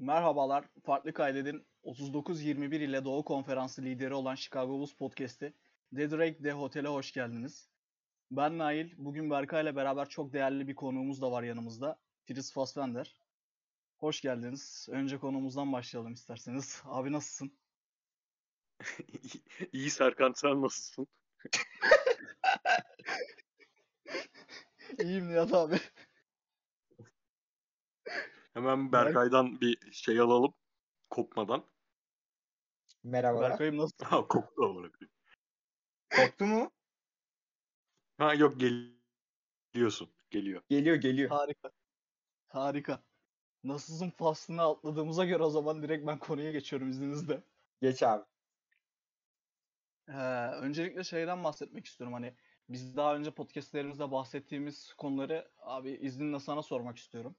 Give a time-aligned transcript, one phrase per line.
[0.00, 5.54] Merhabalar, Farklı Kayded'in 39-21 ile Doğu Konferansı lideri olan Chicago Bulls Podcast'i
[5.96, 7.68] The Drake The Hotel'e hoş geldiniz.
[8.30, 12.00] Ben Nail, bugün Berkay ile beraber çok değerli bir konuğumuz da var yanımızda.
[12.26, 13.20] Fritz Fassbender.
[13.98, 14.88] Hoş geldiniz.
[14.90, 16.82] Önce konuğumuzdan başlayalım isterseniz.
[16.84, 17.52] Abi nasılsın?
[19.72, 21.06] İyi Serkan sen nasılsın?
[25.02, 25.80] İyiyim Nihat abi.
[28.54, 30.54] Hemen Berkay'dan bir şey alalım.
[31.10, 31.64] Kopmadan.
[33.02, 33.50] Merhabalar.
[33.50, 34.04] Berkay'ım nasıl?
[34.04, 34.98] Ha koptu olarak.
[36.16, 36.70] Korktu mu?
[38.18, 38.54] Ha yok
[39.72, 40.08] geliyorsun.
[40.30, 40.62] Geliyor.
[40.68, 41.30] Geliyor geliyor.
[41.30, 41.70] Harika.
[42.48, 43.02] Harika.
[43.64, 47.42] Nasılsın faslını atladığımıza göre o zaman direkt ben konuya geçiyorum izninizle.
[47.82, 48.24] Geç abi.
[50.08, 50.12] Ee,
[50.46, 52.14] öncelikle şeyden bahsetmek istiyorum.
[52.14, 52.34] Hani
[52.68, 57.36] biz daha önce podcastlerimizde bahsettiğimiz konuları abi izninle sana sormak istiyorum.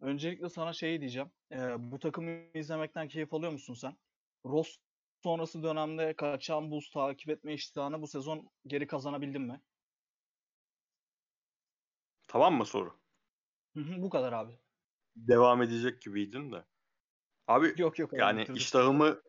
[0.00, 1.30] Öncelikle sana şey diyeceğim.
[1.52, 3.96] Ee, bu takımı izlemekten keyif alıyor musun sen?
[4.44, 4.76] Ross
[5.22, 9.62] sonrası dönemde kaçan buz takip etme iştahını bu sezon geri kazanabildin mi?
[12.26, 13.00] Tamam mı soru?
[13.76, 14.58] Hı hı, bu kadar abi.
[15.16, 16.64] Devam edecek gibiydin de.
[17.48, 18.12] Abi Yok yok.
[18.12, 18.56] yani bitirdim.
[18.56, 19.20] iştahımı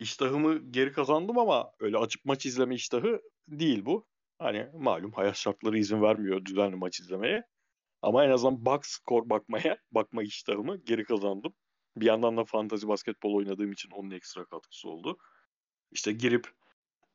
[0.00, 4.08] iştahımı geri kazandım ama öyle açıp maç izleme iştahı değil bu.
[4.38, 7.44] Hani malum hayat şartları izin vermiyor düzenli maç izlemeye.
[8.02, 11.54] Ama en azından box skor bakmaya, bakma iştahımı geri kazandım.
[11.96, 15.18] Bir yandan da fantazi basketbol oynadığım için onun ekstra katkısı oldu.
[15.90, 16.48] İşte girip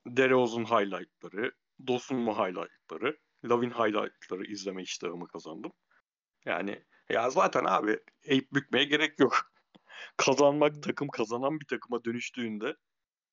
[0.07, 1.51] Deroz'un highlightları,
[1.87, 5.71] Dosunmu highlightları, Lavin highlightları izleme iştahımı kazandım.
[6.45, 9.51] Yani ya zaten abi eğip bükmeye gerek yok.
[10.17, 12.75] Kazanmak takım kazanan bir takıma dönüştüğünde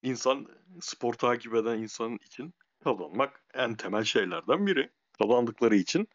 [0.02, 0.46] insan
[0.80, 4.90] spor takip eden insan için kazanmak en temel şeylerden biri.
[5.18, 6.08] Kazandıkları için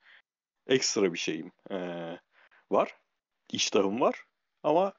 [0.69, 2.17] ekstra bir şeyim ee,
[2.71, 2.97] var.
[3.51, 4.23] İştahım var.
[4.63, 4.93] Ama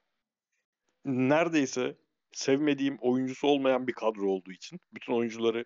[1.05, 1.97] neredeyse
[2.31, 5.65] sevmediğim oyuncusu olmayan bir kadro olduğu için bütün oyuncuları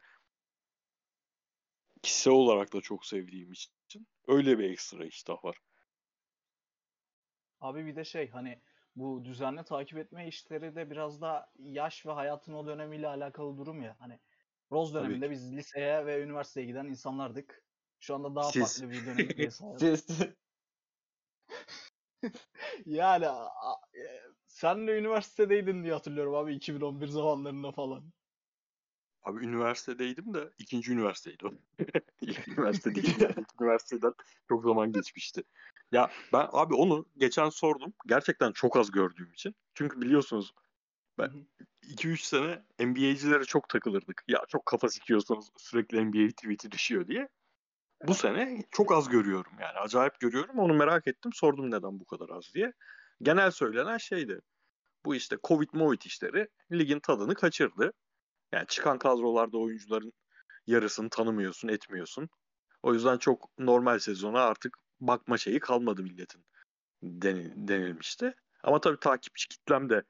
[2.02, 5.58] kişisel olarak da çok sevdiğim için öyle bir ekstra iştah var.
[7.60, 8.62] Abi bir de şey hani
[8.96, 13.82] bu düzenli takip etme işleri de biraz da yaş ve hayatın o dönemiyle alakalı durum
[13.82, 13.96] ya.
[14.00, 14.20] Hani
[14.70, 17.65] Tabii döneminde biz liseye ve üniversiteye giden insanlardık.
[18.00, 18.80] Şu anda daha Siz.
[18.82, 19.62] farklı bir dönemdeyiz.
[19.80, 19.80] hayat.
[19.80, 20.20] Siz
[22.86, 23.26] yani
[23.96, 28.04] e, sen de üniversitedeydin diye hatırlıyorum abi 2011 zamanlarında falan.
[29.24, 31.54] Abi üniversitedeydim de ikinci üniversiteydi o.
[32.22, 33.16] İlk üniversite değil.
[33.62, 34.14] Üniversiteden
[34.48, 35.44] çok zaman geçmişti.
[35.92, 37.94] Ya ben abi onu geçen sordum.
[38.06, 39.56] Gerçekten çok az gördüğüm için.
[39.74, 40.54] Çünkü biliyorsunuz
[41.18, 41.46] Ben- Hı hı.
[41.84, 44.24] 2-3 sene NBA'cilere çok takılırdık.
[44.28, 47.30] Ya çok kafa sikiyorsanız sürekli NBA tweet'i düşüyor diye.
[48.08, 49.80] Bu sene çok az görüyorum yani.
[49.80, 50.60] Acayip görüyorum.
[50.60, 51.34] Onu merak ettim.
[51.34, 52.74] Sordum neden bu kadar az diye.
[53.22, 54.40] Genel söylenen şeydi.
[55.06, 57.94] Bu işte Covid Movid işleri ligin tadını kaçırdı.
[58.52, 60.14] Yani çıkan kadrolarda oyuncuların
[60.68, 62.30] yarısını tanımıyorsun, etmiyorsun.
[62.84, 66.46] O yüzden çok normal sezona artık bakma şeyi kalmadı milletin
[67.04, 68.36] deni- denilmişti.
[68.64, 70.04] Ama tabii takipçi kitlem de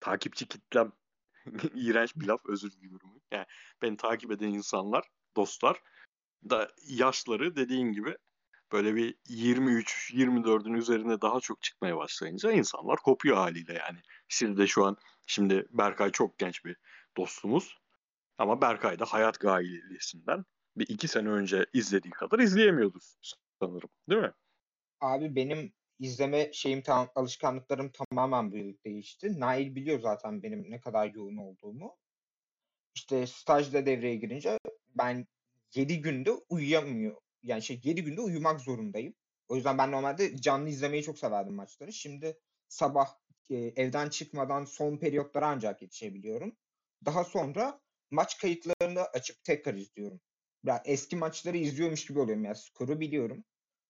[0.00, 0.92] takipçi kitlem
[1.74, 3.20] iğrenç bir laf özür diliyorum.
[3.30, 3.46] Yani
[3.82, 5.04] beni takip eden insanlar,
[5.36, 5.82] dostlar
[6.50, 8.16] da yaşları dediğin gibi
[8.72, 13.98] böyle bir 23-24'ün üzerine daha çok çıkmaya başlayınca insanlar kopuyor haliyle yani.
[14.28, 16.76] Siz de şu an şimdi Berkay çok genç bir
[17.16, 17.76] dostumuz
[18.38, 20.44] ama Berkay da hayat gailesinden
[20.76, 23.02] bir iki sene önce izlediği kadar izleyemiyordur
[23.60, 24.32] sanırım değil mi?
[25.00, 29.40] abi benim izleme şeyim tam alışkanlıklarım tamamen yıl değişti.
[29.40, 31.96] Nail biliyor zaten benim ne kadar yoğun olduğumu.
[32.94, 34.58] İşte stajda devreye girince
[34.94, 35.26] ben
[35.74, 37.16] 7 günde uyuyamıyor.
[37.42, 39.14] Yani şey 7 günde uyumak zorundayım.
[39.48, 41.92] O yüzden ben normalde canlı izlemeyi çok severdim maçları.
[41.92, 42.38] Şimdi
[42.68, 43.08] sabah
[43.50, 46.56] e, evden çıkmadan son periyotlara ancak yetişebiliyorum.
[47.04, 47.80] Daha sonra
[48.10, 50.20] maç kayıtlarını açıp tekrar izliyorum.
[50.64, 52.54] Ya eski maçları izliyormuş gibi oluyorum ya.
[52.54, 53.44] Skoru biliyorum.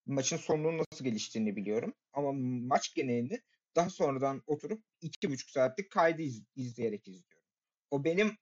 [0.06, 1.94] Maçın sonunun nasıl geliştiğini biliyorum.
[2.12, 2.32] Ama
[2.66, 3.40] maç genelini
[3.76, 7.42] daha sonradan oturup iki buçuk saatlik kaydı iz- izleyerek izliyorum.
[7.90, 8.36] O benim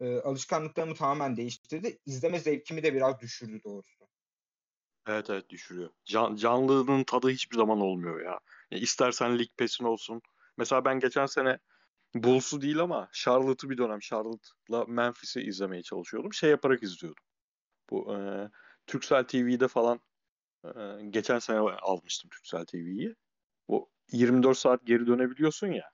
[0.00, 1.98] e, alışkanlıklarımı tamamen değiştirdi.
[2.06, 4.08] İzleme zevkimi de biraz düşürdü doğrusu.
[5.06, 5.90] Evet evet düşürüyor.
[6.04, 8.40] Can, canlılığının tadı hiçbir zaman olmuyor ya.
[8.70, 10.22] Ya istersen Lig Pass'in olsun.
[10.56, 11.58] Mesela ben geçen sene
[12.14, 16.32] Bulls'u değil ama Charlotte'ı bir dönem Charlotte'la Memphis'i izlemeye çalışıyordum.
[16.32, 17.24] Şey yaparak izliyordum.
[17.90, 18.18] Bu e,
[18.86, 20.00] Turkcell TV'de falan
[20.64, 20.70] e,
[21.10, 23.14] geçen sene almıştım Turkcell TV'yi.
[23.68, 25.90] Bu 24 saat geri dönebiliyorsun ya.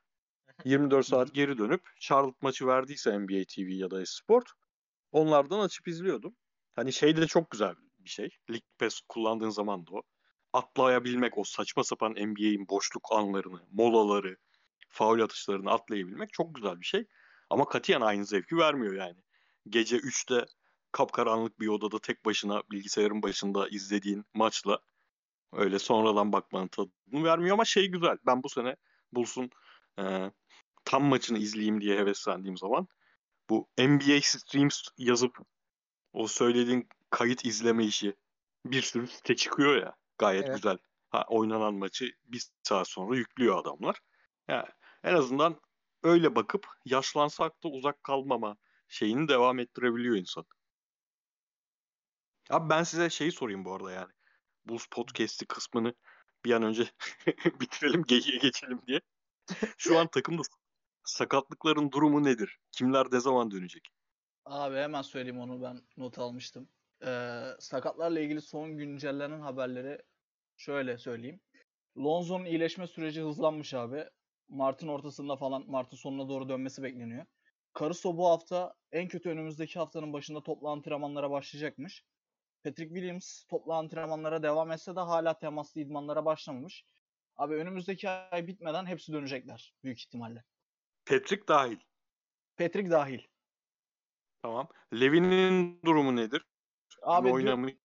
[0.65, 4.49] 24 saat geri dönüp Charlotte maçı verdiyse NBA TV ya da Esport
[5.13, 6.37] onlardan açıp izliyordum.
[6.75, 8.29] Hani şey de çok güzel bir şey.
[8.51, 10.03] League Pass kullandığın zaman da o.
[10.53, 14.37] Atlayabilmek o saçma sapan NBA'in boşluk anlarını, molaları,
[14.89, 17.07] faul atışlarını atlayabilmek çok güzel bir şey.
[17.51, 19.23] Ama katiyen aynı zevki vermiyor yani.
[19.69, 20.47] Gece 3'te
[20.93, 24.79] kapkaranlık bir odada tek başına bilgisayarın başında izlediğin maçla
[25.53, 28.19] öyle sonradan bakmanın tadını vermiyor ama şey güzel.
[28.27, 28.77] Ben bu sene
[29.13, 29.51] Bulls'un
[29.99, 30.31] e,
[30.85, 32.89] tam maçını izleyeyim diye heveslendiğim zaman
[33.51, 35.39] bu NBA Streams yazıp
[36.13, 38.17] o söylediğin kayıt izleme işi
[38.65, 40.57] bir sürü site çıkıyor ya gayet Evet.
[40.57, 40.79] güzel.
[41.11, 44.01] Ha, oynanan maçı bir saat sonra yüklüyor adamlar.
[44.49, 44.69] Yani
[45.05, 45.61] en azından
[46.03, 48.57] öyle bakıp yaşlansak da uzak kalmama
[48.89, 50.45] şeyini devam ettirebiliyor insan.
[52.51, 54.13] Abi ben size şeyi sorayım bu arada yani.
[54.65, 55.95] Bulls Podcast'i kısmını
[56.45, 56.91] bir an önce
[57.61, 59.01] bitirelim, geyiğe geçelim diye.
[59.79, 60.43] Şu an takımda
[61.05, 62.59] sakatlıkların durumu nedir?
[62.73, 63.89] Kimler ne zaman dönecek?
[64.45, 66.69] Abi hemen söyleyeyim onu ben not almıştım.
[67.05, 69.99] Ee, sakatlarla ilgili son güncellenen haberleri
[70.57, 71.41] şöyle söyleyeyim.
[71.99, 74.05] Lonzo'nun iyileşme süreci hızlanmış abi.
[74.49, 77.27] Mart'ın ortasında falan Mart'ın sonuna doğru dönmesi bekleniyor.
[77.79, 82.05] Caruso bu hafta en kötü önümüzdeki haftanın başında toplu antrenmanlara başlayacakmış.
[82.65, 86.85] Patrick Williams toplu antrenmanlara devam etse de hala temaslı idmanlara başlamamış.
[87.37, 90.45] Abi önümüzdeki ay bitmeden hepsi dönecekler büyük ihtimalle.
[91.07, 91.79] Patrick dahil.
[92.57, 93.21] Patrick dahil.
[94.43, 94.69] Tamam.
[94.93, 96.43] Levin'in durumu nedir?
[97.03, 97.81] Abi dün,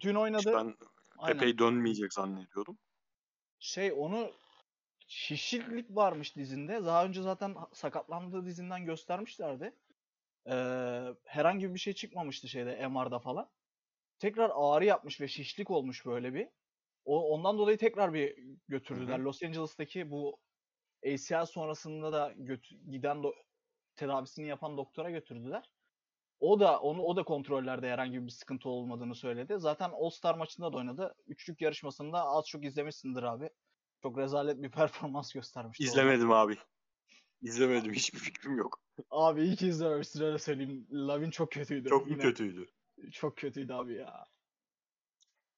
[0.00, 0.52] dün oynadı.
[0.54, 0.76] Ben
[1.18, 1.36] Aynen.
[1.36, 2.78] epey dönmeyecek zannediyordum.
[3.58, 4.32] Şey onu
[5.06, 6.84] şişiklik varmış dizinde.
[6.84, 9.76] Daha önce zaten sakatlandığı dizinden göstermişlerdi.
[10.46, 13.50] Ee, herhangi bir şey çıkmamıştı şeyde MR'da falan.
[14.18, 16.48] Tekrar ağrı yapmış ve şişlik olmuş böyle bir.
[17.04, 18.38] O, ondan dolayı tekrar bir
[18.68, 19.18] götürdüler.
[19.18, 19.24] Hı hı.
[19.24, 20.38] Los Angeles'taki bu
[21.06, 23.34] ACL sonrasında da götü- giden do-
[23.96, 25.72] tedavisini yapan doktora götürdüler.
[26.40, 29.54] O da onu o da kontrollerde herhangi bir sıkıntı olmadığını söyledi.
[29.58, 31.14] Zaten All-Star maçında da oynadı.
[31.26, 33.50] Üçlük yarışmasında az çok izlemişsindir abi.
[34.02, 35.84] Çok rezalet bir performans göstermişti.
[35.84, 35.92] orada.
[36.00, 36.56] İzlemedim abi.
[37.42, 37.92] İzlemedim.
[37.92, 38.80] Hiçbir fikrim yok.
[39.10, 40.86] Abi iyi ki izlememişsin öyle söyleyeyim.
[40.90, 41.88] Lavin çok kötüydü.
[41.88, 42.22] Çok mu yine.
[42.22, 42.66] kötüydü?
[43.12, 44.26] Çok kötüydü abi ya.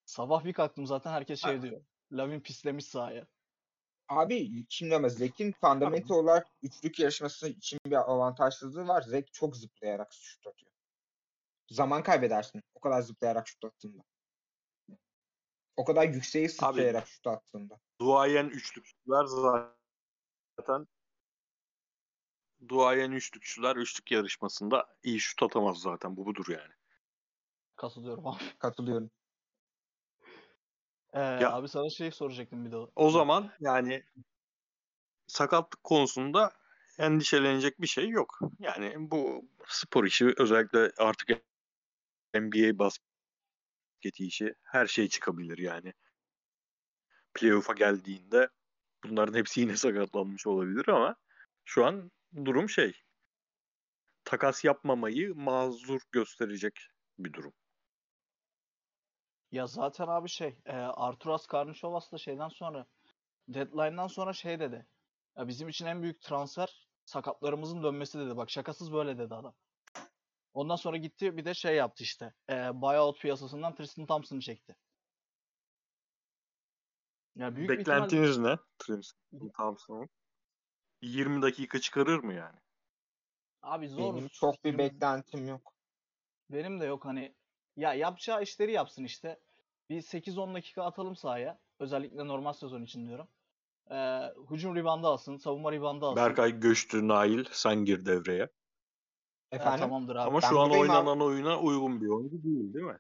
[0.05, 1.85] Sabah bir kalktım zaten herkes şey diyor.
[2.13, 3.27] Lavin pislemiş sahaya.
[4.09, 9.03] Abi şimdi ama Zek'in fundamental olarak üçlük yarışması için bir avantajsızlığı var.
[9.03, 10.73] Zek çok zıplayarak şut atıyor.
[11.71, 14.03] Zaman kaybedersin o kadar zıplayarak şut attığında.
[15.77, 17.81] O kadar yükseğe sıçrayarak şut attığında.
[18.01, 19.25] Duayen üçlükçüler
[20.57, 20.87] zaten
[22.69, 26.17] duayen üçlükçüler üçlük yarışmasında iyi şut atamaz zaten.
[26.17, 26.73] Bu budur yani.
[27.77, 28.43] Katılıyorum abi.
[28.59, 29.11] Katılıyorum.
[31.15, 32.77] Ee, abi sana şey soracaktım bir de.
[32.97, 34.05] O zaman yani
[35.27, 36.53] sakatlık konusunda
[36.99, 38.39] endişelenecek bir şey yok.
[38.59, 41.29] Yani bu spor işi özellikle artık
[42.35, 45.93] NBA basketi işi her şey çıkabilir yani.
[47.35, 48.49] Playoff'a geldiğinde
[49.05, 51.17] bunların hepsi yine sakatlanmış olabilir ama
[51.65, 52.11] şu an
[52.45, 53.01] durum şey.
[54.25, 56.81] Takas yapmamayı mazur gösterecek
[57.19, 57.53] bir durum.
[59.55, 62.87] Ya zaten abi şey, e, Arturas Karnişovas da şeyden sonra
[63.49, 64.87] deadline'dan sonra şey dedi.
[65.37, 68.37] Ya bizim için en büyük transfer sakatlarımızın dönmesi dedi.
[68.37, 69.55] Bak şakasız böyle dedi adam.
[70.55, 72.35] Ondan sonra gitti bir de şey yaptı işte.
[72.51, 74.77] E, buyout piyasasından Tristan Thompson'ı çekti.
[77.37, 78.57] Ya büyük bir ihtimal Beklentiniz ne?
[78.79, 80.09] Tristan Thompson'ın
[81.03, 82.59] 20 dakika çıkarır mı yani?
[83.63, 84.15] abi zor.
[84.15, 85.73] Benim çok bir beklentim yok.
[86.51, 87.35] Benim de yok hani.
[87.77, 89.41] Ya yapacağı işleri yapsın işte.
[89.91, 91.59] Bir 8-10 dakika atalım sahaya.
[91.79, 93.29] Özellikle normal sezon için diyorum.
[93.91, 96.17] Ee, hücum ribandı alsın, savunma ribandı alsın.
[96.25, 98.43] Berkay göçtü Nail sen gir devreye.
[98.43, 98.49] Ha,
[99.57, 99.79] Efendim?
[99.81, 100.21] tamamdır abi.
[100.29, 100.97] Ama Ben şu an buradayım abi.
[100.97, 102.99] oynanan oyuna uygun bir oyuncu değil değil mi?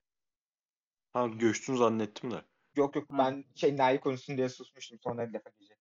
[1.12, 2.42] Ha göçtün zannettim de.
[2.76, 3.18] Yok yok Hı.
[3.18, 5.78] ben şey Nail konuşsun diye susmuştum sonra lafa diyecek.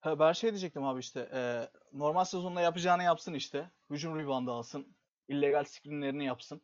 [0.00, 1.28] Ha, ben şey diyecektim abi işte.
[1.32, 3.70] e, normal sezonda yapacağını yapsın işte.
[3.90, 4.96] Hücum ribandı alsın.
[5.28, 6.62] illegal screenlerini yapsın.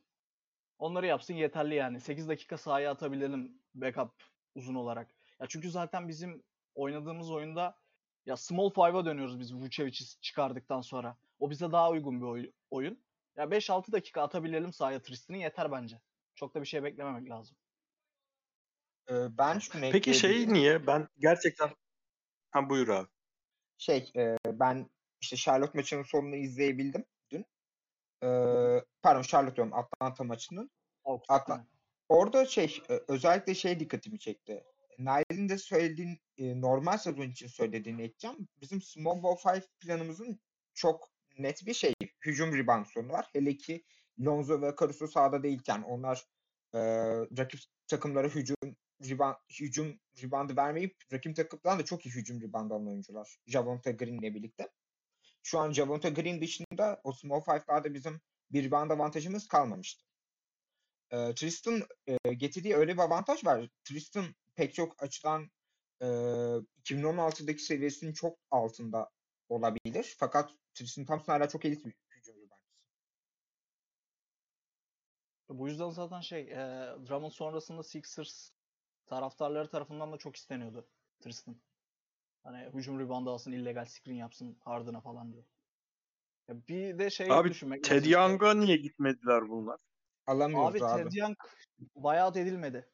[0.78, 2.00] Onları yapsın yeterli yani.
[2.00, 4.12] 8 dakika sahaya atabilelim backup
[4.54, 5.08] uzun olarak.
[5.40, 6.42] Ya çünkü zaten bizim
[6.75, 7.78] oynadığımız oyunda
[8.26, 11.16] ya small five'a dönüyoruz biz Vucevic'i çıkardıktan sonra.
[11.38, 13.02] O bize daha uygun bir oy- oyun.
[13.37, 16.00] Ya 5-6 dakika atabilelim sahaya Tristan'ı yeter bence.
[16.35, 17.56] Çok da bir şey beklememek lazım.
[19.11, 19.61] Ee, ben
[19.92, 20.87] Peki şey niye?
[20.87, 21.70] Ben gerçekten...
[22.50, 23.08] Ha buyur abi.
[23.78, 27.04] şey e, ben işte Charlotte maçının sonunu izleyebildim
[29.02, 30.70] pardon Charlotte diyorum Atlanta maçının.
[31.28, 31.66] Atla-.
[32.08, 34.64] Orada şey e, özellikle şey dikkatimi çekti.
[34.98, 38.48] Nail'in de söylediğin e, normal sezon için söylediğini edeceğim.
[38.60, 40.40] Bizim Small Ball 5 planımızın
[40.75, 41.08] çok
[41.38, 41.94] net bir şey.
[42.25, 43.28] Hücum rebound sorunu var.
[43.32, 43.84] Hele ki
[44.20, 46.25] Lonzo ve Caruso sahada değilken onlar
[46.75, 46.80] e,
[47.38, 48.76] rakip takımlara hücum
[49.08, 53.37] rebound, hücum ribandı vermeyip rakip takımdan da çok iyi hücum ribandı alan oyuncular.
[53.46, 54.68] Javonta Green ile birlikte.
[55.49, 60.05] Şu an Javonta Green dışında o small five'larda bizim bir rebound avantajımız kalmamıştı.
[61.11, 63.69] Ee, Tristan e, getirdiği öyle bir avantaj var.
[63.85, 64.25] Tristan
[64.55, 65.50] pek çok açıdan
[66.00, 66.07] e,
[66.85, 69.11] 2016'daki seviyesinin çok altında
[69.49, 70.17] olabilir.
[70.19, 72.78] Fakat Tristan Thompson hala çok elit bir hücum reboundçısı.
[75.49, 76.57] Bu yüzden zaten şey, e,
[77.09, 78.50] Drummond sonrasında Sixers
[79.07, 80.88] taraftarları tarafından da çok isteniyordu
[81.21, 81.57] Tristan.
[82.49, 85.45] Hani hücum reboundu alsın, illegal screen yapsın Harden'a falan diye.
[86.49, 88.12] Ya bir de şey Abi düşünmek Ted lazım.
[88.12, 89.78] Young'a niye gitmediler bunlar?
[90.26, 91.02] Alamıyoruz Abi abi.
[91.02, 91.37] Ted Young
[91.95, 92.88] buyout edilmedi.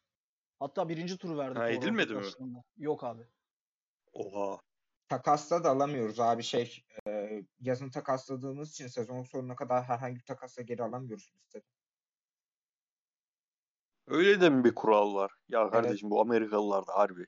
[0.59, 1.59] Hatta birinci tur verdi.
[1.59, 2.23] Ha, edilmedi mi?
[2.77, 3.23] Yok abi.
[4.13, 4.61] Oha.
[5.09, 10.63] Takasta da alamıyoruz abi şey e, yazın takasladığımız için sezon sonuna kadar herhangi bir takasla
[10.63, 11.63] geri alamıyoruz biz de.
[14.07, 15.33] Öyle de mi bir kural var?
[15.49, 15.73] Ya Evet.
[15.73, 17.27] kardeşim bu Amerikalılar da harbi.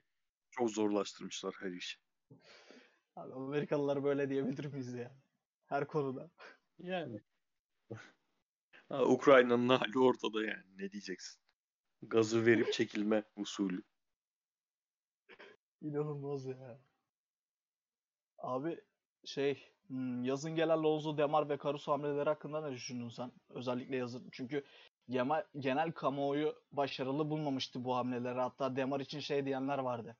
[0.50, 2.05] Çok zorlaştırmışlar her işi.
[3.16, 5.16] Abi Amerikalılar böyle diyebilir miyiz ya?
[5.66, 6.30] Her konuda.
[6.78, 7.20] Yani.
[8.88, 10.64] Ha, Ukrayna'nın hali ortada yani.
[10.76, 11.40] Ne diyeceksin?
[12.02, 13.82] Gazı verip çekilme usulü.
[15.82, 16.80] İnanılmaz ya.
[18.38, 18.80] Abi
[19.24, 23.32] şey hmm, yazın gelen Lonzo, Demar ve Caruso hamleleri hakkında ne düşündün sen?
[23.50, 24.28] Özellikle yazın.
[24.32, 24.64] Çünkü
[25.08, 28.40] genel, genel kamuoyu başarılı bulmamıştı bu hamleleri.
[28.40, 30.16] Hatta Demar için şey diyenler vardı.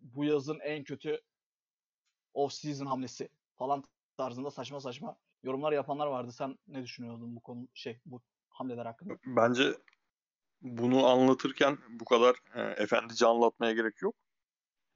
[0.00, 1.20] Bu yazın en kötü
[2.34, 3.84] off-season hamlesi falan
[4.16, 6.32] tarzında saçma saçma yorumlar yapanlar vardı.
[6.32, 9.14] Sen ne düşünüyordun bu konu şey bu hamleler hakkında?
[9.26, 9.74] Bence
[10.62, 14.14] bunu anlatırken bu kadar e, efendice anlatmaya gerek yok.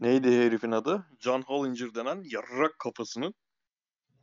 [0.01, 1.07] Neydi herifin adı?
[1.19, 3.35] John Hollinger denen yarrak kafasının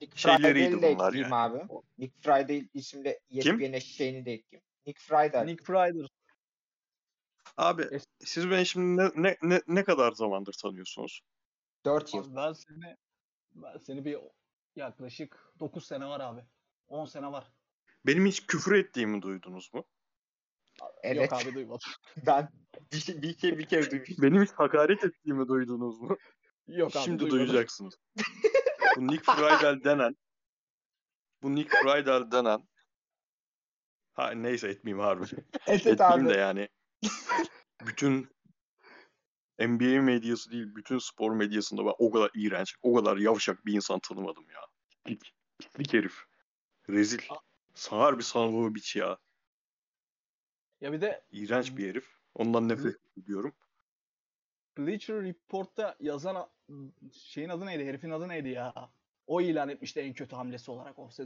[0.01, 1.35] Nick Şeyleriydi bunlar yani.
[1.35, 1.59] abi.
[1.97, 3.61] Nick Friday isimli Kim?
[3.61, 4.63] ESPN şeyini de ekleyeyim.
[4.85, 5.45] Nick Friday.
[5.45, 6.07] Nick Friday.
[7.57, 11.21] Abi Es- siz beni şimdi ne, ne, ne, ne kadar zamandır tanıyorsunuz?
[11.85, 12.23] 4 yıl.
[12.27, 12.97] Abi ben seni
[13.55, 14.17] ben seni bir
[14.75, 16.41] yaklaşık 9 sene var abi.
[16.87, 17.51] 10 sene var.
[18.05, 19.85] Benim hiç küfür ettiğimi duydunuz mu?
[21.03, 21.31] Evet.
[21.31, 21.91] Yok abi duymadım.
[22.25, 22.49] Ben
[22.91, 24.23] bir, bir, kere, bir kere duymuştum.
[24.23, 26.17] Benim hiç hakaret ettiğimi duydunuz mu?
[26.67, 27.47] Yok abi Şimdi duymadım.
[27.47, 27.93] duyacaksınız.
[28.97, 30.15] bu Nick Friedel denen
[31.41, 32.67] bu Nick Friedel denen
[34.13, 35.25] ha neyse etmeyeyim harbi.
[35.67, 36.33] Evet Etmeyeyim abi.
[36.33, 36.69] de yani
[37.87, 38.29] bütün
[39.59, 43.99] NBA medyası değil bütün spor medyasında ben o kadar iğrenç, o kadar yavşak bir insan
[43.99, 44.61] tanımadım ya.
[45.05, 46.23] Pislik, pislik herif.
[46.89, 47.19] Rezil.
[47.73, 49.17] Sağır bir sanılı biç ya.
[50.81, 52.17] Ya bir de İğrenç bir herif.
[52.35, 53.53] Ondan nefret ediyorum.
[54.77, 56.49] Bleacher Report'ta yazan
[57.13, 57.85] şeyin adı neydi?
[57.85, 58.73] Herifin adı neydi ya?
[59.27, 61.19] O ilan etmişti en kötü hamlesi olarak off,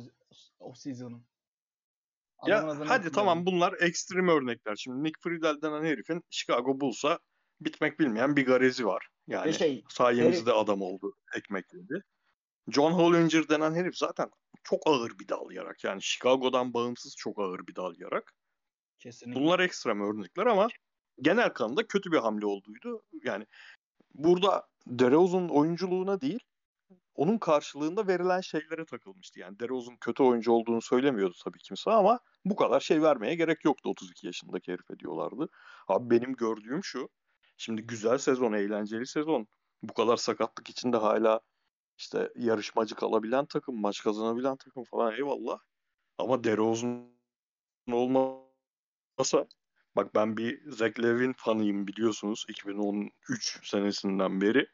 [0.59, 1.23] off season'ın.
[2.47, 3.45] Ya Adamın hadi tamam hatırlamıyorum.
[3.45, 4.75] bunlar ekstrem örnekler.
[4.75, 7.19] Şimdi Nick Friedel denen herifin Chicago Bulls'a
[7.61, 9.07] bitmek bilmeyen bir garezi var.
[9.27, 11.13] Yani Ve şey sayemizde adam oldu.
[11.35, 12.03] Ekmek yedi.
[12.69, 14.29] John Hollinger denen herif zaten
[14.63, 15.83] çok ağır bir dal yarak.
[15.83, 18.33] Yani Chicago'dan bağımsız çok ağır bir dal yarak.
[18.99, 19.41] Kesinlikle.
[19.41, 20.67] Bunlar ekstrem örnekler ama
[21.21, 23.03] genel kanında kötü bir hamle olduydu.
[23.23, 23.45] Yani
[24.13, 26.39] burada DeRozan oyunculuğuna değil
[27.15, 29.39] onun karşılığında verilen şeylere takılmıştı.
[29.39, 33.89] Yani DeRozan kötü oyuncu olduğunu söylemiyordu tabii kimse ama bu kadar şey vermeye gerek yoktu
[33.89, 35.49] 32 yaşındaki herife diyorlardı.
[35.87, 37.09] Abi benim gördüğüm şu.
[37.57, 39.47] Şimdi güzel sezon, eğlenceli sezon.
[39.83, 41.39] Bu kadar sakatlık içinde hala
[41.97, 45.59] işte yarışmacı kalabilen takım, maç kazanabilen takım falan eyvallah.
[46.17, 47.11] Ama DeRozan
[47.91, 49.47] olmasa
[49.95, 54.67] bak ben bir Zach Levin fanıyım biliyorsunuz 2013 senesinden beri.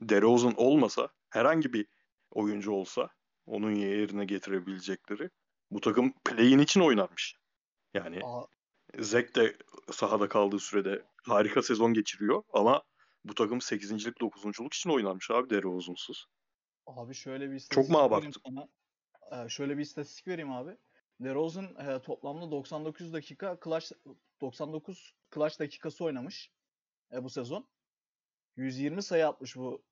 [0.00, 1.86] DeRozan olmasa herhangi bir
[2.30, 3.08] oyuncu olsa
[3.46, 5.30] onun yerine getirebilecekleri
[5.70, 7.34] bu takım play-in için oynarmış.
[7.94, 8.44] Yani Aa,
[8.98, 9.56] Zach de
[9.92, 12.82] sahada kaldığı sürede harika sezon geçiriyor ama
[13.24, 16.24] bu takım 8.lik 9.luk için oynarmış abi DeRozan'sız.
[16.86, 18.42] abi şöyle bir Çok mu istatistik abarttım?
[18.46, 18.68] sana.
[19.44, 20.76] Ee, şöyle bir istatistik vereyim abi.
[21.20, 23.92] DeRozan e, toplamda 99 dakika clutch
[24.40, 26.50] 99 clutch dakikası oynamış
[27.12, 27.68] e, bu sezon.
[28.56, 29.84] 120 sayı atmış bu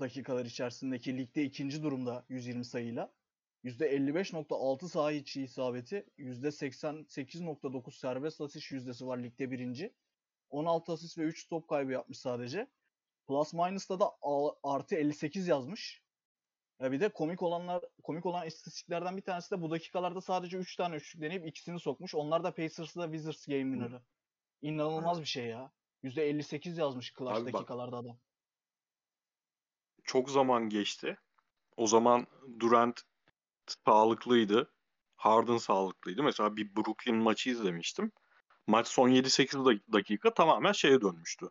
[0.00, 3.12] dakikalar içerisindeki ligde ikinci durumda 120 sayıyla.
[3.64, 9.94] %55.6 saha içi isabeti, %88.9 serbest atış yüzdesi var ligde birinci.
[10.50, 12.66] 16 asist ve 3 top kaybı yapmış sadece.
[13.26, 14.12] Plus minus'ta da
[14.62, 16.02] artı 58 yazmış.
[16.80, 20.76] Ya bir de komik olanlar komik olan istatistiklerden bir tanesi de bu dakikalarda sadece 3
[20.76, 22.14] tane üçlük deneyip ikisini sokmuş.
[22.14, 24.02] Onlar da Pacers'la Wizards game winner'ı.
[24.62, 25.72] İnanılmaz bir şey ya.
[26.04, 27.52] %58 yazmış clutch Abi bak.
[27.54, 28.18] dakikalarda adam.
[30.06, 31.18] Çok zaman geçti.
[31.76, 32.26] O zaman
[32.60, 33.02] Durant
[33.86, 34.72] sağlıklıydı.
[35.16, 36.22] Harden sağlıklıydı.
[36.22, 38.12] Mesela bir Brooklyn maçı izlemiştim.
[38.66, 41.46] Maç son 7-8 dakika tamamen şeye dönmüştü.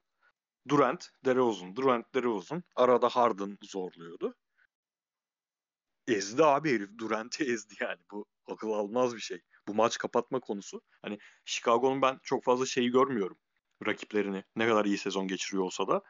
[0.68, 2.64] Durant, DeRozan, Durant, DeRozan.
[2.76, 4.36] Arada Harden zorluyordu.
[6.08, 6.98] Ezdi abi herif.
[6.98, 8.00] Durant'i ezdi yani.
[8.12, 9.42] Bu akıl almaz bir şey.
[9.68, 10.82] Bu maç kapatma konusu.
[11.02, 13.38] Hani Chicago'nun ben çok fazla şeyi görmüyorum.
[13.86, 16.02] Rakiplerini ne kadar iyi sezon geçiriyor olsa da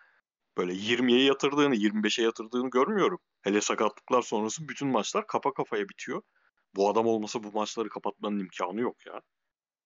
[0.58, 3.20] böyle 20'ye yatırdığını, 25'e yatırdığını görmüyorum.
[3.42, 6.22] Hele sakatlıklar sonrası bütün maçlar kafa kafaya bitiyor.
[6.76, 9.22] Bu adam olmasa bu maçları kapatmanın imkanı yok ya.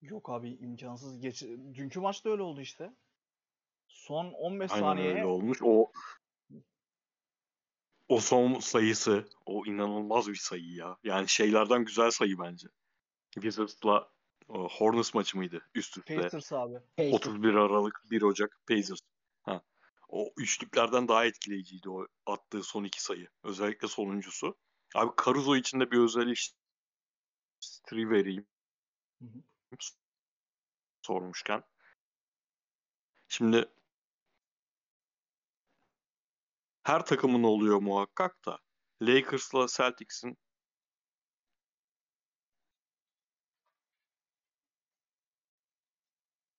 [0.02, 1.20] Yok abi imkansız.
[1.20, 1.42] Geç...
[1.74, 2.94] Dünkü maçta öyle oldu işte.
[3.88, 5.60] Son 15 Aynen saniyeye öyle olmuş.
[5.64, 5.92] O
[8.08, 10.98] o son sayısı o inanılmaz bir sayı ya.
[11.04, 12.68] Yani şeylerden güzel sayı bence.
[13.34, 14.10] Wizards'la
[14.48, 16.16] Hornets maçı mıydı üst üste?
[16.16, 16.80] Pacers abi.
[16.98, 17.14] Pacers.
[17.14, 19.00] 31 Aralık 1 Ocak Pacers.
[20.10, 23.28] O üçlüklerden daha etkileyiciydi o attığı son iki sayı.
[23.44, 24.58] Özellikle sonuncusu.
[24.96, 28.48] Abi Caruso için de bir özel eleştiri vereyim.
[29.22, 29.44] Hı hı.
[31.02, 31.64] Sormuşken.
[33.28, 33.70] Şimdi
[36.84, 38.58] her takımın oluyor muhakkak da
[39.02, 40.38] Lakers'la Celtics'in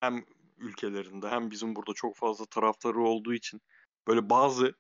[0.01, 0.25] hem
[0.61, 3.61] ülkelerinde hem bizim burada çok fazla taraftarı olduğu için
[4.07, 4.75] böyle bazı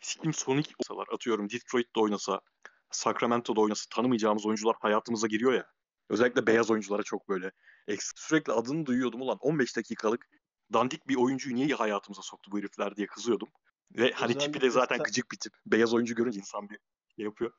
[0.00, 2.40] kim Sonic olsalar atıyorum Detroit'te oynasa
[2.90, 5.66] Sacramento'da oynasa tanımayacağımız oyuncular hayatımıza giriyor ya.
[6.08, 7.52] Özellikle beyaz oyunculara çok böyle.
[8.16, 10.28] Sürekli adını duyuyordum ulan 15 dakikalık
[10.72, 13.48] dandik bir oyuncuyu niye hayatımıza soktu bu herifler diye kızıyordum.
[13.96, 15.52] Ve hani tipi de Özellikle zaten sen- gıcık bir tip.
[15.66, 16.78] Beyaz oyuncu görünce insan bir
[17.16, 17.52] şey yapıyor.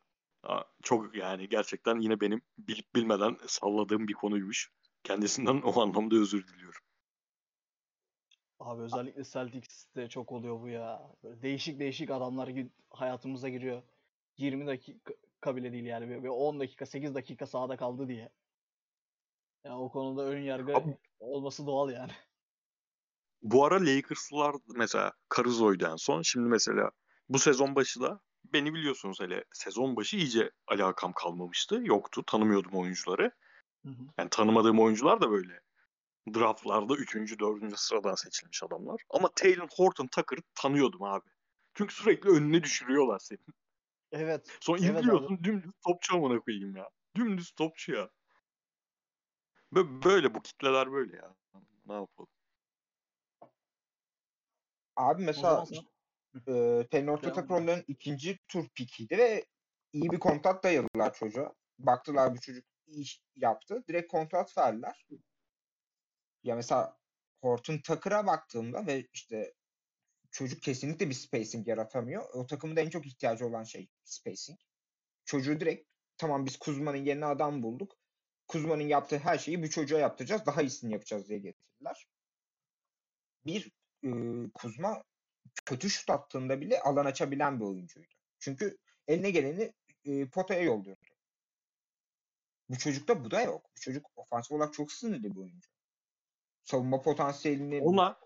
[0.43, 4.69] Aa, Çok yani gerçekten yine benim bilip bilmeden salladığım bir konuymuş.
[5.03, 6.81] Kendisinden o anlamda özür diliyorum.
[8.61, 11.11] Abi özellikle Celtics'te çok oluyor bu ya.
[11.23, 13.81] Böyle değişik değişik adamlar gi- hayatımıza giriyor.
[14.37, 16.23] 20 dakika bile değil yani.
[16.23, 18.29] Bir 10 dakika, 8 dakika sahada kaldı diye.
[19.63, 22.11] Ya o konuda ön yargı Abi- olması doğal yani.
[23.41, 26.21] Bu ara Lakers'lar mesela Caruso'ydu en son.
[26.21, 26.91] Şimdi mesela
[27.29, 28.19] bu sezon başı da
[28.53, 31.81] beni biliyorsunuz hele sezon başı iyice alakam kalmamıştı.
[31.83, 32.23] Yoktu.
[32.27, 33.31] Tanımıyordum oyuncuları.
[33.85, 34.03] Hı hı.
[34.17, 35.59] Yani tanımadığım oyuncular da böyle
[36.33, 37.39] draftlarda 3.
[37.39, 37.79] 4.
[37.79, 39.01] sıradan seçilmiş adamlar.
[39.09, 41.29] Ama Taylor Horton Tucker'ı tanıyordum abi.
[41.73, 43.39] Çünkü sürekli önüne düşürüyorlar seni.
[44.11, 44.57] Evet.
[44.59, 44.99] Sonra Evet abi.
[44.99, 46.89] izliyorsun dümdüz topçu amına koyayım ya.
[47.15, 48.09] Dümdüz topçu ya.
[49.73, 51.35] Bö- Böyle bu kitleler böyle ya.
[51.85, 52.29] Ne yapalım?
[54.95, 55.65] Abi mesela
[56.47, 57.45] e, edelim.
[57.49, 59.45] onların ikinci tur pikiydi ve
[59.93, 61.53] iyi bir kontrat dayadılar çocuğa.
[61.79, 63.83] Baktılar bu çocuk iyi iş yaptı.
[63.87, 65.05] Direkt kontrat verdiler.
[66.43, 66.97] Ya mesela
[67.41, 69.53] Horton Tucker'a baktığımda ve işte
[70.31, 72.29] çocuk kesinlikle bir spacing yaratamıyor.
[72.33, 74.59] O takımın da en çok ihtiyacı olan şey spacing.
[75.25, 77.97] Çocuğu direkt tamam biz Kuzma'nın yerine adam bulduk.
[78.47, 80.45] Kuzma'nın yaptığı her şeyi bu çocuğa yaptıracağız.
[80.45, 82.07] Daha iyisini yapacağız diye getirdiler.
[83.45, 83.71] Bir
[84.03, 84.09] e,
[84.53, 85.03] Kuzma
[85.65, 88.13] kötü şut attığında bile alan açabilen bir oyuncuydu.
[88.39, 88.77] Çünkü
[89.07, 89.73] eline geleni
[90.05, 91.01] e, potaya yolluyordu.
[92.69, 93.71] Bu çocukta bu da yok.
[93.75, 95.69] Bu çocuk ofansif olarak çok sınırlı bir oyuncu.
[96.63, 98.19] Savunma potansiyelini Ona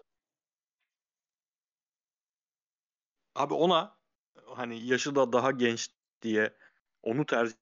[3.36, 3.98] abi ona
[4.46, 5.90] hani yaşı da daha genç
[6.22, 6.58] diye
[7.04, 7.56] onu tercih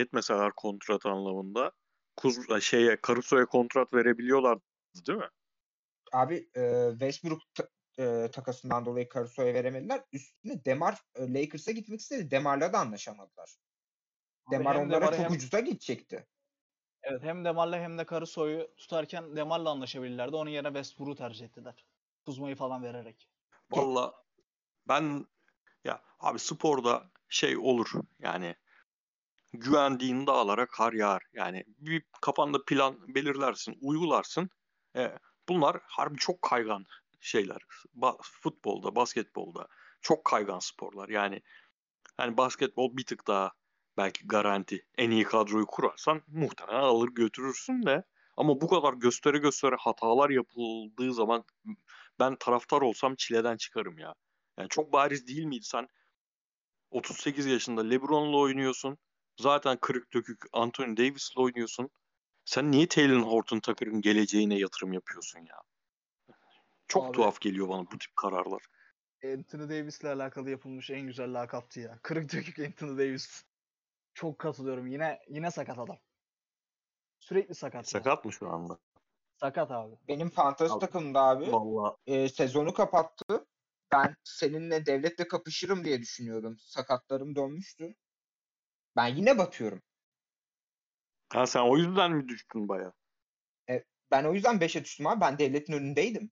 [0.00, 1.72] etmeseler kontrat anlamında
[2.16, 4.62] Kuz şeye Caruso'ya kontrat verebiliyorlardı
[5.06, 5.28] değil mi?
[6.12, 7.42] abi e, Westbrook
[7.98, 10.04] e, takasından dolayı Caruso'ya veremediler.
[10.12, 12.30] Üstüne Demar e, Lakers'a gitmek istedi.
[12.30, 13.56] Demar'la da anlaşamadılar.
[14.50, 16.26] Demar onlara Demar'ı çok hem- ucuza gidecekti.
[17.04, 20.36] Evet hem Demar'la hem de Caruso'yu tutarken Demar'la anlaşabilirlerdi.
[20.36, 21.84] Onun yerine Westbrook'u tercih ettiler.
[22.26, 23.28] Kuzma'yı falan vererek.
[23.70, 24.14] Valla
[24.88, 25.26] ben
[25.84, 28.56] ya abi sporda şey olur yani
[29.52, 31.22] güvendiğin dağlara kar yağar.
[31.32, 34.50] Yani bir kafanda plan belirlersin, uygularsın.
[34.96, 36.84] E, bunlar harbi çok kaygan
[37.20, 37.62] şeyler.
[37.96, 39.66] Ba- futbolda, basketbolda
[40.00, 41.08] çok kaygan sporlar.
[41.08, 41.42] Yani
[42.16, 43.50] hani basketbol bir tık daha
[43.96, 44.86] belki garanti.
[44.98, 48.04] En iyi kadroyu kurarsan muhtemelen alır götürürsün de
[48.36, 51.44] ama bu kadar göstere göstere hatalar yapıldığı zaman
[52.18, 54.14] ben taraftar olsam çileden çıkarım ya.
[54.58, 55.88] Yani çok bariz değil miydi sen
[56.90, 58.98] 38 yaşında LeBron'la oynuyorsun.
[59.40, 61.90] Zaten kırık dökük Anthony Davis'le oynuyorsun.
[62.44, 65.56] Sen niye Taylor Horton Tucker'ın geleceğine yatırım yapıyorsun ya?
[66.88, 68.62] Çok Abi- tuhaf geliyor bana bu tip kararlar.
[69.24, 71.98] Anthony Davis'le alakalı yapılmış en güzel lakaptı ya.
[72.02, 73.44] Kırık dökük Anthony Davis.
[74.14, 74.86] Çok katılıyorum.
[74.86, 75.98] Yine yine sakat adam.
[77.20, 77.88] Sürekli sakat.
[77.88, 78.78] Sakat mı şu anda?
[79.36, 79.94] Sakat abi.
[80.08, 83.46] Benim fantasy takımda abi Vallahi e, sezonu kapattı.
[83.92, 86.56] Ben seninle devletle kapışırım diye düşünüyordum.
[86.58, 87.94] Sakatlarım dönmüştü.
[88.96, 89.82] Ben yine batıyorum.
[91.32, 92.92] ha sen o yüzden mi düştün baya?
[94.10, 95.20] Ben o yüzden 5'e düştüm abi.
[95.20, 96.30] Ben devletin önündeydim.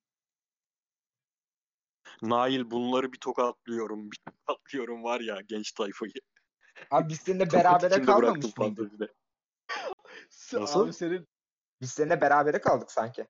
[2.22, 6.12] Nail bunları bir tokatlıyorum, bir tokatlıyorum var ya genç tayfayı.
[6.90, 9.14] Abi biz seninle berabere kalmamış mıydık?
[10.52, 10.84] Nasıl?
[10.84, 11.28] Abi senin
[11.80, 13.26] Biz seninle berabere kaldık sanki.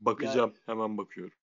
[0.00, 1.38] Bakacağım, hemen bakıyorum.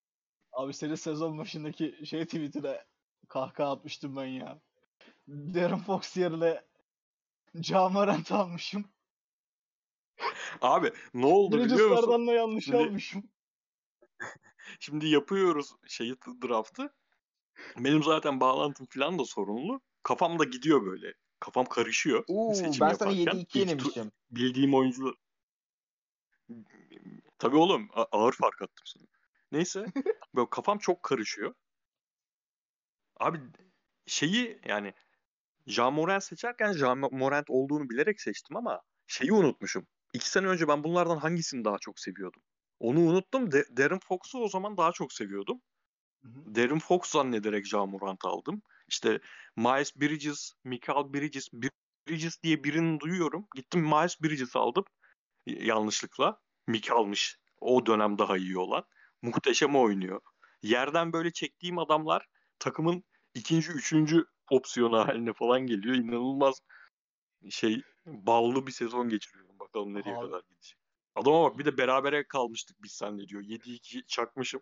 [0.51, 2.85] abi senin sezon başındaki şey tweetine
[3.27, 4.61] kahkaha atmıştım ben ya.
[5.27, 6.63] Darren Fox yerine
[7.59, 8.85] Camarant almışım.
[10.61, 12.27] Abi ne oldu biliyor musun?
[12.27, 13.23] Da yanlış Şimdi- almışım.
[14.79, 16.93] Şimdi yapıyoruz şeyi draftı.
[17.77, 19.81] Benim zaten bağlantım falan da sorunlu.
[20.03, 21.13] Kafam da gidiyor böyle.
[21.39, 22.23] Kafam karışıyor.
[22.27, 23.35] Oo, seçim ben sana yaparken.
[23.35, 24.11] 7-2 İlk tu- yenilmişim.
[24.31, 25.13] bildiğim oyuncular.
[27.39, 29.03] Tabii oğlum ağır fark attım sana.
[29.51, 29.85] Neyse
[30.35, 31.53] böyle kafam çok karışıyor.
[33.19, 33.39] Abi
[34.05, 34.93] şeyi yani
[35.67, 39.87] Jean Morant seçerken Jean Morant olduğunu bilerek seçtim ama şeyi unutmuşum.
[40.13, 42.41] İki sene önce ben bunlardan hangisini daha çok seviyordum?
[42.79, 43.51] Onu unuttum.
[43.51, 45.61] De- Darren Fox'u o zaman daha çok seviyordum.
[46.23, 46.55] Hı hı.
[46.55, 48.61] Darren Fox zannederek Ja Morant aldım.
[48.87, 49.19] İşte
[49.55, 51.49] Miles Bridges, Michael Bridges,
[52.07, 53.47] Bridges diye birini duyuyorum.
[53.55, 54.85] Gittim Miles Bridges aldım.
[55.45, 56.39] Yanlışlıkla.
[56.91, 57.37] Almış.
[57.61, 58.83] O dönem daha iyi olan.
[59.21, 60.21] Muhteşem oynuyor.
[60.61, 62.27] Yerden böyle çektiğim adamlar
[62.59, 63.03] takımın
[63.33, 65.95] ikinci, üçüncü opsiyonu haline falan geliyor.
[65.95, 66.61] İnanılmaz
[67.49, 69.59] şey ballı bir sezon geçiriyorum.
[69.59, 70.25] Bakalım nereye Abi.
[70.25, 70.77] kadar gidecek.
[71.15, 73.41] Adama bak bir de berabere kalmıştık biz seninle diyor.
[73.41, 74.61] 7-2 çakmışım.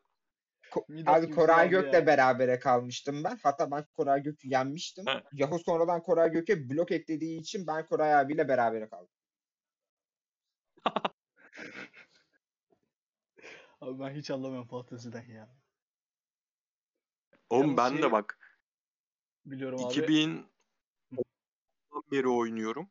[0.72, 3.40] Ko- Midas Abi Koray Gök'le berabere kalmıştım ben.
[3.44, 5.06] Hatta ben Koray Gök'ü yenmiştim.
[5.32, 9.14] Yahoo sonradan Koray Gök'e blok eklediği için ben Koray abiyle berabere kaldım.
[13.82, 15.50] Abi ben hiç anlamıyorum fanteziden ya.
[17.50, 18.40] Oğlum Yalnız ben şey- de bak
[19.46, 19.94] Biliyorum abi.
[19.94, 20.46] 2000
[22.12, 22.90] beri oynuyorum.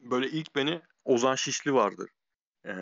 [0.00, 2.10] Böyle ilk beni Ozan Şişli vardır.
[2.64, 2.72] Ee,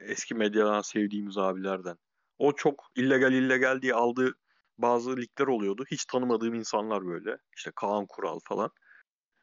[0.00, 1.96] eski medyadan sevdiğimiz abilerden.
[2.38, 4.34] O çok illegal illegal diye aldığı
[4.78, 5.84] bazı ligler oluyordu.
[5.90, 7.38] Hiç tanımadığım insanlar böyle.
[7.56, 8.70] İşte Kaan Kural falan.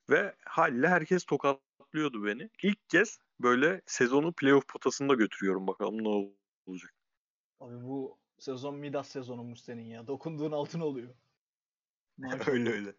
[0.10, 2.50] Ve haliyle herkes tokatlıyordu beni.
[2.64, 5.68] İlk kez böyle sezonu playoff potasında götürüyorum.
[5.68, 6.34] Bakalım ne
[6.66, 6.94] olacak.
[7.60, 10.08] Abi bu sezon Midas sezonumuş senin ya.
[10.08, 11.16] Dokunduğun altın oluyor.
[12.48, 12.94] Öyle öyle.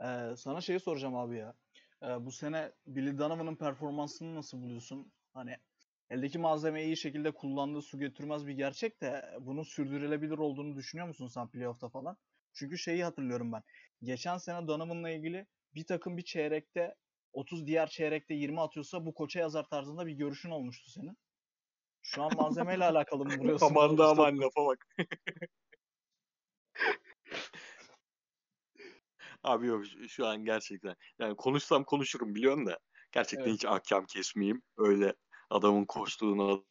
[0.00, 1.54] Ee, sana şeyi soracağım abi ya.
[2.02, 5.12] Ee, bu sene Billy Donovan'ın performansını nasıl buluyorsun?
[5.34, 5.56] Hani
[6.10, 11.26] eldeki malzemeyi iyi şekilde kullandığı su götürmez bir gerçek de bunun sürdürülebilir olduğunu düşünüyor musun
[11.26, 12.16] sen playoff'ta falan?
[12.52, 13.62] Çünkü şeyi hatırlıyorum ben.
[14.02, 16.94] Geçen sene Donovan'la ilgili bir takım bir çeyrekte
[17.32, 21.18] 30 diğer çeyrekte 20 atıyorsa bu koça yazar tarzında bir görüşün olmuştu senin.
[22.02, 23.66] Şu an malzemeyle alakalı mı vuruyorsun?
[23.66, 24.86] aman da aman lafa bak.
[29.42, 30.96] Abi yok şu- şu an gerçekten.
[31.18, 32.78] Yani konuşsam konuşurum biliyorsun da.
[33.12, 33.54] Gerçekten Evet.
[33.54, 34.62] hiç ahkam kesmeyeyim.
[34.76, 35.14] Öyle
[35.50, 36.62] adamın koştuğuna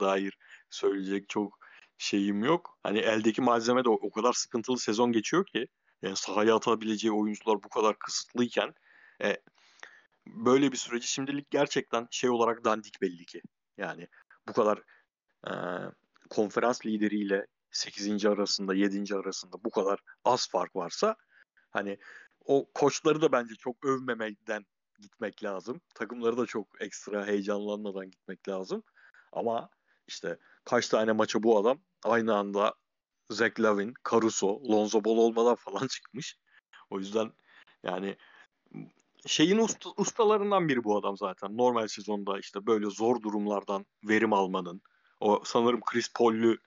[0.00, 0.38] dair
[0.70, 1.58] söyleyecek çok
[1.98, 2.78] şeyim yok.
[2.82, 5.68] Hani eldeki malzeme de o, o kadar sıkıntılı sezon geçiyor ki.
[6.02, 8.74] Yani sahaya atabileceği oyuncular bu kadar kısıtlıyken
[9.22, 9.36] e,
[10.26, 13.42] böyle bir süreci şimdilik gerçekten şey olarak dandik belli ki.
[13.78, 14.08] Yani
[14.48, 14.82] bu kadar
[15.48, 15.52] e,
[16.30, 18.26] konferans lideriyle 8.
[18.26, 19.16] arasında 7.
[19.16, 21.16] arasında bu kadar az fark varsa
[21.70, 21.98] hani
[22.44, 24.66] o koçları da bence çok övmemekten
[25.00, 25.80] gitmek lazım.
[25.94, 28.82] Takımları da çok ekstra heyecanlanmadan gitmek lazım.
[29.32, 29.70] Ama
[30.06, 32.74] işte kaç tane maça bu adam aynı anda
[33.30, 36.38] Zach Lavin, Caruso, Lonzo Ball olmadan falan çıkmış.
[36.90, 37.32] O yüzden
[37.82, 38.16] yani
[39.26, 41.56] şeyin usta- ustalarından biri bu adam zaten.
[41.56, 44.82] Normal sezonda işte böyle zor durumlardan verim almanın.
[45.20, 46.58] O sanırım Chris Paul'lü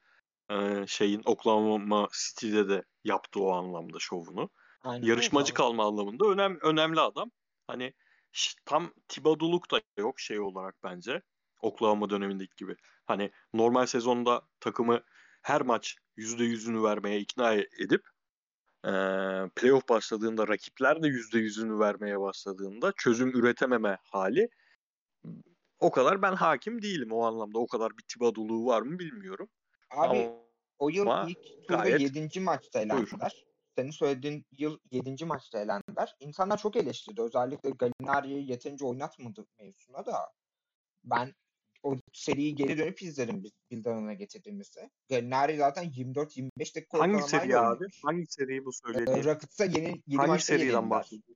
[0.50, 4.50] e, şeyin Oklahoma City'de de yaptı o anlamda şovunu.
[4.84, 5.06] Aynen.
[5.06, 7.32] Yarışmacı kalma anlamında önem, önemli adam.
[7.68, 7.94] Hani
[8.66, 11.22] tam Tibaduluk da yok şey olarak bence.
[11.62, 12.76] Oklahoma dönemindeki gibi.
[13.06, 15.04] Hani normal sezonda takımı
[15.42, 18.08] her maç %100'ünü vermeye ikna e- edip
[18.86, 18.92] e,
[19.56, 24.50] playoff başladığında rakipler de %100'ünü vermeye başladığında çözüm üretememe hali
[25.80, 27.60] o kadar ben hakim değilim o anlamda.
[27.60, 29.50] O kadar bir Tibaduluğu var mı bilmiyorum.
[29.92, 30.30] Abi
[30.80, 32.40] o yıl Ama ilk turda gayet- 7.
[32.40, 33.46] maçta elendiler.
[33.80, 35.26] Senin söylediğin yıl 7.
[35.26, 36.16] maçta elendiler.
[36.20, 37.22] İnsanlar çok eleştirdi.
[37.22, 40.32] Özellikle Gallinari'yi yeterince oynatmadı mevzusuna da.
[41.04, 41.36] Ben
[41.84, 44.90] o seriyi geri dönüp izledim biz Bildan'a getirdiğimizde.
[45.10, 47.68] Gallinari zaten 24-25 dakika Hangi seri abi?
[47.68, 48.02] oynamış.
[48.04, 49.24] Hangi seri bu Ee, söylediğin?
[49.24, 51.36] Rockets'a yeni 7 Hangi maçta seriden bahsediyorsun?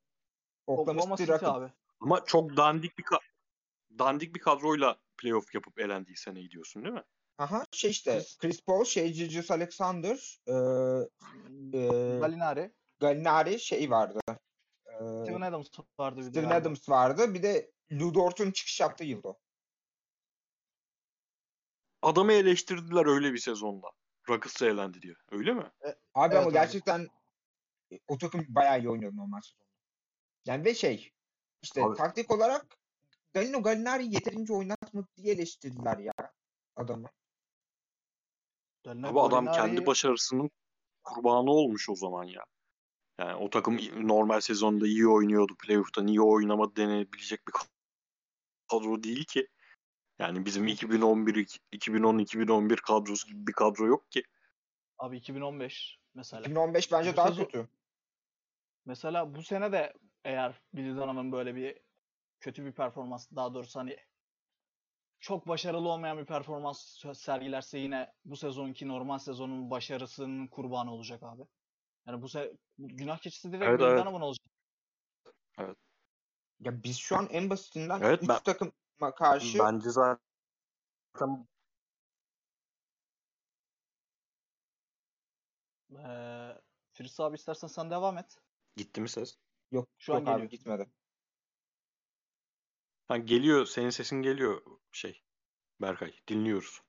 [0.67, 1.51] Oklahoma City Rockets.
[1.51, 1.71] abi.
[1.99, 3.19] Ama çok dandik bir ka-
[3.99, 7.03] dandik bir kadroyla playoff yapıp elendiği seneyi diyorsun değil mi?
[7.38, 10.52] Aha şey işte Chris- Chris Paul, şey Gilgeous Alexander, e,
[11.78, 12.72] e, Gallinari.
[13.00, 14.19] Gallinari şey vardı.
[14.86, 15.67] E, Steven Adams
[16.00, 16.62] vardı bir de Steven galiba.
[16.62, 17.34] Adams vardı.
[17.34, 19.38] Bir de Lou Dort'un çıkış yaptığı yıldı o.
[22.02, 23.88] adamı eleştirdiler öyle bir sezonda.
[24.30, 25.13] Ruckus eğlendi diye.
[25.32, 25.62] Öyle mi?
[26.15, 26.54] Abi Evet ama abi.
[26.54, 27.08] gerçekten
[27.93, 29.63] e, o takım bayağı iyi oynuyordu normal sezonda.
[30.46, 31.12] Yani ve şey
[31.62, 32.65] işte Abi- taktik olarak
[33.36, 36.13] Danilo Gallinari yeterince oynatmadı diye eleştirdiler ya
[36.76, 37.10] adamı.
[38.86, 40.52] Danilo Abi adam kendi Gallinari- başarısının
[41.04, 42.46] kurbanı olmuş o zaman ya.
[43.19, 45.56] Yani o takım normal sezonda iyi oynuyordu.
[45.56, 47.54] Playoff'ta niye oynamadı denebilecek bir
[48.72, 49.48] kadro değil ki.
[50.19, 54.24] Yani bizim 2011 2010 2011 kadrosu gibi bir kadro yok ki.
[54.98, 56.41] Abi 2015 mesela.
[56.41, 57.67] 2015 bence Bu daha sezon- kötü.
[58.86, 59.93] Mesela bu sene de
[60.26, 61.80] eğer Billy Donovan böyle bir
[62.39, 63.98] kötü bir performans daha doğrusu hani
[65.23, 71.43] çok başarılı olmayan bir performans sergilerse yine bu sezonki normal sezonun başarısının kurbanı olacak abi.
[72.07, 73.99] Yani bu se günah keçisi direkt Evet, evet.
[73.99, 74.45] Donovan olacak.
[76.59, 81.47] Ya biz şu an en basitinden Evet, 3 ben- takıma karşı Bence zaten
[85.97, 86.51] Ee,
[86.91, 88.38] Firis abi istersen sen devam et.
[88.75, 89.38] gitti mi ses?
[89.71, 90.49] yok Şu an yok abi geliyor.
[90.49, 90.89] gitmedi.
[93.13, 93.65] Ha, geliyor.
[93.65, 95.21] Senin sesin geliyor şey.
[95.82, 96.13] Berkay.
[96.28, 96.82] Dinliyoruz.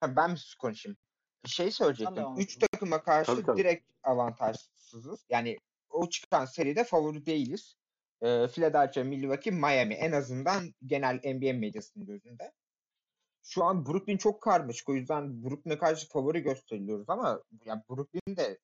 [0.00, 0.98] Ha, ben mi konuşayım?
[1.46, 2.16] Şey söyleyecektim.
[2.16, 2.70] devam 3 et.
[2.72, 3.58] takıma karşı Tabii, tabii.
[3.58, 5.26] direkt avantajsızız.
[5.28, 5.58] Yani
[5.90, 7.76] o çıkan seride favori değiliz.
[8.22, 12.52] Ee, Philadelphia, Milwaukee, Miami en azından genel NBA medyasının gözünde.
[13.42, 14.88] Şu an Brooklyn çok karmaşık.
[14.88, 18.58] O yüzden Brooklyn'e karşı favori gösteriliyoruz ama yani Brooklyn de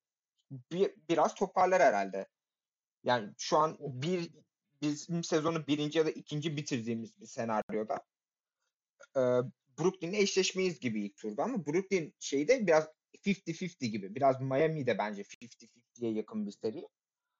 [0.71, 2.27] bir, biraz toparlar herhalde.
[3.03, 4.31] Yani şu an bir
[4.81, 7.95] bizim sezonu birinci ya da ikinci bitirdiğimiz bir senaryoda
[9.15, 9.21] e,
[9.79, 12.87] Brooklyn'le eşleşmeyiz gibi ilk turda ama Brooklyn şeyde biraz
[13.25, 14.15] 50-50 gibi.
[14.15, 16.87] Biraz Miami'de bence 50-50'ye yakın bir seri.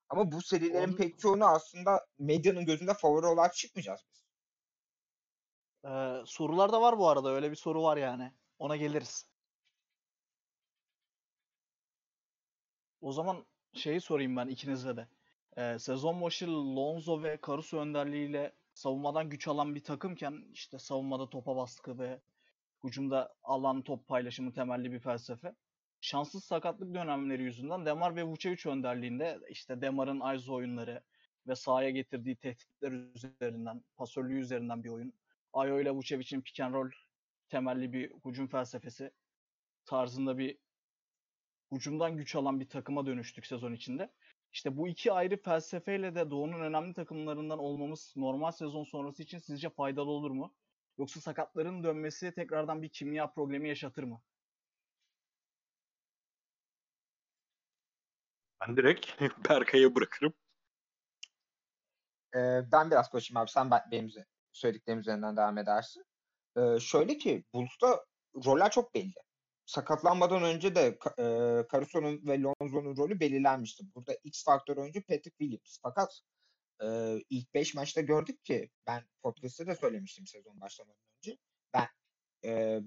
[0.10, 4.24] Ama bu serilerin Onun- pek çoğunu aslında medyanın gözünde favori olarak çıkmayacağız biz.
[5.86, 7.30] Ee, sorular da var bu arada.
[7.32, 8.32] Öyle bir soru var yani.
[8.60, 9.26] Ona geliriz.
[13.02, 15.08] O zaman şeyi sorayım ben ikinize de.
[15.58, 21.56] Ee, sezon başı Lonzo ve Caruso önderliğiyle savunmadan güç alan bir takımken işte savunmada topa
[21.56, 22.22] baskı ve
[22.84, 25.56] hücumda alan top paylaşımı temelli bir felsefe.
[26.02, 31.02] Şanssız sakatlık dönemleri yüzünden Demar ve Vucevic önderliğinde işte Demar'ın Aizo oyunları
[31.48, 35.14] ve sahaya getirdiği tehditler üzerinden, pasörlüğü üzerinden bir oyun.
[35.54, 36.92] Ayo ile Vucevic'in pick and roll
[37.50, 39.12] temelli bir hücum felsefesi
[39.86, 40.58] tarzında bir
[41.72, 44.10] hücumdan güç alan bir takıma dönüştük sezon içinde.
[44.58, 49.70] İşte bu iki ayrı felsefeyle de Doğu'nun önemli takımlarından olmamız normal sezon sonrası için sizce
[49.70, 50.54] faydalı olur mu?
[50.98, 54.22] Yoksa sakatların dönmesi tekrardan bir kimya problemi yaşatır mı?
[58.62, 60.34] Ben direkt Berkay'a bırakırım.
[62.36, 63.50] Ee, ben biraz konuşayım abi.
[63.52, 64.10] Sen ben- benim
[64.52, 66.04] söylediklerim üzerinden devam edersin.
[66.58, 68.06] Ee, şöyle ki Bulls'ta
[68.46, 69.27] roller çok belli.
[69.68, 71.26] Sakatlanmadan önce de e,
[71.72, 73.84] Caruso'nun ve Lonzo'nun rolü belirlenmişti.
[73.96, 75.80] Burada X faktör oyuncu Patrick Williams.
[75.82, 76.22] Fakat
[76.84, 76.88] e,
[77.30, 81.38] ilk 5 maçta gördük ki ben podcast'te de söylemiştim sezon başlamadan önce.
[81.74, 81.88] Ben
[82.46, 82.82] e,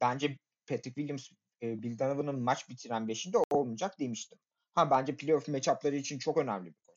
[0.00, 1.30] bence Patrick Williams
[1.62, 4.38] e, Bill maç bitiren 5'inde olmayacak demiştim.
[4.74, 6.96] Ha bence playoff matchup'ları için çok önemli bir konu.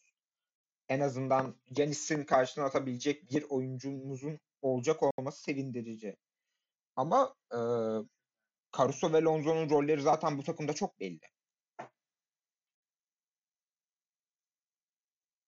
[0.90, 6.16] En azından Giannis'in karşısına atabilecek bir oyuncumuzun olacak olması sevindirici.
[6.96, 7.60] Ama e,
[8.78, 11.20] Caruso ve Lonzo'nun rolleri zaten bu takımda çok belli.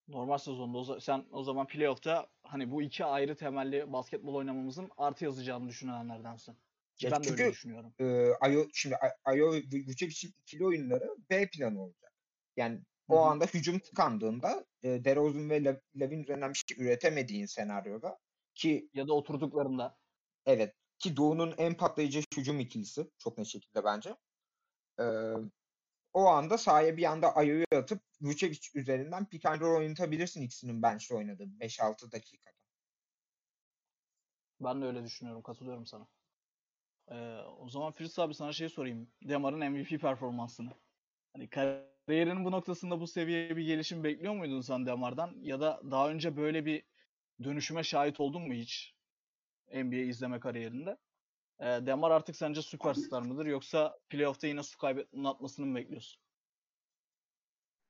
[0.07, 5.25] Normal sezonda o sen o zaman playoff'ta hani bu iki ayrı temelli basketbol oynamamızın artı
[5.25, 6.55] yazacağını düşünenlerdensin.
[6.97, 7.93] Ki ben de öyle düşünüyorum.
[7.99, 9.47] e, Ayo şimdi Ayo
[9.88, 12.13] Vucevic'in ikili oyunları B planı olacak.
[12.57, 13.29] Yani o Hı hı.
[13.29, 18.17] anda hücum tıkandığında e, DeRozan ve La- Lavin üzerinden bir şey üretemediğin senaryoda
[18.55, 19.97] ki Ya da oturduklarında.
[20.45, 24.15] evet ki Doğu'nun en patlayıcı hücum ikilisi çok net şekilde bence.
[24.99, 25.05] E,
[26.13, 31.15] o anda sahaya bir anda Ayo'yu atıp Vucevic üzerinden pick and roll oynatabilirsin ikisinin bench'te
[31.15, 32.55] oynadığı 5-6 dakikada.
[34.60, 35.43] Ben de öyle düşünüyorum.
[35.43, 36.08] Katılıyorum sana.
[37.08, 39.08] Ee, o zaman Fritz abi sana şey sorayım.
[39.23, 40.71] Demar'ın MVP performansını.
[41.34, 45.36] Hani kariyerinin bu noktasında bu seviyeye bir gelişim bekliyor muydun sen Demar'dan?
[45.41, 46.84] Ya da daha önce böyle bir
[47.43, 48.94] dönüşüme şahit oldun mu hiç?
[49.73, 50.97] NBA izleme kariyerinde.
[51.60, 53.45] Ee, Demar artık sence süperstar mıdır?
[53.45, 56.25] Yoksa playoff'ta yine su kaybetmenin atmasını mı bekliyorsun?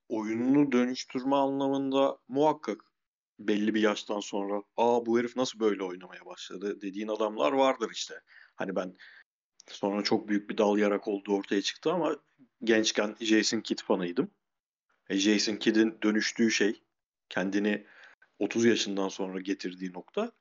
[0.09, 2.81] oyununu dönüştürme anlamında muhakkak
[3.39, 8.21] belli bir yaştan sonra aa bu herif nasıl böyle oynamaya başladı dediğin adamlar vardır işte.
[8.55, 8.95] Hani ben
[9.67, 12.15] sonra çok büyük bir dal yarak olduğu ortaya çıktı ama
[12.63, 14.31] gençken Jason Kidd fanıydım.
[15.09, 16.81] E Jason Kidd'in dönüştüğü şey
[17.29, 17.85] kendini
[18.39, 20.31] 30 yaşından sonra getirdiği nokta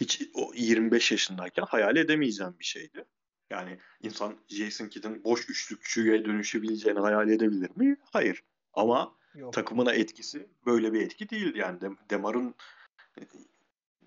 [0.00, 3.04] hiç o 25 yaşındayken hayal edemeyeceğim bir şeydi.
[3.50, 7.96] Yani insan Jason Kidd'in boş üçlükçüye dönüşebileceğini hayal edebilir mi?
[8.12, 8.42] Hayır.
[8.74, 9.52] Ama Yok.
[9.52, 11.58] takımına etkisi böyle bir etki değildi.
[11.58, 12.54] Yani Dem- Demar'ın
[13.18, 13.22] e,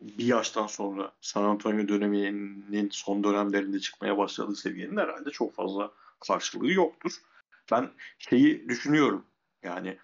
[0.02, 6.72] bir yaştan sonra San Antonio döneminin son dönemlerinde çıkmaya başladığı seviyenin herhalde çok fazla karşılığı
[6.72, 7.12] yoktur.
[7.72, 9.26] Ben şeyi düşünüyorum.
[9.64, 9.98] Yani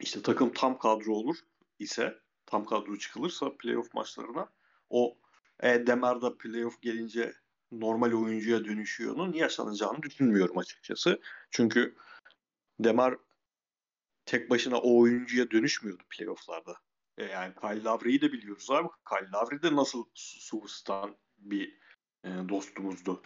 [0.00, 1.36] işte takım tam kadro olur
[1.78, 4.48] ise tam kadro çıkılırsa playoff maçlarına
[4.90, 5.18] o
[5.62, 7.34] e, Demar'da playoff gelince
[7.72, 11.20] normal oyuncuya dönüşüyor'nun yaşanacağını düşünmüyorum açıkçası.
[11.50, 11.96] Çünkü
[12.80, 13.16] Demar
[14.26, 16.76] tek başına o oyuncuya dönüşmüyordu playofflarda.
[17.18, 18.88] E, yani Kyle Lowry'yi de biliyoruz abi.
[19.08, 21.78] Kyle Lowry de nasıl su- Suus'tan bir
[22.24, 23.22] e, dostumuzdu.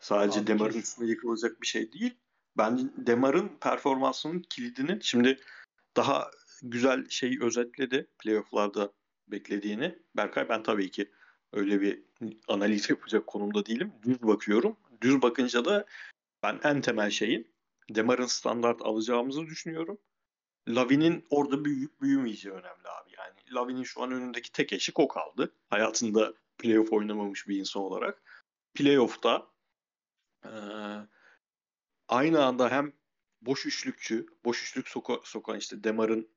[0.00, 2.14] Sadece Demar'ın üstüne yıkılacak bir şey değil.
[2.56, 5.40] Bence Demar'ın performansının kilidini şimdi
[5.96, 6.30] daha
[6.62, 8.92] güzel şeyi özetledi playoff'larda
[9.28, 9.98] beklediğini.
[10.16, 11.10] Berkay ben tabii ki
[11.52, 12.02] öyle bir
[12.48, 13.92] analiz yapacak konumda değilim.
[14.02, 14.76] Düz bakıyorum.
[15.00, 15.86] Düz bakınca da
[16.42, 17.52] ben en temel şeyin
[17.90, 19.98] Demar'ın standart alacağımızı düşünüyorum.
[20.68, 23.10] Lavin'in orada büyüyüp büyümeyeceği önemli abi.
[23.18, 25.54] Yani Lavin'in şu an önündeki tek eşik o kaldı.
[25.70, 28.22] Hayatında playoff oynamamış bir insan olarak.
[28.74, 29.46] Playoff'ta
[30.44, 30.50] eee,
[32.08, 32.92] aynı anda hem
[33.40, 36.28] boş üçlükçü, boş üçlük soka, sokan işte Demar'ın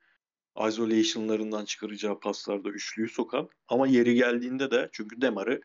[0.68, 5.62] isolation'larından çıkaracağı paslarda üçlüyü sokan ama yeri geldiğinde de çünkü Demar'ı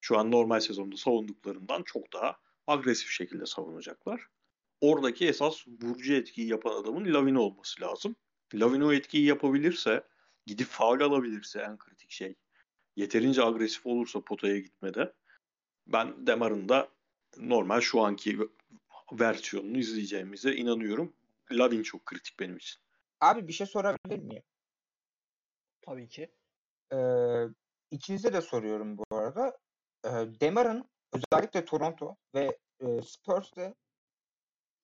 [0.00, 4.26] şu an normal sezonda savunduklarından çok daha agresif şekilde savunacaklar.
[4.80, 8.16] Oradaki esas vurucu etkiyi yapan adamın Lavin olması lazım.
[8.54, 10.04] Lavin o etkiyi yapabilirse,
[10.46, 12.34] gidip faul alabilirse en kritik şey.
[12.96, 15.12] Yeterince agresif olursa potaya gitmede
[15.86, 16.88] ben Demar'ın da
[17.36, 18.38] normal şu anki
[19.12, 21.12] versiyonunu izleyeceğimize inanıyorum.
[21.52, 22.83] Lavin çok kritik benim için.
[23.20, 24.42] Abi bir şey sorabilir miyim?
[25.82, 26.34] Tabii ki.
[26.92, 27.44] Ee,
[27.90, 29.58] ikinize de soruyorum bu arada.
[30.04, 33.74] Ee, Demar'ın özellikle Toronto ve e, Spurs'te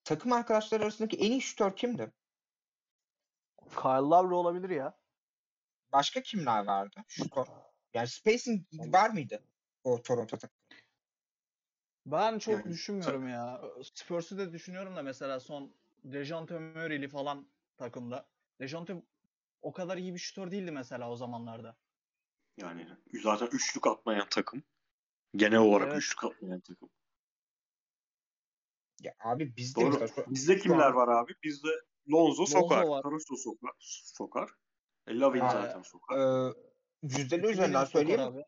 [0.05, 2.13] takım arkadaşları arasındaki en iyi şutör kimdi?
[3.71, 4.99] Kyle Lowry olabilir ya.
[5.93, 7.47] Başka kimler vardı şutör?
[7.95, 9.45] Yani spacing var mıydı
[9.85, 10.57] o Toronto takım?
[12.07, 13.63] Ben çok Yani düşünmüyorum ya.
[13.95, 17.49] Spurs'u da düşünüyorum da mesela son Dejounte Murray'li falan
[17.85, 18.29] takımda.
[18.61, 19.03] Dejounte
[19.63, 21.77] o kadar iyi bir şutör değildi mesela o zamanlarda.
[22.57, 22.89] Yani
[23.23, 24.63] zaten üçlük atmayan takım.
[25.37, 25.99] Genel olarak Evet.
[26.03, 26.91] üçlük atmayan takım.
[29.01, 29.99] Ya abi bizde Doğru.
[30.01, 31.33] mesela Bizde kimler var abi?
[31.43, 31.69] Bizde
[32.11, 32.85] Lonzo sokar.
[32.85, 33.03] var.
[33.03, 33.73] Caruso sokar.
[34.15, 34.51] sokar.
[35.07, 36.17] E, Lavin zaten sokar.
[36.19, 36.55] Ee,
[37.03, 38.21] yüzdeli üzerinden söyleyeyim.
[38.21, 38.45] abi.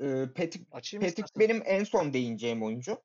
[0.00, 1.40] Ee, Patrick, Açayım Patrick istersen.
[1.40, 3.02] benim en son değineceğim oyuncu.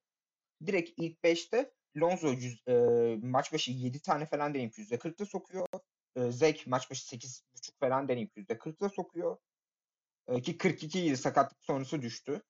[0.65, 2.73] Direkt ilk 5'te Lonzo yüz, e,
[3.21, 5.67] maç başı 7 tane falan deneyip %40'da sokuyor.
[6.15, 9.37] E, Zek maç başı 8.5 falan deneyip %40'da sokuyor.
[10.27, 12.41] E, ki 42 yıl sakatlık sonrası düştü.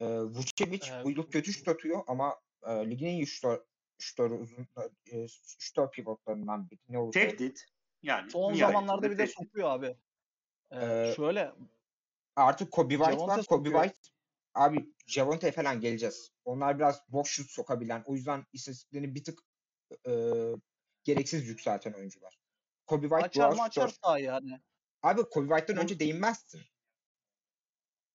[0.00, 1.04] E, Vucevic Evet.
[1.04, 3.60] bu yıl kötü şut atıyor ama e, ligin en iyi şutör,
[3.98, 4.66] şutörü uzun
[5.12, 5.26] e,
[5.58, 6.80] şutör pivotlarından biri.
[6.88, 7.10] Ne olsun.
[7.20, 7.66] Tehdit.
[8.02, 9.96] Yani Son zamanlarda bir de sokuyor abi.
[10.70, 11.52] Ee, Ee, şöyle
[12.36, 13.44] Artık Kobe White Javonte var.
[13.44, 13.70] Kobe.
[13.70, 14.00] White
[14.54, 16.30] abi Javonte falan geleceğiz.
[16.44, 18.02] Onlar biraz boş şut sokabilen.
[18.06, 19.40] O yüzden istatistiklerini bir tık
[20.08, 20.12] e,
[21.04, 22.38] gereksiz yükselten oyuncular.
[22.86, 24.60] Kobe White açar mı açar sahayı yani.
[25.02, 26.60] Abi Kobe White'dan önce değinmezsin.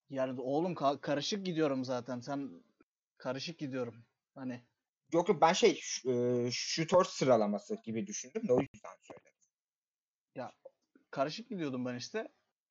[0.09, 2.19] Yani oğlum ka- karışık gidiyorum zaten.
[2.19, 2.63] Sen
[3.17, 4.05] karışık gidiyorum.
[4.35, 4.61] Hani
[5.13, 9.31] Yok yok ben şey e, şutör sıralaması gibi düşündüm de o yüzden söyledim.
[11.11, 12.27] karışık gidiyordum ben işte.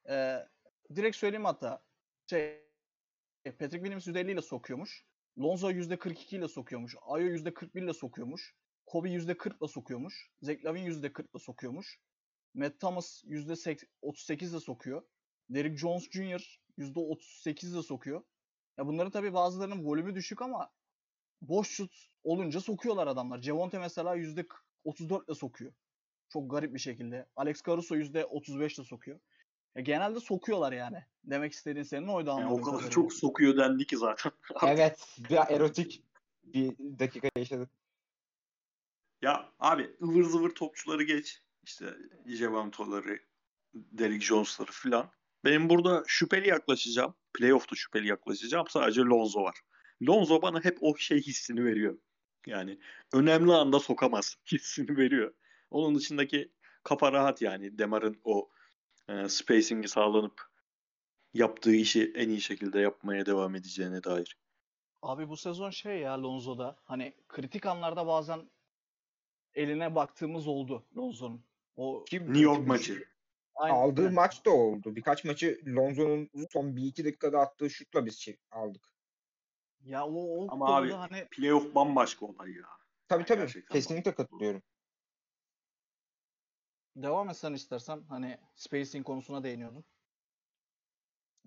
[0.09, 0.48] Ee,
[0.94, 1.85] direkt söyleyeyim hatta.
[2.31, 2.64] Şey
[3.53, 5.05] Patrick Williams %50 ile sokuyormuş.
[5.39, 6.97] Lonzo %42 ile sokuyormuş.
[7.07, 8.55] Ayo %41 ile sokuyormuş.
[8.87, 10.31] Kobe %40 ile sokuyormuş.
[10.43, 11.99] Zach Lavin %40 ile sokuyormuş.
[12.55, 15.03] Matt Thomas %38 ile sokuyor.
[15.51, 16.61] Derrick Jones Jr.
[16.79, 18.23] %38 ile sokuyor.
[18.79, 20.71] Ya bunların tabii bazılarının volümü düşük ama
[21.43, 23.43] boş şut olunca sokuyorlar adamlar.
[23.43, 25.73] Javonte mesela %34 ile sokuyor.
[26.29, 27.27] Çok garip bir şekilde.
[27.37, 29.21] Alex Caruso %35 ile sokuyor.
[29.77, 31.05] Ya genelde sokuyorlar yani.
[31.25, 34.33] Demek istediğin senin oydu Yani anladığım o kadar çok sokuyor dendi ki zaten.
[34.67, 36.03] Evet biraz erotik
[36.45, 37.71] bir dakika yaşadık.
[39.23, 41.42] Ya abi ıvır zıvır topçuları geç.
[41.65, 41.87] İşte
[42.27, 43.19] Javanto'ları,
[43.75, 45.11] Derrick Jones'ları filan.
[45.44, 47.15] Benim burada şüpheli yaklaşacağım.
[47.35, 48.67] Playoff'ta şüpheli yaklaşacağım.
[48.69, 49.61] Sadece Lonzo var.
[50.03, 51.98] Lonzo bana hep o şey hissini veriyor.
[52.46, 52.79] Yani
[53.13, 55.35] önemli anda sokamaz hissini veriyor.
[55.71, 57.79] Onun dışındaki kafa rahat yani.
[57.79, 58.51] Demar'ın o
[59.09, 60.42] e, spacing'i sağlanıp
[61.35, 64.38] yaptığı işi en iyi şekilde yapmaya devam edeceğine dair.
[65.02, 68.50] Abi bu sezon şey ya Lonzo'da hani kritik anlarda bazen
[69.55, 71.44] eline baktığımız oldu Lonzo'nun.
[71.77, 72.94] O Kim New York maçı.
[72.94, 73.07] şut-
[73.55, 73.75] aynen.
[73.77, 74.96] Aldığı maç da oldu.
[74.96, 78.94] Birkaç maçı Lonzo'nun son 1-2 dakikada attığı şutla biz şey aldık.
[79.85, 82.67] Ya o, o Ama abi hani playoff bambaşka olay ya.
[83.09, 83.40] Tabii tabii.
[83.40, 84.63] Gerçekten Kesinlikle katılıyorum.
[86.97, 89.85] Devam etsen istersen hani spacing konusuna değiniyordun.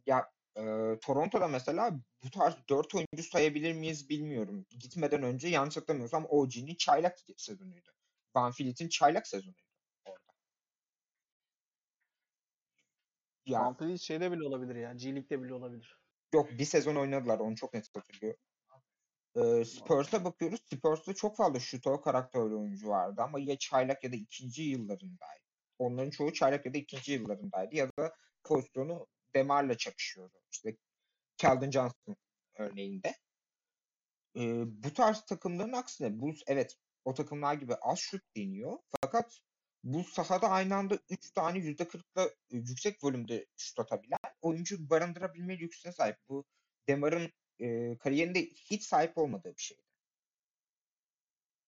[0.06, 0.62] Ya e,
[1.02, 4.66] Toronto'da mesela bu tarz 4 oyuncu sayabilir miyiz bilmiyorum.
[4.80, 7.90] Gitmeden önce yanlış hatırlamıyorsam OG'nin çaylak sezonuydu.
[8.36, 9.62] Van Vliet'in çaylak sezonuydu
[10.06, 10.34] orada.
[13.46, 14.94] Ya Van Vliet şeyde bile olabilir ya.
[14.94, 16.00] G League'de bile olabilir.
[16.34, 18.40] yok bir sezon oynadılar onu çok net hatırlıyorum.
[19.38, 20.60] E, Spurs'a bakıyoruz.
[20.74, 25.44] Spurs'ta çok fazla şutör karakterli oyuncu vardı ama ya çaylak ya da ikinci yıllarındaydı.
[25.80, 30.38] Onların çoğu çaylak ya da ikinci yıllarındaydı ya da pozisyonu Demar'la çakışıyordu.
[30.52, 30.78] İşte
[31.38, 32.16] Keldon Johnson
[32.56, 33.16] örneğinde.
[34.36, 38.78] Ee, bu tarz takımların aksine Bulls evet o takımlar gibi az şut deniyor.
[39.02, 39.40] Fakat
[39.84, 46.18] bu sahada aynı anda 3 tane %40'la yüksek volümde şut atabilen oyuncu barındırabilme lüksüne sahip.
[46.30, 46.46] Bu
[46.88, 49.82] Demar'ın e, kariyerinde hiç sahip olmadığı bir şeydi.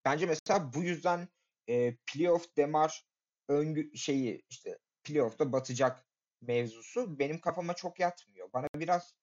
[0.05, 1.27] Bence mesela bu yüzden
[1.69, 3.05] e, playoff Demar
[3.47, 6.05] öngü şeyi işte playoff'ta batacak
[6.41, 8.49] mevzusu benim kafama çok yatmıyor.
[8.53, 9.15] Bana biraz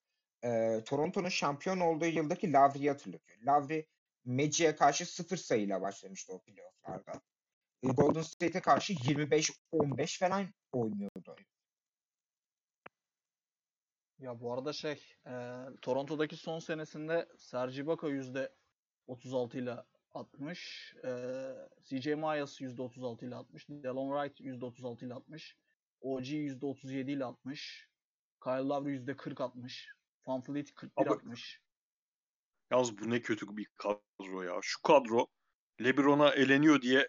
[0.45, 3.39] e, Toronto'nun şampiyon olduğu yıldaki Lavri'yi hatırlatıyor.
[3.43, 3.87] Lavri
[4.25, 7.21] Magic'e karşı sıfır sayıyla başlamıştı o playoff'larda.
[7.83, 11.37] Golden State'e karşı 25-15 falan oynuyordu.
[14.19, 15.33] Ya bu arada şey e,
[15.83, 19.77] Toronto'daki son senesinde Serge Ibaka %36 ile
[20.13, 21.11] 60, e,
[21.85, 25.57] CJ Myers %36 ile 60, Delon Wright %36 ile 60,
[26.01, 27.89] OG %37 ile 60,
[28.45, 29.89] Kyle Lowry %40 60,
[30.27, 31.61] Van Vliet 41 Abi- 60.
[32.71, 34.59] Yalnız bu ne kötü bir kadro ya.
[34.63, 35.27] Şu kadro
[35.85, 37.09] LeBron'a eleniyor diye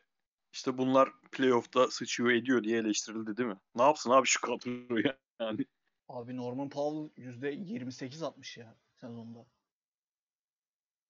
[0.54, 3.60] işte bunlar playoff'ta sıçıyor ediyor diye eleştirildi değil mi?
[3.76, 5.18] Ne yapsın abi şu kadro ya?
[5.40, 5.66] Yani
[6.10, 9.46] Abi Norman Powell %28 60 ya sezonda.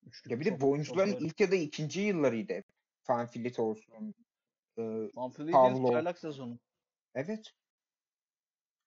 [0.05, 2.65] Üçlük Ya bir de bu oyuncuların çok ilk ya da ikinci yıllarıydı hep.
[3.09, 4.15] Van Fleet olsun.
[4.77, 4.81] E,
[5.51, 5.91] Pavlov.
[5.91, 6.59] çaylak sezonu.
[7.15, 7.53] evet.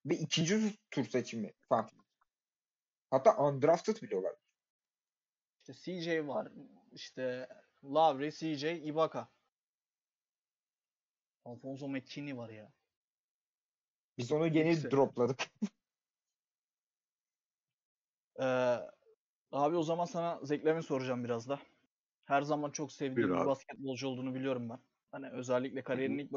[0.05, 2.01] Ve ikinci tur seçimi Van Fleet.
[3.11, 4.41] Hatta undrafted bile olabilir.
[5.67, 6.51] İşte CJ var.
[6.91, 7.47] işte
[7.83, 9.29] Lowry, CJ, Ibaka.
[11.45, 12.71] Alfonso McKinney var ya.
[14.17, 14.91] Biz onu yeni İkisi.
[14.91, 15.39] dropladık.
[18.41, 18.79] Ee,
[19.51, 21.59] abi o zaman sana Zeklem'i soracağım biraz da.
[22.25, 23.49] Her zaman çok sevdiğim Buyur bir abi.
[23.49, 24.79] basketbolcu olduğunu biliyorum ben.
[25.11, 26.31] Hani özellikle kariyerinin ilk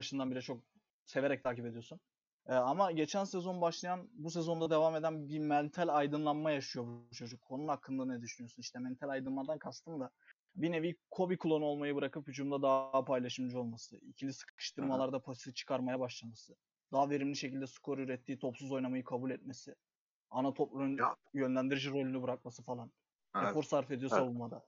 [0.00, 0.64] başından beri çok
[1.04, 2.00] severek takip ediyorsun.
[2.46, 7.50] Ee, ama geçen sezon başlayan, bu sezonda devam eden bir mental aydınlanma yaşıyor bu çocuk.
[7.50, 8.62] Onun hakkında ne düşünüyorsun?
[8.62, 10.10] İşte mental aydınlanmadan kastım da
[10.56, 16.54] bir nevi Kobe klonu olmayı bırakıp hücumda daha paylaşımcı olması, ikili sıkıştırmalarda pası çıkarmaya başlaması,
[16.92, 19.74] daha verimli şekilde skor ürettiği topsuz oynamayı kabul etmesi,
[20.34, 21.16] ana top rol- Ya.
[21.34, 22.92] yönlendirici rolünü bırakması falan.
[23.36, 23.48] Evet.
[23.50, 24.20] Efor sarf ediyor Evet.
[24.20, 24.66] savunmada.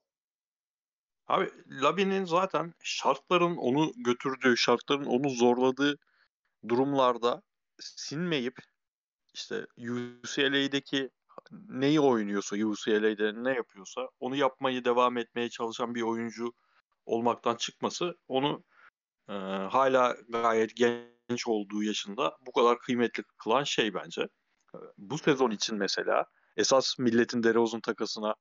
[1.27, 1.51] Abi
[1.83, 5.99] Labi'nin zaten şartların onu götürdüğü, şartların onu zorladığı
[6.69, 7.43] durumlarda
[7.81, 8.57] sinmeyip
[9.35, 11.11] işte UCLA'deki
[11.69, 16.53] neyi oynuyorsa, UCLA'de ne yapıyorsa onu yapmayı devam etmeye çalışan bir oyuncu
[17.07, 18.65] olmaktan çıkması onu
[19.29, 19.33] e,
[19.71, 24.29] hala gayet genç olduğu yaşında bu kadar kıymetli kılan şey bence.
[24.99, 28.35] Bu sezon için mesela esas milletin DeRozan takasına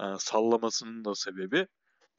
[0.00, 1.58] e, sallamasının da sebebi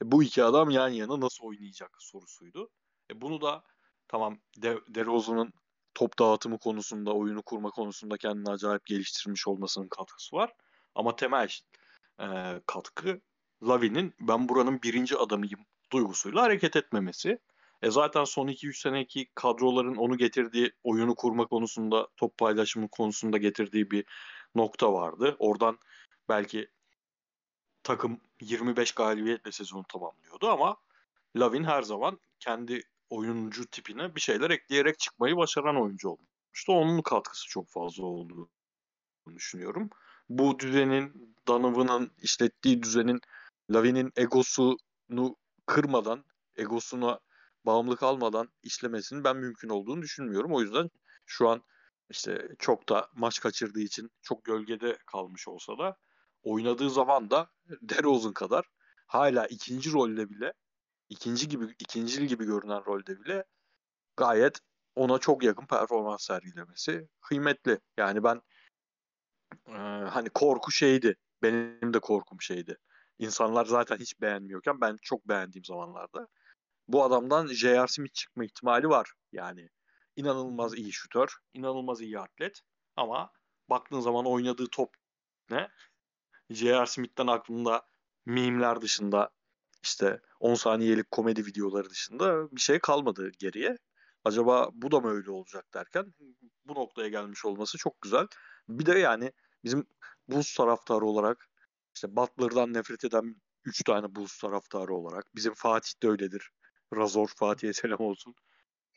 [0.02, 2.70] e, bu iki adam yan yana nasıl oynayacak sorusuydu.
[3.10, 3.62] E, bunu da
[4.08, 5.52] tamam De DeRozan'ın
[5.94, 10.52] top dağıtımı konusunda, oyunu kurma konusunda kendini acayip geliştirmiş olmasının katkısı var.
[10.94, 11.48] Ama temel
[12.20, 12.26] e,
[12.66, 13.20] katkı
[13.62, 15.60] Lavi'nin ben buranın birinci adamıyım
[15.92, 17.38] duygusuyla hareket etmemesi.
[17.82, 23.90] E zaten son 2-3 seneki kadroların onu getirdiği oyunu kurma konusunda, top paylaşımı konusunda getirdiği
[23.90, 24.04] bir
[24.54, 25.36] nokta vardı.
[25.38, 25.78] Oradan
[26.28, 26.68] belki
[27.82, 30.76] takım 25 galibiyetle sezonu tamamlıyordu ama
[31.36, 36.72] Lavin her zaman kendi oyuncu tipine bir şeyler ekleyerek çıkmayı başaran oyuncu olmuştu.
[36.72, 38.48] Onun katkısı çok fazla olduğunu
[39.34, 39.90] düşünüyorum.
[40.28, 43.20] Bu düzenin, Donovan'ın işlettiği düzenin
[43.70, 46.24] Lavin'in egosunu kırmadan,
[46.56, 47.20] egosuna
[47.66, 50.54] bağımlı kalmadan işlemesinin ben mümkün olduğunu düşünmüyorum.
[50.54, 50.90] O yüzden
[51.26, 51.62] şu an
[52.10, 55.96] işte çok da maç kaçırdığı için çok gölgede kalmış olsa da
[56.42, 57.50] oynadığı zaman da
[57.82, 58.64] DeRozan kadar
[59.06, 60.52] hala ikinci rolde bile
[61.08, 63.44] ikinci gibi ikincil gibi görünen rolde bile
[64.16, 64.60] gayet
[64.94, 67.80] ona çok yakın performans sergilemesi kıymetli.
[67.96, 68.42] Yani ben
[69.68, 69.78] e,
[70.10, 71.16] hani korku şeydi.
[71.42, 72.78] Benim de korkum şeydi.
[73.18, 76.28] İnsanlar zaten hiç beğenmiyorken ben çok beğendiğim zamanlarda
[76.88, 77.86] bu adamdan J.R.
[77.86, 79.12] Smith çıkma ihtimali var.
[79.32, 79.68] Yani
[80.16, 82.60] inanılmaz iyi şutör, inanılmaz iyi atlet
[82.96, 83.32] ama
[83.70, 84.94] baktığın zaman oynadığı top
[85.50, 85.68] ne?
[86.50, 86.86] J.R.
[86.86, 87.82] Smith'ten aklımda
[88.26, 89.30] mimler dışında
[89.82, 93.76] işte 10 saniyelik komedi videoları dışında bir şey kalmadı geriye.
[94.24, 96.14] Acaba bu da mı öyle olacak derken
[96.64, 98.26] bu noktaya gelmiş olması çok güzel.
[98.68, 99.32] Bir de yani
[99.64, 99.86] bizim
[100.28, 101.48] Bulls taraftarı olarak
[101.94, 106.50] işte Butler'dan nefret eden 3 tane Bulls taraftarı olarak bizim Fatih de öyledir.
[106.96, 108.34] Razor Fatih'e selam olsun.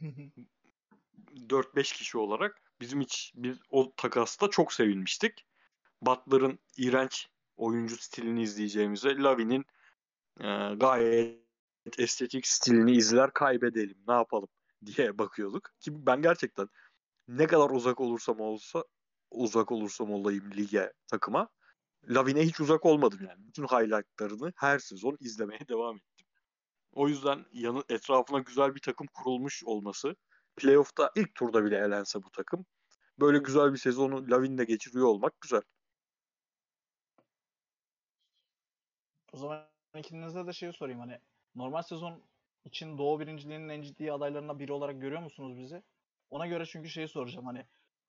[0.02, 5.46] 4-5 kişi olarak bizim hiç biz o takasta çok sevinmiştik.
[6.02, 7.28] Butler'ın iğrenç
[7.58, 9.66] oyuncu stilini izleyeceğimize Lavin'in
[10.40, 11.40] e, gayet
[11.98, 14.50] estetik stilini izler kaybedelim ne yapalım
[14.86, 15.70] diye bakıyorduk.
[15.80, 16.70] Ki ben gerçekten
[17.28, 18.84] ne kadar uzak olursam olsa
[19.32, 21.50] uzak olursam olayım lige takıma
[22.10, 23.48] Lavin'e hiç uzak olmadım yani.
[23.48, 26.09] Bütün highlightlarını her sezon izlemeye devam ettim.
[26.94, 30.16] O yüzden yanı etrafına güzel bir takım kurulmuş olması,
[30.56, 32.66] playoff'ta ilk turda bile elense bu takım,
[33.20, 35.62] böyle güzel bir sezonu Lavin'le geçiriyor olmak güzel.
[39.34, 39.68] O zaman
[39.98, 41.20] ikinize de şeyi sorayım hani
[41.56, 42.24] normal sezon
[42.66, 45.84] için Doğu birinciliğinin en ciddi adaylarından biri olarak görüyor musunuz bizi?
[46.30, 47.66] Ona göre çünkü şeyi soracağım hani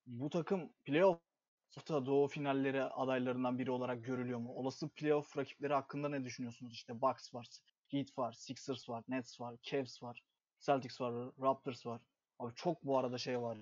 [0.06, 4.52] bu takım playoff'ta Doğu finalleri adaylarından biri olarak görülüyor mu?
[4.52, 6.72] Olası playoff rakipleri hakkında ne düşünüyorsunuz?
[6.72, 7.46] İşte Bucks var,
[7.90, 10.22] Heat var, Sixers var, Nets var, Cavs var,
[10.60, 12.00] Celtics var, Raptors var.
[12.38, 13.58] Abi çok bu arada şey var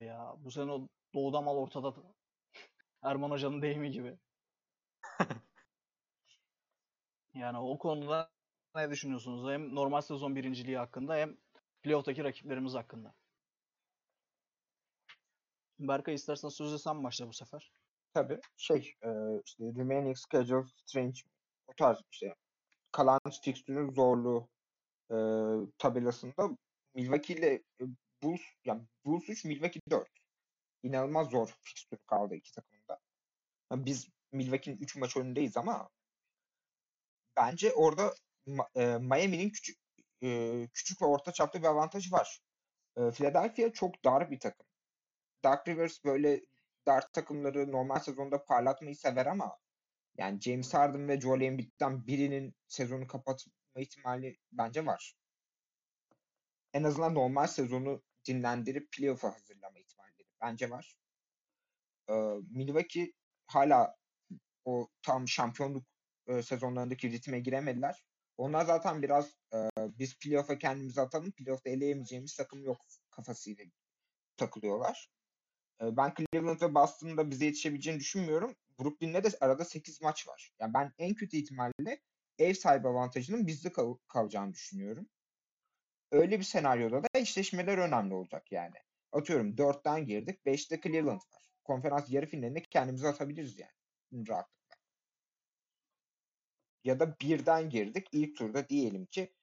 [0.00, 0.34] ya.
[0.38, 1.94] Bu sene o doğuda mal ortada.
[3.02, 4.18] Erman Hoca'nın deyimi gibi.
[7.34, 8.30] Yani o konuda
[8.74, 9.52] ne düşünüyorsunuz?
[9.52, 11.36] Hem normal sezon birinciliği hakkında hem
[11.82, 13.14] playoff'taki rakiplerimiz hakkında.
[15.78, 17.72] Berkay istersen sözü sen başla bu sefer.
[18.14, 19.10] Tabii şey e,
[19.44, 21.20] işte remaining schedule strange
[21.66, 22.34] o tarz işte
[22.92, 24.48] kalan fixtürün zorluğu
[25.10, 25.16] e,
[25.78, 26.50] tabelasında
[26.94, 27.62] Milwaukee ile
[28.22, 30.08] Bulls yani Bulls 3 Milwaukee 4.
[30.82, 33.00] İnanılmaz zor fixtür kaldı iki takımda.
[33.72, 35.90] Yani biz Milwaukee'nin 3 maç önündeyiz ama
[37.36, 38.14] bence orada
[38.76, 39.78] e, Miami'nin küçük
[40.22, 42.40] e, küçük ve orta çapta bir avantajı var.
[42.96, 44.66] E, Philadelphia çok dar bir takım.
[45.44, 46.40] Dark Rivers böyle
[46.86, 49.58] dar takımları normal sezonda parlatmayı sever ama
[50.18, 55.14] yani James Harden ve Joel Embiid'den birinin sezonu kapatma ihtimali bence var.
[56.72, 60.96] En azından normal sezonu dinlendirip playoff'a hazırlama ihtimalleri bence var.
[62.08, 62.12] Ee,
[62.50, 63.12] Milwaukee
[63.46, 63.96] hala
[64.64, 65.86] o tam şampiyonluk
[66.26, 68.04] e, sezonlarındaki ritme giremediler.
[68.36, 73.64] Onlar zaten biraz e, biz playoff'a kendimizi atalım, playoff'ta eleyemeyeceğimiz takım yok kafasıyla
[74.36, 75.08] takılıyorlar.
[75.82, 78.56] E, ben Cleveland ve Boston'da bize yetişebileceğini düşünmüyorum.
[78.80, 80.52] Brooklyn'le de arada 8 maç var.
[80.60, 82.00] Yani ben en kötü ihtimalle
[82.38, 85.08] ev sahibi avantajının bizde kal- kalacağını düşünüyorum.
[86.12, 88.74] Öyle bir senaryoda da eşleşmeler önemli olacak yani.
[89.12, 91.42] Atıyorum 4'ten girdik, 5'te Cleveland var.
[91.64, 94.28] Konferans yarı finalinde kendimizi atabiliriz yani.
[94.28, 94.76] Rahatlıkla.
[96.84, 98.08] Ya da birden girdik.
[98.12, 99.34] ilk turda diyelim ki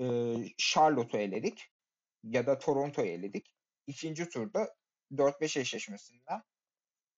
[0.00, 0.04] e,
[0.58, 1.70] Charlotte'u eledik.
[2.22, 3.54] Ya da Toronto'yu eledik.
[3.86, 4.74] İkinci turda
[5.16, 6.42] 4-5 eşleşmesinden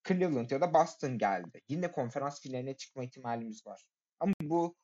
[0.09, 1.61] Cleveland ya da Boston geldi.
[1.69, 3.85] Yine konferans finaline çıkma ihtimalimiz var.
[4.21, 4.77] Ama bu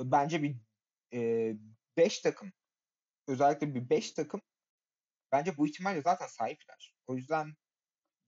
[0.00, 0.56] bence bir
[1.96, 2.52] 5 e, takım
[3.28, 4.40] özellikle bir 5 takım
[5.32, 6.94] bence bu ihtimalle zaten sahipler.
[7.06, 7.54] O yüzden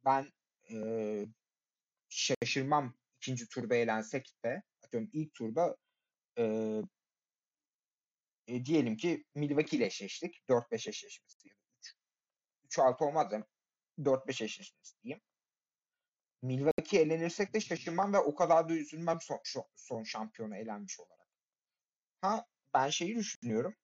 [0.05, 0.32] ben
[0.72, 1.26] e,
[2.09, 5.76] şaşırmam ikinci turda eğlensek de atıyorum ilk turda
[6.38, 6.45] e,
[8.47, 10.43] e, diyelim ki Milwaukee ile eşleştik.
[10.49, 11.95] 4-5 eşleşmesi ya da 3.
[12.78, 13.47] 3-6 olmaz ya.
[14.05, 15.22] 4-5 eşleşmesi diyeyim.
[16.42, 19.40] Milwaukee elenirsek de şaşırmam ve o kadar da üzülmem son,
[19.76, 21.28] son şampiyona elenmiş olarak.
[22.20, 23.74] Ha ben şeyi düşünüyorum.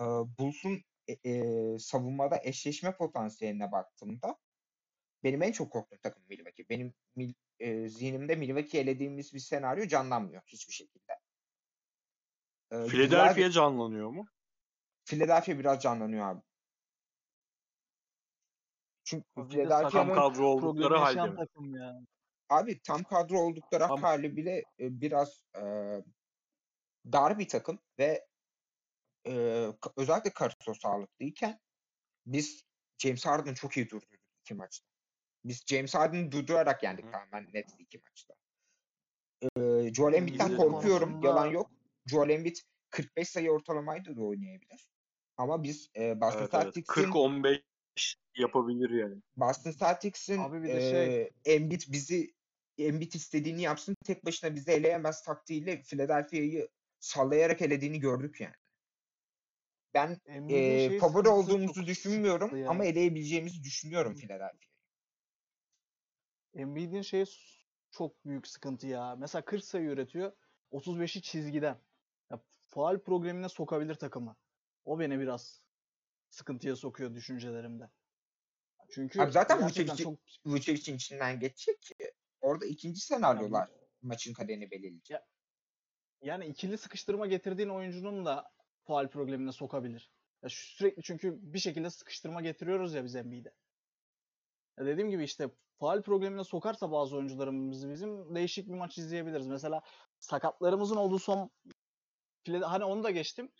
[0.00, 0.04] E,
[0.38, 4.38] Bulls'un e, e, savunmada eşleşme potansiyeline baktığımda
[5.24, 6.68] benim en çok korktuğum takım Milwaukee.
[6.68, 11.12] Benim mil, e, zihnimde Milwaukee elediğimiz bir senaryo canlanmıyor hiçbir şekilde.
[12.72, 13.50] E, Philadelphia bir...
[13.50, 14.26] canlanıyor mu?
[15.04, 16.40] Philadelphia biraz canlanıyor abi.
[19.04, 19.24] Çünkü
[19.92, 21.36] tam kadro oldukları halde mi?
[21.36, 22.00] Takım ya.
[22.48, 24.02] Abi tam kadro oldukları tam...
[24.02, 25.62] hali bile e, biraz e,
[27.12, 28.26] dar bir takım ve
[29.26, 31.60] e, özellikle Caruso sağlıklıyken
[32.26, 32.64] biz
[32.98, 34.86] James Harden'ı çok iyi durdurduk iki maçta.
[35.44, 38.34] Biz James Harden'ı durdurarak yendik tamamen net iki maçta.
[39.42, 41.08] E, Joel Embiid'den korkuyorum.
[41.08, 41.26] Konusunda...
[41.26, 41.70] Yalan yok.
[42.06, 42.56] Joel Embiid
[42.90, 44.88] 45 sayı ortalamaydı da oynayabilir.
[45.36, 47.02] Ama biz e, Boston evet, Celtics'in...
[47.02, 47.10] Evet.
[47.10, 47.62] 40-15
[48.36, 49.16] yapabilir yani.
[49.36, 51.22] Boston Celtics'in Abi bir de şey...
[51.22, 52.34] e, Embiid bizi
[52.78, 56.68] Embiid istediğini yapsın tek başına bizi eleyemez taktiğiyle Philadelphia'yı
[57.00, 58.54] sallayarak elediğini gördük yani.
[59.94, 62.68] Ben e, şey favori olduğumuzu düşünmüyorum yani.
[62.68, 64.74] ama eleyebileceğimizi düşünüyorum Philadelphia'yı.
[66.54, 67.24] Embiid'in şey
[67.90, 69.16] çok büyük sıkıntı ya.
[69.16, 70.32] Mesela 40 sayı üretiyor.
[70.72, 71.78] 35'i çizgiden.
[72.30, 74.36] Ya, faal programına sokabilir takımı.
[74.84, 75.63] O beni biraz
[76.34, 77.90] sıkıntıya sokuyor düşüncelerimde.
[78.90, 81.94] Çünkü Abi zaten gerçekten Vucevic'i- çok Vucevic'in içinden geçecek ki.
[82.40, 83.68] Orada ikinci senaryolar
[84.02, 85.20] maçın kaderini belirleyecek.
[86.22, 88.50] yani ikili sıkıştırma getirdiğin oyuncunun da
[88.84, 90.10] faal programına sokabilir.
[90.42, 93.54] Ya sürekli çünkü bir şekilde sıkıştırma getiriyoruz ya biz NBA'de.
[94.78, 99.46] Ya dediğim gibi işte faal programına sokarsa bazı oyuncularımız bizim değişik bir maç izleyebiliriz.
[99.46, 99.82] Mesela
[100.18, 101.50] sakatlarımızın olduğu son
[102.62, 103.52] hani onu da geçtim.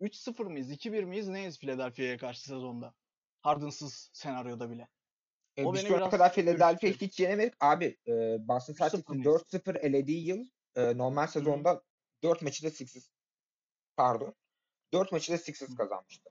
[0.00, 2.94] 3-0 mıyız, 2-1 miyiz neyiz Philadelphia'ya karşı sezonda?
[3.42, 4.88] Harden'sız senaryoda bile.
[5.56, 6.94] E, O biz şu ana kadar Philadelphia ürkütüyor.
[7.10, 7.54] hiç yenemedik.
[7.60, 8.12] Abi e,
[8.48, 9.26] Boston 3-0 Celtics'in mıyız?
[9.26, 10.44] 4-0 elediği yıl
[10.76, 11.82] e, normal sezonda
[12.22, 13.08] 4 maçı da Sixers
[13.96, 14.34] pardon
[14.92, 15.74] 4 maçı da Sixers Hı.
[15.74, 16.30] kazanmıştı.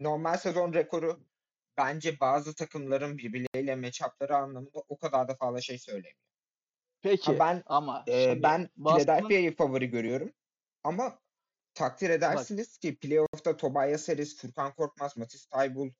[0.00, 1.20] Normal sezon rekoru
[1.76, 6.14] bence bazı takımların birbirleriyle matchup'ları anlamında o kadar da fazla şey söylemiyor.
[7.02, 10.32] Peki Ha, ben ama e, ben Philadelphia'yı favori görüyorum.
[10.84, 11.18] Ama
[11.74, 15.90] takdir edersiniz ki playoff'ta Tobias Harris, Furkan Korkmaz, Matisse Taybul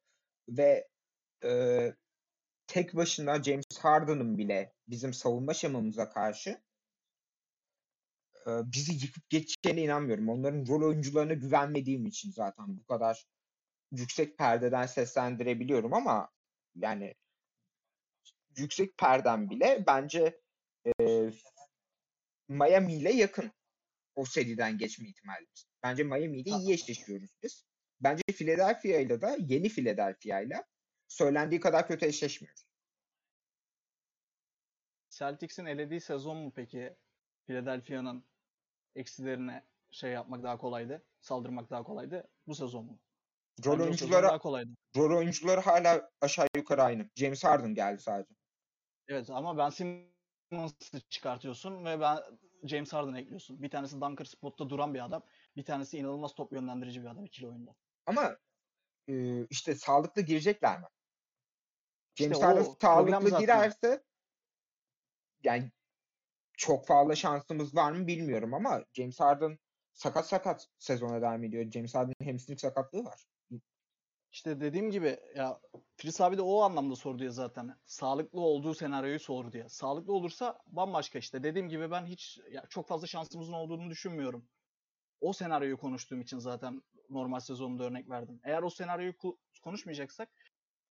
[0.48, 0.88] ve
[1.44, 1.92] e,
[2.66, 6.50] tek başına James Harden'ın bile bizim savunma şemamıza karşı
[8.46, 10.28] e, bizi yıkıp geçeceğine inanmıyorum.
[10.28, 13.26] Onların rol oyuncularına güvenmediğim için zaten bu kadar
[13.92, 16.30] yüksek perdeden seslendirebiliyorum ama
[16.76, 17.14] yani
[18.56, 20.40] yüksek perden bile bence
[21.00, 21.30] e,
[22.48, 23.52] Miami ile yakın
[24.20, 25.66] o seriden geçme ihtimalimiz.
[25.82, 27.64] Bence Miami ile iyi eşleşiyoruz biz.
[28.00, 30.64] Bence Philadelphia ile de yeni Philadelphia ile
[31.08, 32.64] söylendiği kadar kötü eşleşmiyoruz.
[35.10, 36.96] Celtics'in elediği sezon mu peki
[37.46, 38.24] Philadelphia'nın
[38.94, 42.98] eksilerine şey yapmak daha kolaydı, saldırmak daha kolaydı bu sezon mu?
[43.66, 44.70] Rol Bence oyuncuları daha kolaydı.
[44.96, 47.10] rol oyuncuları hala aşağı yukarı aynı.
[47.16, 48.34] James Harden geldi sadece.
[49.08, 52.18] Evet ama Ben Simmons'ı çıkartıyorsun ve ben
[52.64, 53.62] James Harden ekliyorsun.
[53.62, 55.22] Bir tanesi dunker spotta duran bir adam.
[55.56, 57.74] Bir tanesi inanılmaz top yönlendirici bir adam ikili oyunda.
[58.06, 58.36] Ama
[59.08, 60.86] e, işte sağlıklı girecekler mi?
[62.14, 64.02] James İşte Harden sağlıklı girerse
[65.44, 65.70] yani
[66.52, 69.58] çok fazla şansımız var mı bilmiyorum ama James Harden
[69.92, 71.70] sakat sakat sezona devam ediyor.
[71.70, 73.24] James Harden'ın hamstring sakatlığı var.
[74.32, 75.60] İşte dediğim gibi ya
[75.96, 77.76] Filiz abi de o anlamda sordu diye zaten.
[77.86, 79.68] Sağlıklı olduğu senaryoyu sordu diye.
[79.68, 81.42] Sağlıklı olursa bambaşka işte.
[81.42, 84.48] Dediğim gibi ben hiç ya çok fazla şansımızın olduğunu düşünmüyorum.
[85.20, 88.40] O senaryoyu konuştuğum için zaten normal sezonunda örnek verdim.
[88.44, 89.14] Eğer o senaryoyu
[89.62, 90.28] konuşmayacaksak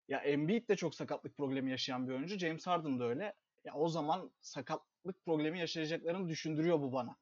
[0.07, 2.37] ya Embiid de çok sakatlık problemi yaşayan bir oyuncu.
[2.37, 3.33] James Harden da öyle.
[3.63, 7.15] Ya o zaman sakatlık problemi yaşayacaklarını düşündürüyor bu bana.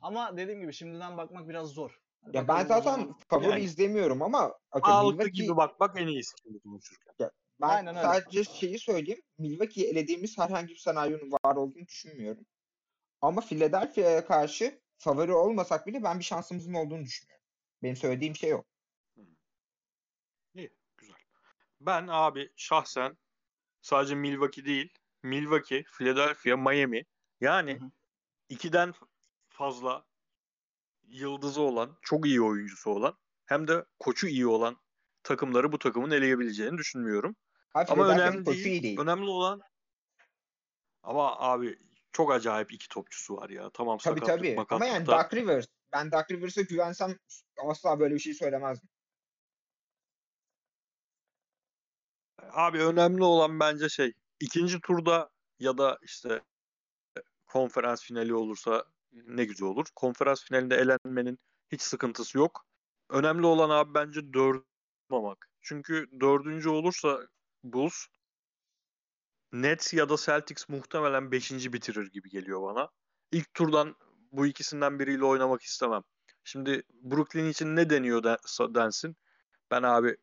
[0.00, 2.00] Ama dediğim gibi şimdiden bakmak biraz zor.
[2.32, 3.60] Ya ben zaten favori Yani.
[3.64, 4.38] izlemiyorum ama
[4.72, 7.30] atıyorum Sağlıklı Milwaukee- gibi bakmak en iyisi şimdi konuşurken.
[7.60, 8.06] Ben Aynen öyle.
[8.06, 9.22] sadece şeyi söyleyeyim.
[9.38, 12.46] Milwaukee'yi elediğimiz herhangi bir senaryonun var olduğunu düşünmüyorum.
[13.20, 17.44] Ama Philadelphia'ya karşı favori olmasak bile ben bir şansımızın olduğunu düşünüyorum.
[17.82, 18.64] Benim söylediğim şey o.
[20.54, 21.16] İyi, güzel.
[21.80, 23.16] Ben abi şahsen
[23.82, 27.04] sadece Milwaukee değil, Milwaukee, Philadelphia, Miami
[27.40, 27.90] yani Hı hı.
[28.48, 28.94] ikiden
[29.48, 30.04] fazla
[31.08, 34.76] yıldızı olan, çok iyi oyuncusu olan hem de koçu iyi olan
[35.22, 37.36] takımları bu takımın eleyebileceğini düşünmüyorum.
[37.74, 38.82] Abi Ama önemli iyi değil.
[38.82, 39.00] değil.
[39.00, 39.60] Önemli olan
[41.02, 41.78] ama abi
[42.12, 43.70] çok acayip iki topçusu var ya.
[43.70, 44.52] Tamam Tabii sakatlık tabii.
[44.52, 45.66] Ama makatlık yani da- Doug Rivers.
[45.92, 47.18] Ben Doug Rivers'a güvensem
[47.56, 48.88] asla böyle bir şey söylemezdim.
[52.38, 56.42] Abi önemli olan bence şey ikinci turda ya da işte
[57.46, 58.84] konferans finali olursa
[59.26, 59.86] ne güzel olur.
[59.96, 61.38] Konferans finalinde elenmenin
[61.72, 62.66] hiç sıkıntısı yok.
[63.10, 64.20] Önemli olan abi bence
[65.10, 65.50] olmamak.
[65.60, 67.28] Çünkü dördüncü olursa
[67.64, 68.06] Bulls
[69.52, 72.88] Nets ya da Celtics muhtemelen beşinci bitirir gibi geliyor bana.
[73.32, 73.96] İlk turdan
[74.32, 76.02] bu ikisinden biriyle oynamak istemem.
[76.44, 79.16] Şimdi Brooklyn için ne deniyor de- densin?
[79.70, 80.16] Ben abi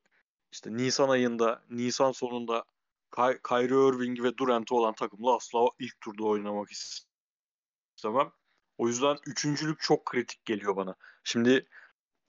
[0.52, 2.64] işte Nisan ayında, Nisan sonunda
[3.12, 8.32] Ky- Kyrie Irving ve Durant'ı olan takımla asla ilk turda oynamak istemem.
[8.78, 10.96] O yüzden üçüncülük çok kritik geliyor bana.
[11.24, 11.68] Şimdi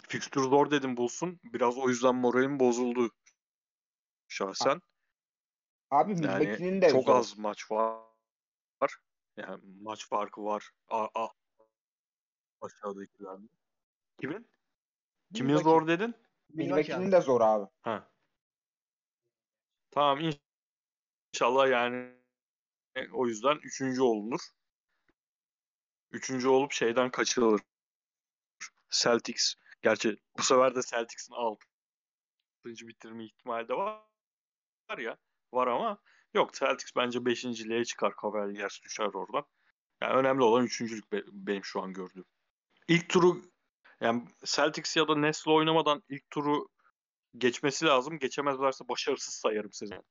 [0.09, 1.41] fixture zor dedim bulsun.
[1.45, 3.11] Biraz o yüzden moralim bozuldu
[4.29, 4.81] şahsen.
[5.91, 7.17] Abi Yani Milwaukee'nin de çok zor.
[7.17, 8.05] az maç var.
[9.37, 10.71] Yani maç farkı var.
[10.89, 11.29] A, a,
[12.61, 13.51] aşağıdakilerden.
[14.21, 14.49] Kimin?
[15.35, 15.65] Kimin Milwaukee.
[15.71, 16.15] zor dedin?
[16.49, 17.71] Milwaukee'nin de zor abi.
[17.83, 18.11] Ha.
[19.91, 20.41] Tamam in-
[21.35, 22.15] inşallah yani
[23.13, 24.41] o yüzden üçüncü olunur.
[26.15, 27.61] Üçüncü olup şeyden kaçırılır.
[28.91, 29.55] Celtics.
[29.83, 34.03] Gerçi bu sefer de Celtics'in altıncı bitirme ihtimali de var.
[34.91, 35.17] Var ya.
[35.53, 35.99] Var ama
[36.35, 37.45] Yok Celtics bence 5.
[37.45, 38.15] liğe çıkar.
[38.23, 39.45] Cavaliers düşer oradan.
[40.01, 42.25] Yani önemli olan üçüncülük be- benim şu an gördüğüm.
[42.89, 43.43] İlk turu
[44.01, 46.69] yani Celtics ya da Nets'le oynamadan ilk turu
[47.39, 48.19] geçmesi lazım.
[48.19, 50.05] Geçemezlerse başarısız sayarım sezon.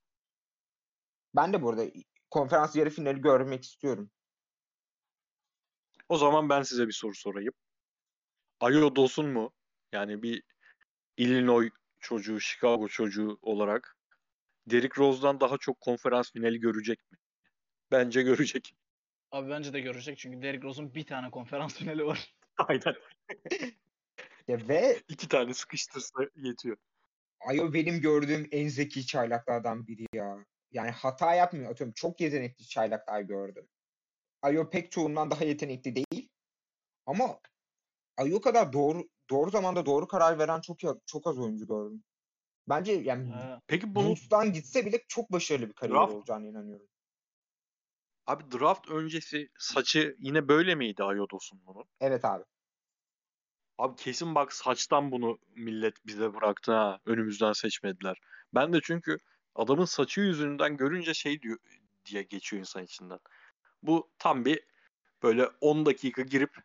[1.36, 1.86] Ben de burada
[2.32, 4.12] konferans yarı finali görmek istiyorum.
[6.14, 7.54] O zaman ben size bir soru sorayım.
[8.60, 9.54] Ayo Dosun mu?
[9.92, 10.44] Yani bir
[11.18, 13.98] Illinois çocuğu, Chicago çocuğu olarak
[14.68, 17.18] Derrick Rose'dan daha çok konferans finali görecek mi?
[17.92, 18.76] Bence görecek.
[19.32, 22.36] Abi bence de görecek çünkü Derrick Rose'un bir tane konferans finali var.
[22.58, 22.96] Aynen.
[24.48, 26.78] Ya ve İki tane sıkıştırsa yetiyor.
[27.40, 30.46] Ayo benim gördüğüm en zeki çaylaklardan biri ya.
[30.72, 31.72] Yani hata yapmıyor.
[31.72, 33.68] Atıyorum çok yetenekli çaylaklar gördüm.
[34.44, 36.30] Ayo pek çoğundan daha yetenekli değil.
[37.06, 37.40] Ama
[38.18, 42.04] Ayo kadar doğru doğru zamanda doğru karar veren çok çok az oyuncu gördüm.
[42.70, 46.88] Bence yani Ha, Peki bunu Bulls'tan gitse bile çok başarılı bir kariyer Draft- olacağına inanıyorum.
[48.28, 51.86] abi draft öncesi saçı yine böyle miydi Ayo Dosun bunun?
[52.02, 52.44] Evet abi.
[53.78, 57.00] Abi kesin bak saçtan bunu millet bize bıraktı ha.
[57.06, 58.18] Önümüzden seçmediler.
[58.56, 59.18] Ben de çünkü
[59.56, 61.58] adamın saçı yüzünden görünce şey diyor
[62.06, 63.20] diye geçiyor insan içinden.
[63.84, 64.68] Bu tam bir
[65.24, 66.58] böyle 10 dakika girip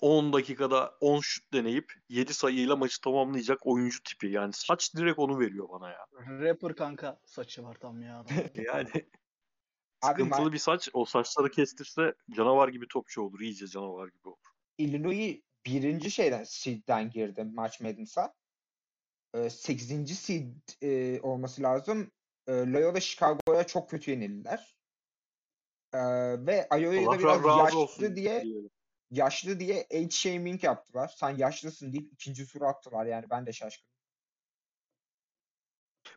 [0.00, 4.26] 10 dakikada 10 şut deneyip 7 sayıyla maçı tamamlayacak oyuncu tipi.
[4.28, 6.06] Yani saç direkt onu veriyor bana ya.
[6.12, 8.20] rapper kanka saçı var tam ya.
[8.20, 8.50] adamın.
[8.54, 8.90] Yani
[10.02, 10.88] Abi sıkıntılı ma- bir saç.
[10.92, 13.40] O saçları kestirse canavar gibi topçu olur.
[13.40, 14.46] iyice canavar gibi olur.
[14.78, 18.34] Illinois birinci şeyden seed'den girdi March Madness'a.
[19.34, 20.14] Ee, 8.
[20.14, 22.10] seed e, olması lazım.
[22.46, 24.77] Ee, Loyola Chicago'ya çok kötü yenildiler.
[25.92, 25.98] Ee,
[26.46, 28.44] ve Ayo'ya da biraz yaşlı olsun diye
[29.10, 31.14] yaşlı diye age shaming yaptılar.
[31.16, 33.88] Sen yaşlısın deyip ikinci tura attılar yani ben de şaşkınım.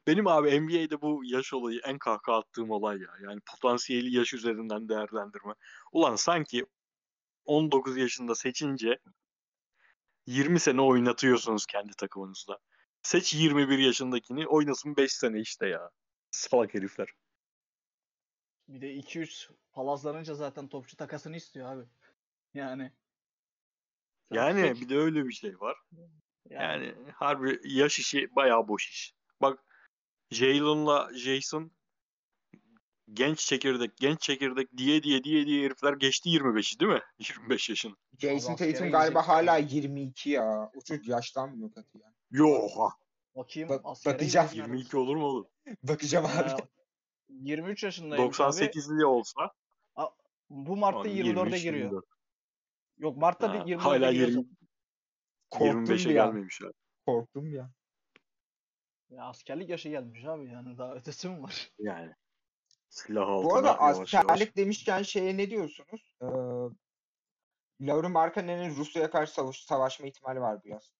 [0.07, 3.09] Benim abi NBA'de bu yaş olayı en kahkaha attığım olay ya.
[3.23, 5.53] Yani potansiyeli yaş üzerinden değerlendirme.
[5.91, 6.65] Ulan sanki
[7.45, 8.99] 19 yaşında seçince
[10.25, 12.59] 20 sene oynatıyorsunuz kendi takımınızda.
[13.01, 15.89] Seç 21 yaşındakini oynasın 5 sene işte ya.
[16.31, 17.07] Salak herifler.
[18.73, 21.83] Bir de 2-3 palazlanınca zaten topçu takasını istiyor abi.
[22.53, 22.91] Yani.
[24.31, 25.77] Yani bir de öyle bir şey var.
[26.49, 29.13] yani Yani harbi yaş işi bayağı boş iş.
[29.41, 29.63] Bak
[30.31, 31.71] Jalen'la Jason
[33.13, 37.01] genç çekirdek genç çekirdek diye diye diye diye herifler geçti 25'i değil mi?
[37.19, 37.95] 25 yaşını.
[38.19, 39.73] Jason Tatum galiba hala yani.
[39.73, 40.71] 22 ya.
[40.75, 42.13] O çocuk yaşlanmıyor katı ya.
[42.31, 42.71] Yok.
[43.35, 44.47] bakayım Bak- askere bakacağım.
[44.47, 45.47] gidecek 22 olur mu oğlum?
[45.83, 46.63] Bakacağım abi.
[47.31, 48.49] Ee, 23 yaşındaymış abi.
[48.53, 49.51] 98'li olsa
[50.49, 51.83] Bu Mart'ta Abi 24'e 23, giriyor.
[51.85, 52.05] 24.
[52.97, 54.27] Yok Mart'ta Ha, bir 24'e hala giriyor.
[54.29, 54.47] 20,
[55.49, 56.27] Korktum 25'e bir an.
[56.27, 56.71] gelmemiş abi.
[57.05, 57.71] Korktum ya.
[59.09, 61.71] Ya askerlik yaşı gelmiş abi yani daha ötesi mi var?
[61.79, 62.13] Yani
[62.89, 64.55] silah altına Bu arada yavaş askerlik yavaş.
[64.55, 66.13] demişken şeye ne diyorsunuz?
[66.21, 66.25] Ee,
[67.87, 70.91] Lauri Markkanen'in Rusya'ya karşı savaş, savaşma ihtimali var bu yaz.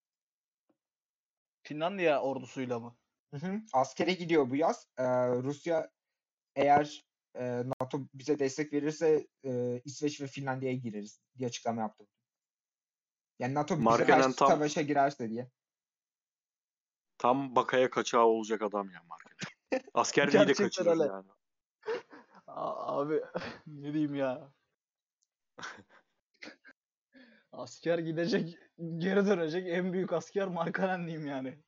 [1.64, 2.96] Finlandiya ordusuyla mı?
[3.34, 3.62] Hı hı.
[3.74, 4.88] Askere gidiyor bu yaz.
[4.98, 5.90] Ee, Rusya
[6.56, 12.08] eğer e, NATO bize destek verirse e, İsveç ve Finlandiya'ya gireriz diye açıklama yaptı.
[13.40, 15.50] Yani NATO bize Markkanen karşı tam- savaşa girerse diye.
[17.18, 19.36] Tam bakaya kaçağı olacak adam ya Mark.
[19.94, 21.04] Askerliği de kaçırır öyle.
[21.04, 21.28] yani.
[22.48, 23.22] Abi
[23.68, 24.52] ne diyeyim ya?
[27.52, 28.58] Asker gidecek,
[28.98, 31.60] geri dönecek en büyük asker Markkanen diyeyim yani.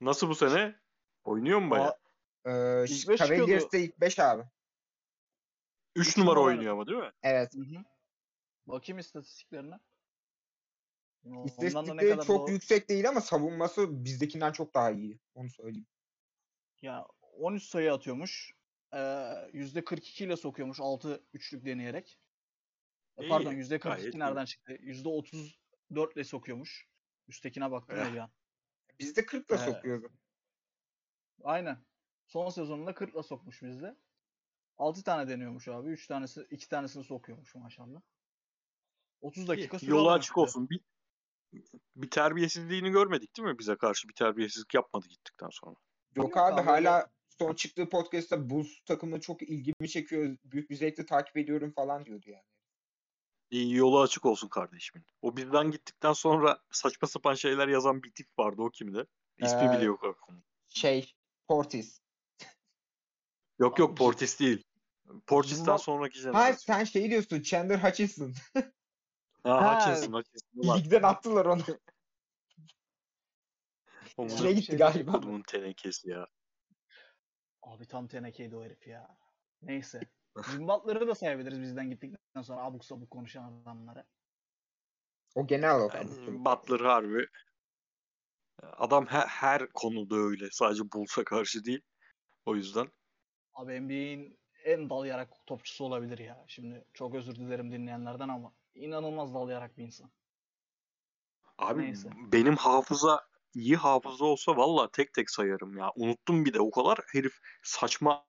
[0.00, 0.80] Nasıl bu sene?
[1.24, 1.98] Oynuyor mu baya?
[2.46, 3.38] Ee, İlk beş çıkıyordu.
[3.46, 4.42] Cavaliers'te ilk 5 abi.
[5.96, 7.12] 3 üç numara numara oynuyor ama değil mi?
[7.22, 7.54] Evet.
[7.54, 7.84] Hı hı.
[8.66, 9.78] Bakayım istatistiklerine.
[11.24, 15.18] Ondan da ne İstatistikleri kadar çok doğru- yüksek değil ama savunması bizdekinden çok daha iyi.
[15.34, 15.86] Onu söyleyeyim.
[16.82, 18.52] Ya 13 sayı atıyormuş.
[18.92, 18.98] Ee,
[19.52, 22.18] %42 ile sokuyormuş 6 üçlük deneyerek.
[23.18, 24.18] E, İyi, Pardon %42 gayet iyi.
[24.18, 24.72] nereden çıktı?
[24.80, 26.88] %34 ile sokuyormuş.
[27.28, 28.22] Üsttekine baktım Eh.
[28.22, 28.30] an.
[29.00, 30.12] Bizde 40 da Ee, sokuyordu.
[31.44, 31.78] Aynen.
[32.26, 33.96] Son sezonunda 40 ile sokmuş bizde.
[34.78, 35.88] 6 tane deniyormuş abi.
[35.88, 38.00] 3 tanesi 2 tanesini sokuyormuş maşallah.
[39.20, 40.68] 30 dakika süre Yolu açık olsun.
[40.70, 40.80] Bir,
[41.96, 43.58] bir terbiyesizliğini görmedik değil mi?
[43.58, 45.76] Bize karşı bir terbiyesizlik yapmadı gittikten sonra.
[46.14, 50.36] Yok Yok abi abi, hala son çıktığı podcast'ta Bulls takımı çok ilgimi çekiyor.
[50.44, 52.44] Büyük bir zevkle takip ediyorum falan diyordu yani.
[53.50, 55.06] İyi yolu açık olsun kardeşimin.
[55.22, 59.06] O bizden gittikten sonra saçma sapan şeyler yazan bir tip vardı o kimdi?
[59.38, 60.42] İsmi Ee, bile yok aklımda.
[60.68, 61.14] Şey
[61.48, 62.00] Portis.
[63.58, 64.64] Yok yok Portis değil.
[65.26, 66.56] Portis'ten Zumba- sonraki Ha jenerasyon.
[66.56, 68.34] sen şey diyorsun Chandler Hutchinson.
[68.54, 68.62] Ha,
[69.42, 70.78] Ha, Hutchinson, Hutchinson.
[70.78, 71.62] Ligden attılar onu.
[74.16, 75.12] o bunun gitti şey galiba.
[75.12, 76.26] kodumun tenekesi ya.
[77.62, 79.18] Abi tam tenekeydi o herif ya.
[79.62, 80.00] Neyse.
[80.50, 84.04] Jim Butler'ı da sayabiliriz bizden gittikten sonra abuk sabuk konuşan adamlara.
[85.34, 85.94] O genel olarak.
[85.94, 87.26] Yani Butler harbi
[88.62, 90.48] adam her, her konuda öyle.
[90.52, 91.80] Sadece Bulls'a karşı değil.
[92.46, 92.92] O yüzden
[93.56, 96.44] Abi NBA'in en dal yarak topçusu olabilir ya.
[96.46, 100.10] Şimdi çok özür dilerim dinleyenlerden ama inanılmaz dal yarak bir insan.
[101.58, 102.10] abi Neyse.
[102.32, 105.92] benim hafıza iyi hafıza olsa valla tek tek sayarım ya.
[105.96, 108.26] Unuttum bir de o kadar herif saçma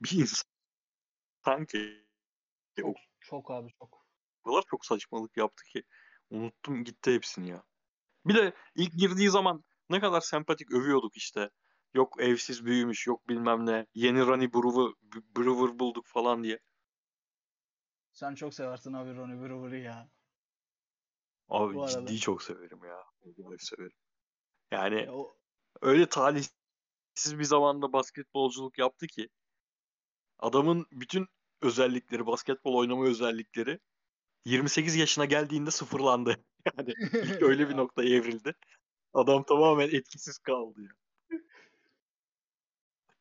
[0.00, 2.06] bir insan ki.
[2.82, 4.06] O Çok, çok abi çok.
[4.44, 5.82] kadar çok saçmalık yaptı ki.
[6.30, 7.62] Unuttum gitti hepsini ya.
[8.26, 11.50] Bir de ilk girdiği zaman ne kadar sempatik övüyorduk işte.
[11.94, 13.86] Yok evsiz büyümüş, yok bilmem ne.
[13.94, 14.94] Yeni Ronnie Brewer,
[15.36, 16.58] Brewer bulduk falan diye.
[18.12, 20.08] Sen çok seversin abi Ronnie Brewer'ı ya.
[21.48, 22.06] Abi Bu arada.
[22.06, 22.98] ciddi çok severim ya.
[23.38, 23.96] Vallahi severim.
[24.70, 25.36] Yani Ya o
[25.82, 26.52] öyle talihsiz
[27.38, 29.28] bir zamanda basketbolculuk yaptı ki
[30.38, 31.26] adamın bütün
[31.62, 33.78] özellikleri, basketbol oynama özellikleri
[34.44, 36.36] 28 yaşına geldiğinde sıfırlandı.
[36.78, 38.54] Yani ilk öyle bir noktaya evrildi.
[39.14, 40.90] Adam tamamen etkisiz kaldı ya.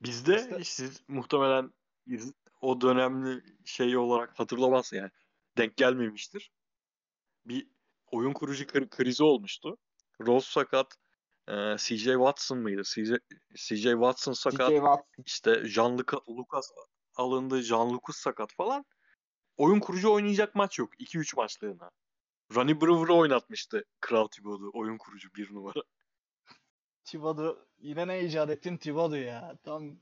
[0.02, 1.74] Bizde İşte- siz muhtemelen
[2.08, 5.10] iz- o dönemli şey olarak hatırlamaz yani.
[5.58, 6.52] Denk gelmemiştir.
[7.46, 7.68] Bir
[8.12, 9.78] oyun kurucu kri- krizi olmuştu.
[10.22, 10.98] Rose sakat,
[11.48, 12.82] e, CJ Watson mıydı?
[12.84, 13.12] CJ,
[13.56, 16.72] CJ Watson sakat, DJ Watt işte Jean Luca- Lucas
[17.16, 18.86] alındı, Jean Lucas sakat falan.
[19.58, 20.90] Oyun kurucu oynayacak maç yok.
[21.00, 21.92] 2-3 maçlığına.
[22.56, 24.72] Ronnie Brewer'ı oynatmıştı Kral Thibodeau.
[24.74, 25.82] Oyun kurucu bir numara.
[27.04, 29.58] Thibodeau yine ne icat ettin Thibodeau ya.
[29.64, 30.00] Tam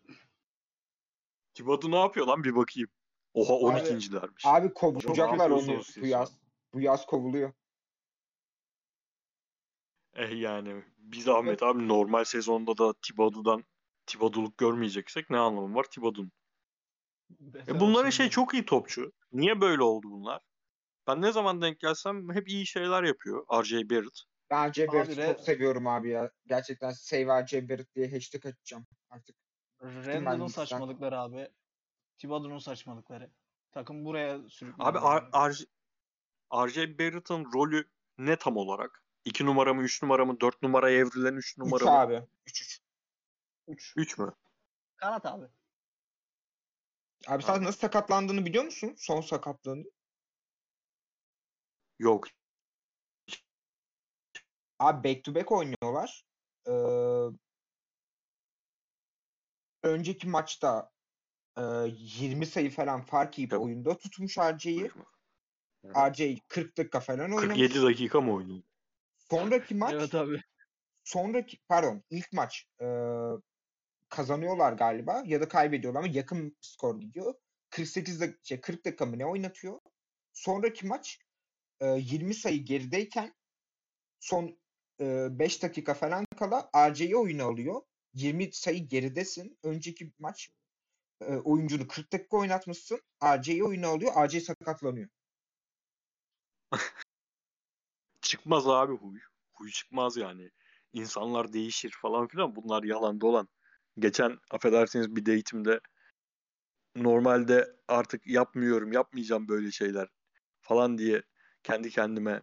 [1.53, 2.89] Thibodeau ne yapıyor lan bir bakayım.
[3.33, 4.45] Oha Abi- 12.lermiş.
[4.45, 5.67] abi kovacaklar onu
[6.01, 6.19] bu ya?
[6.19, 6.39] yaz.
[6.73, 7.53] Bu yaz kovuluyor.
[10.13, 13.63] Eh yani bir zahmet abi normal sezonda da Thibodeau'dan
[14.05, 16.31] Thibodeau'luk görmeyeceksek ne anlamı var Thibodeau'nun?
[17.67, 19.11] E bunların şey çok iyi topçu.
[19.31, 20.41] Niye böyle oldu bunlar?
[21.07, 23.45] Ben ne zaman denk gelsem hep iyi şeyler yapıyor.
[23.63, 23.89] R.J.
[23.89, 24.23] Barrett.
[24.49, 24.73] Ben.
[24.77, 26.31] Barrett'ı Re- çok seviyorum abi ya.
[26.45, 27.27] Gerçekten Save.
[27.27, 29.35] Barrett diye hashtag açacağım artık.
[29.81, 31.49] Randall'ın saçmalıkları abi.
[32.17, 33.31] Thibodeau'nun saçmalıkları.
[33.71, 34.89] Takım buraya sürüklüyor.
[34.89, 35.21] Abi yani.
[35.33, 35.65] R- R.J.
[36.53, 36.99] R.J.
[36.99, 39.03] Barrett'ın rolü ne tam olarak?
[39.25, 41.91] 2 numara mı, 3 numara mı, 4 numaraya evrilen 3 3 numara mı?
[41.91, 42.27] abi.
[42.47, 42.79] 3-3.
[43.67, 43.93] Üç.
[43.97, 44.35] 3 mü?
[44.95, 45.45] Kanat abi.
[47.27, 47.65] Abi sen Abi.
[47.65, 48.95] nasıl sakatlandığını biliyor musun?
[48.97, 49.83] Son sakatlığını.
[51.99, 52.27] Yok.
[54.79, 56.23] Abi back to back oynuyorlar.
[56.67, 56.71] Ee,
[59.83, 60.91] önceki maçta
[61.57, 63.65] e, 20 sayı falan fark yiyip Yok.
[63.65, 64.37] oyunda tutmuş.
[64.37, 64.89] Hı.
[66.11, 67.57] RJ 40 dakika falan oynamış.
[67.57, 68.63] 47 dakika mı oynuyor?
[69.17, 70.41] Sonraki maç Evet abi.
[71.03, 72.87] sonraki pardon ilk maç e,
[74.09, 77.33] kazanıyorlar galiba ya da kaybediyorlar ama yakın skor gidiyor.
[77.69, 79.79] 48 dakika, şey, 40 dakika mı ne oynatıyor?
[80.33, 81.19] Sonraki maç
[81.79, 83.35] e, 20 sayı gerideyken
[84.19, 84.59] son
[84.99, 87.81] 5 dakika falan kala RJ'yi oyuna alıyor.
[88.13, 89.57] 20 sayı geridesin.
[89.63, 90.51] Önceki maç
[91.43, 93.01] oyuncunu 40 dakika oynatmışsın.
[93.23, 94.27] RJ'yi oyuna alıyor.
[94.27, 95.09] RJ sakatlanıyor.
[98.21, 99.19] Çıkmaz abi huy.
[99.53, 100.51] Huy çıkmaz yani.
[100.93, 102.55] İnsanlar değişir falan filan.
[102.55, 103.47] Bunlar yalan dolan.
[103.99, 105.79] Geçen affedersiniz bir date'imde
[106.95, 110.07] normalde artık yapmıyorum, yapmayacağım böyle şeyler
[110.61, 111.23] falan diye
[111.63, 112.41] kendi kendime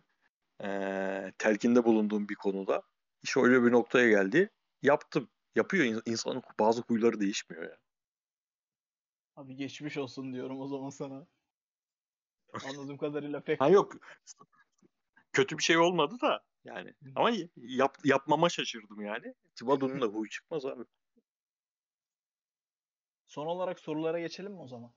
[0.63, 2.83] eee, telkinde bulunduğum bir konuda
[3.23, 4.51] iş öyle bir noktaya geldi.
[4.83, 5.29] Yaptım.
[5.55, 5.85] Yapıyor.
[5.85, 7.77] İn- İnsanın bazı huyları değişmiyor ya.
[9.37, 11.27] Abi geçmiş olsun diyorum o zaman sana.
[12.67, 13.93] Anladığım kadarıyla pek Ha yok.
[15.33, 16.95] Kötü bir şey olmadı da yani.
[17.15, 19.35] Ama yap, yapmama şaşırdım yani.
[19.55, 20.83] Thibodeau'nun da huyu çıkmaz abi.
[23.27, 24.93] Son olarak sorulara geçelim mi o zaman?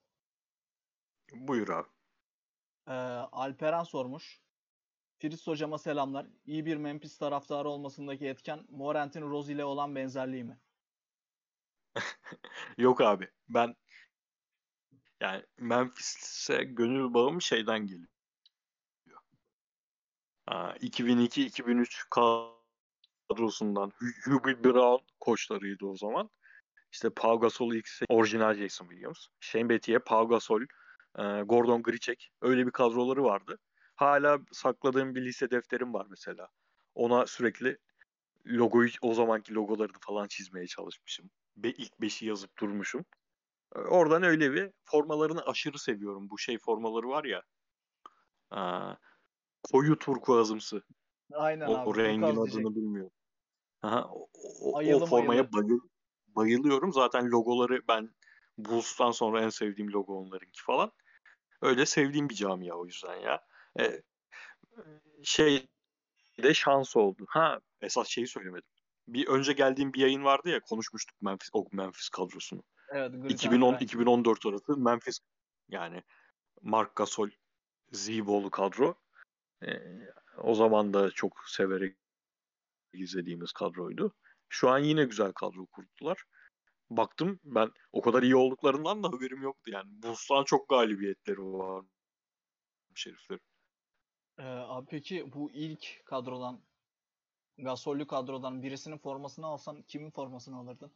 [1.33, 1.87] Buyur abi.
[2.87, 2.91] Ee,
[3.31, 4.41] Alperen sormuş.
[5.19, 6.27] Fritz hocama selamlar.
[6.45, 10.59] İyi bir Memphis taraftarı olmasındaki etken Morant'in Rose ile olan benzerliği mi?
[12.77, 13.29] Yok abi.
[13.49, 13.75] Ben
[15.21, 18.09] yani Memphis'e gönül bağım şeyden geliyor.
[20.45, 22.09] Ha, 2002-2003
[23.29, 26.29] kadrosundan Hu- Hubie Brown koçlarıydı o zaman.
[26.91, 29.27] İşte Pau Gasol ilk orijinal Jason Williams.
[29.39, 32.31] Shane Battier, Pau Gasol, e, Gordon Gricek.
[32.41, 33.59] Öyle bir kadroları vardı.
[33.99, 36.47] Hala sakladığım bir lise defterim var mesela.
[36.95, 37.77] Ona sürekli
[38.45, 41.29] logoyu, o zamanki logolarını falan çizmeye çalışmışım.
[41.55, 43.05] Be, ilk beşi yazıp durmuşum.
[43.75, 46.29] E, Oradan öyle bir formalarını aşırı seviyorum.
[46.29, 47.43] Bu şey formaları var ya.
[48.51, 48.95] aa,
[49.63, 50.83] koyu turkuazımsı.
[51.33, 51.89] Aynen O, abi.
[51.89, 52.75] o rengin adını diyecek.
[52.75, 53.11] bilmiyorum.
[53.81, 54.29] Aha, o,
[54.61, 55.79] o, o formaya bayıl,
[56.27, 56.93] bayılıyorum.
[56.93, 58.09] Zaten logoları ben
[58.57, 60.91] Bulls'tan sonra en sevdiğim logo onlarınki falan.
[61.61, 63.48] Öyle sevdiğim bir camia o yüzden ya.
[63.79, 64.01] E,
[65.23, 65.67] şey
[66.43, 67.25] de şans oldu.
[67.29, 68.69] Ha esas şeyi söylemedim.
[69.07, 72.63] Bir önce geldiğim bir yayın vardı ya konuşmuştuk Memphis o Memphis kadrosunu.
[72.89, 73.11] Evet.
[73.11, 73.81] Grid 2010 Giant.
[73.81, 75.19] 2014 arası Memphis
[75.69, 76.03] yani
[76.61, 77.29] Mark Gasol,
[77.91, 78.95] Zibo'lu kadro.
[79.63, 79.81] Ee,
[80.37, 81.97] o zaman da çok severek
[82.93, 84.13] izlediğimiz kadroydu.
[84.49, 86.23] Şu an yine güzel kadro kurdular.
[86.89, 89.87] Baktım ben o kadar iyi olduklarından da haberim yoktu yani.
[90.03, 91.85] Bulls'tan çok galibiyetleri var.
[92.95, 93.39] Şerifler.
[94.39, 96.59] Ee, abi peki bu ilk kadrodan
[97.57, 100.91] Gasol'lü kadrodan birisinin formasını alsan kimin formasını alırdın?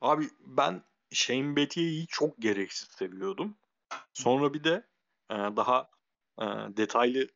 [0.00, 0.82] Abi ben
[1.12, 3.56] Shane Battier'i çok gereksiz seviyordum.
[4.12, 4.86] Sonra bir de
[5.30, 5.90] e, daha
[6.38, 6.44] e,
[6.76, 7.28] detaylı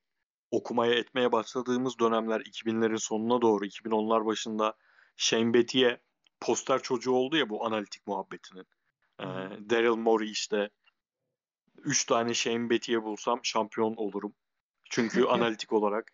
[0.51, 4.77] okumaya etmeye başladığımız dönemler 2000'lerin sonuna doğru 2010'lar başında
[5.17, 6.01] Shane Battier
[6.41, 8.67] poster çocuğu oldu ya bu analitik muhabbetinin.
[9.21, 9.25] E.
[9.71, 10.71] Daryl Morey işte
[11.85, 14.35] 3 tane Shane Battier bulsam şampiyon olurum.
[14.91, 16.13] Çünkü analitik olarak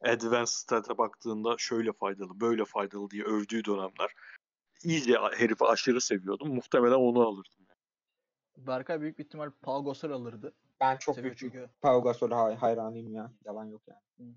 [0.00, 4.14] Advanced Stat'a baktığında şöyle faydalı, böyle faydalı diye övdüğü dönemler.
[4.82, 6.54] İyice herifi aşırı seviyordum.
[6.54, 7.66] Muhtemelen onu alırdım.
[8.56, 10.54] Berkay büyük bir ihtimal Paul Gasol alırdı.
[10.80, 11.70] Ben çok Seviyor büyük çünkü.
[11.80, 13.32] Pau Gasol'e hay- hayranıyım ya.
[13.44, 14.34] Yalan yok yani.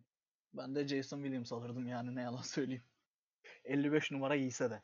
[0.54, 2.84] Ben de Jason Williams alırdım yani ne yalan söyleyeyim.
[3.64, 4.84] 55 numara giyse de.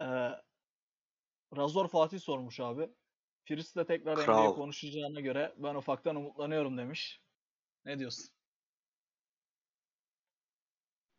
[0.00, 0.30] Ee,
[1.56, 2.90] Razor Fatih sormuş abi.
[3.46, 4.54] Priest'le tekrar NBA Kral.
[4.54, 7.20] konuşacağına göre ben ufaktan umutlanıyorum demiş.
[7.84, 8.34] Ne diyorsun?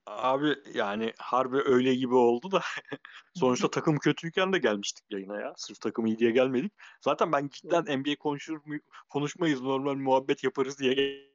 [0.06, 2.62] Abi yani harbi öyle gibi oldu da
[3.36, 5.54] sonuçta takım kötüyken de gelmiştik yayına ya.
[5.58, 6.74] Sırf takım iyi diye gelmedik.
[7.02, 8.62] Zaten ben cidden NBA konuşur
[9.10, 11.30] konuşmayız normal muhabbet yaparız diye gel-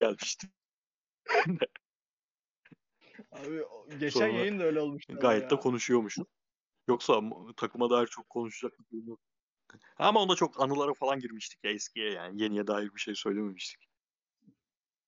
[0.00, 0.50] gelmiştim.
[3.32, 3.62] Abi
[4.00, 5.60] geçen Sonra yayın da öyle olmuştu Gayet de ya.
[5.60, 6.26] konuşuyormuşum.
[6.88, 7.20] Yoksa
[7.56, 9.20] takıma dair çok konuşacak bir durum yok.
[9.98, 12.42] Ama onda çok anılara falan girmiştik ya eskiye yani.
[12.42, 13.88] Yeniye dair bir şey söylememiştik.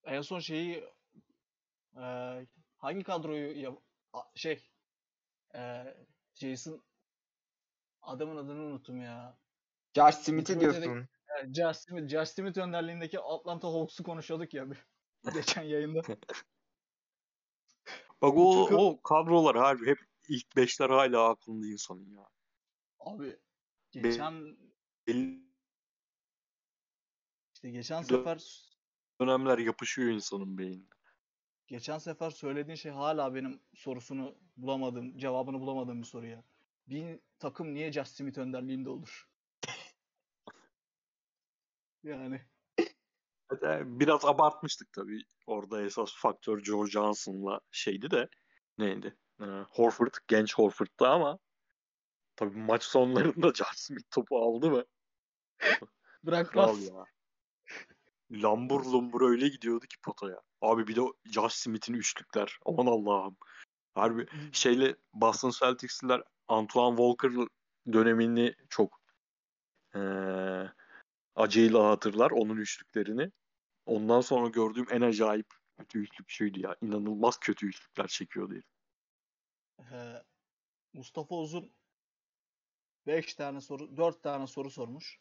[0.05, 0.85] En son şeyi
[1.97, 2.47] eee,
[2.79, 3.71] hangi kadroyu ya,
[4.13, 4.69] a- şey
[5.55, 5.97] eee,
[6.35, 6.83] Jason
[8.03, 9.39] adamın adını unuttum ya.
[9.97, 11.09] Josh Smith'i diyorsun.
[11.57, 14.87] Josh Smith, Josh Smith önderliğindeki Atlanta Hawks'u konuşuyorduk ya bir-
[15.35, 16.01] geçen yayında.
[18.23, 19.99] Bak o, o kadrolar harbi hep
[20.29, 22.29] ilk beşler hala aklında insanın ya.
[23.01, 23.37] Abi
[23.91, 24.57] geçen
[25.07, 25.49] Belli
[27.55, 28.63] işte geçen sefer
[29.21, 30.85] dönemler yapışıyor insanın beynine.
[31.67, 36.45] geçen sefer söylediğin şey hala benim sorusunu bulamadığım, cevabını bulamadığım bir soru ya.
[36.87, 39.29] Bir takım niye Josh Smith önderliğinde olur?
[42.03, 42.41] Yani
[43.49, 45.23] Hatta Biraz abartmıştık tabii.
[45.47, 48.29] Orada esas faktör Joe Johnson'la şeydi de
[48.79, 49.17] neydi?
[49.41, 51.39] Ee, Horford, genç Horford'da ama
[52.39, 54.85] tabii maç sonlarında Josh Smith topu aldı mı?
[55.59, 55.89] Kral
[56.23, 56.87] bırakmaz.
[56.87, 57.05] ya.
[58.31, 60.41] Lambur lumbur öyle gidiyordu ki potaya.
[60.61, 62.59] Abi bir de Josh Smith'in üçlükler.
[62.67, 63.37] Aman Allah'ım.
[63.95, 67.47] Harbi şeyle Boston Celtics'liler Antoine Walker
[67.93, 69.01] dönemini çok
[69.95, 70.73] eee
[71.35, 73.33] acıyla hatırlar onun üçlüklerini.
[73.87, 75.47] Ondan sonra gördüğüm en acayip
[75.79, 76.77] kötü üçlük şuydu ya.
[76.81, 78.65] İnanılmaz kötü üçlükler çekiyordu herif.
[79.93, 80.23] Ee,
[80.93, 81.73] Mustafa Uzun
[83.09, 85.21] 5 tane soru, 4 tane soru sormuş.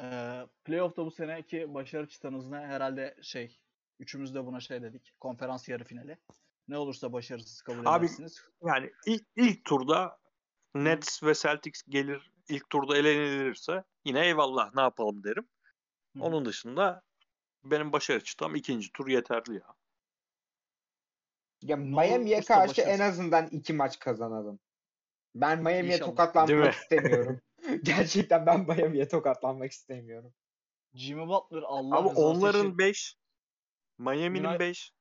[0.00, 2.56] Ee, playoff'ta bu seneki başarı çıtanız ne?
[2.56, 3.60] Herhalde şey,
[3.98, 5.14] üçümüz de buna şey dedik.
[5.20, 6.18] Konferans yarı finali.
[6.68, 8.44] Ne olursa başarısız kabul Abi, edersiniz.
[8.62, 10.18] Yani ilk, ilk turda
[10.74, 15.48] Nets ve Celtics gelir ilk turda elenilirse yine eyvallah ne yapalım derim.
[16.16, 16.22] Hı.
[16.22, 17.02] Onun dışında
[17.64, 19.74] benim başarı çıtam ikinci tur yeterli ya.
[21.62, 23.04] Ya Miami'ye karşı en başarısın.
[23.04, 24.58] azından iki maç kazanalım.
[25.40, 26.70] Ben Miami'ye tokatlanmak mi?
[26.82, 27.40] istemiyorum.
[27.82, 30.34] Gerçekten ben Miami'ye tokatlanmak istemiyorum.
[30.94, 33.16] Jimmy Butler Allah Ama onların için 5
[33.98, 34.92] Miami'nin United- 5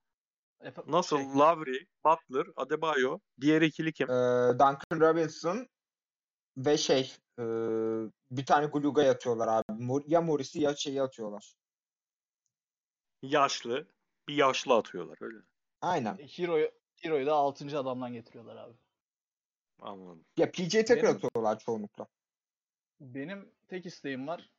[0.62, 4.10] Efe- nasıl şey, Lowry, Butler, Adebayo, diğer ikili kim?
[4.10, 4.14] Ee,
[4.54, 5.68] Duncan Robinson
[6.58, 7.44] ve şey e,
[8.32, 10.04] bir tane Gluga'ya atıyorlar abi.
[10.08, 11.56] Ya Morris'i ya şeyi atıyorlar.
[13.22, 13.88] Yaşlı.
[14.28, 15.38] Bir yaşlı atıyorlar öyle.
[15.82, 16.18] Aynen.
[16.18, 16.72] Hero'yu
[17.02, 17.80] Hero'yu da 6.
[17.80, 18.74] adamdan getiriyorlar abi.
[19.80, 20.26] Anladım.
[20.38, 22.08] Ya PJ Tucker Benim- atıyorlar çoğunlukla.
[23.00, 24.50] Benim tek isteğim var.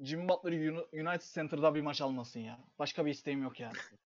[0.00, 2.64] Jimmy Butler Uni- United Center'da bir maç almasın ya.
[2.78, 3.72] Başka bir isteğim yok yani.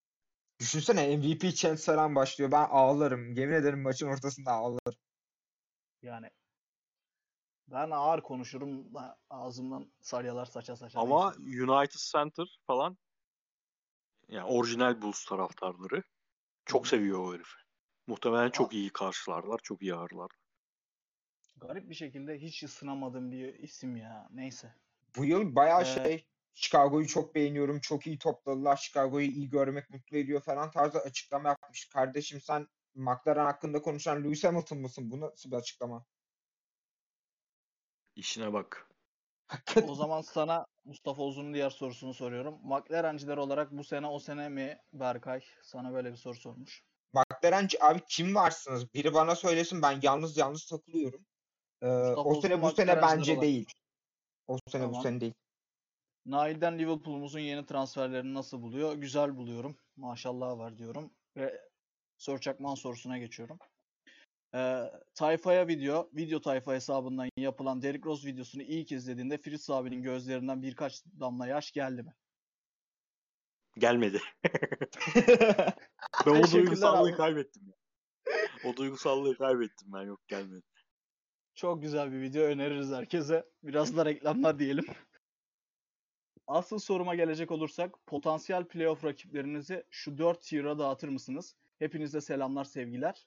[0.61, 2.53] Düşünsene MVP chance falan başlıyor.
[2.53, 3.33] Ben ağlarım.
[3.33, 4.99] Yemin ederim maçın ortasında ağlarım.
[6.03, 6.31] Yani
[7.69, 11.01] ben ağır konuşurum da ağzımdan salyalar saça saça.
[11.01, 11.63] Ama neyse.
[11.63, 12.99] United Center falan
[14.29, 16.03] yani orijinal Bulls taraftarları
[16.65, 17.59] çok seviyor o herifi.
[18.07, 20.31] Muhtemelen çok iyi karşılarlar, çok iyi ağırlar.
[21.61, 24.29] Garip bir şekilde hiç ısınamadığım bir isim ya.
[24.31, 24.75] Neyse.
[25.17, 27.81] Bu yıl bayağı Ee, şey Chicago'yu çok beğeniyorum.
[27.81, 28.77] Çok iyi topladılar.
[28.77, 31.89] Chicago'yu iyi görmek mutlu ediyor falan tarzı açıklama yapmış.
[31.89, 35.11] Kardeşim sen McLaren hakkında konuşan Lewis Hamilton mısın?
[35.11, 36.05] Bu nasıl bir açıklama?
[38.17, 38.91] İşine bak.
[39.89, 42.59] O zaman sana Mustafa Uzun'un diğer sorusunu soruyorum.
[42.63, 45.41] McLaren'ciler olarak bu sene o sene mi Berkay?
[45.63, 46.85] Sana böyle bir soru sormuş.
[47.13, 48.95] McLaren'ci abi kim varsınız?
[48.95, 51.27] Biri bana söylesin ben yalnız yalnız takılıyorum.
[51.83, 53.43] Ee, Mustafa o sene bu sene bence olarak.
[53.43, 53.73] değil.
[54.47, 55.03] O sene bu Tamam.
[55.03, 55.35] sene değil.
[56.27, 58.95] Nail'den Liverpool'umuzun yeni transferlerini nasıl buluyor?
[58.95, 59.79] Güzel buluyorum.
[59.97, 61.11] Maşallah var diyorum.
[61.37, 61.61] Ve
[62.19, 63.59] Sör Çakman sorusuna geçiyorum.
[64.55, 64.83] Ee,
[65.15, 71.05] tayfaya video, video tayfa hesabından yapılan Derrick Rose videosunu ilk izlediğinde Fritz abinin gözlerinden birkaç
[71.21, 72.15] damla yaş geldi mi?
[73.79, 74.21] Gelmedi.
[76.27, 77.17] ben o Teşekkürler duygusallığı abi.
[77.17, 77.75] kaybettim ya.
[78.71, 80.03] O duygusallığı kaybettim ben.
[80.03, 80.63] Yok gelmedi.
[81.59, 83.47] Çok güzel bir video öneririz herkese.
[83.63, 84.85] Biraz da reklamlar diyelim.
[86.47, 91.57] Asıl soruma gelecek olursak potansiyel playoff rakiplerinizi şu 4 tier'a dağıtır mısınız?
[91.79, 93.27] Hepinize selamlar sevgiler.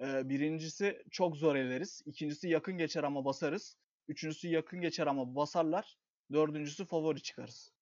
[0.00, 2.02] Ee, birincisi çok zor eleriz.
[2.06, 3.76] İkincisi yakın geçer ama basarız.
[4.08, 5.98] Üçüncüsü yakın geçer ama basarlar.
[6.32, 7.72] Dördüncüsü favori çıkarız.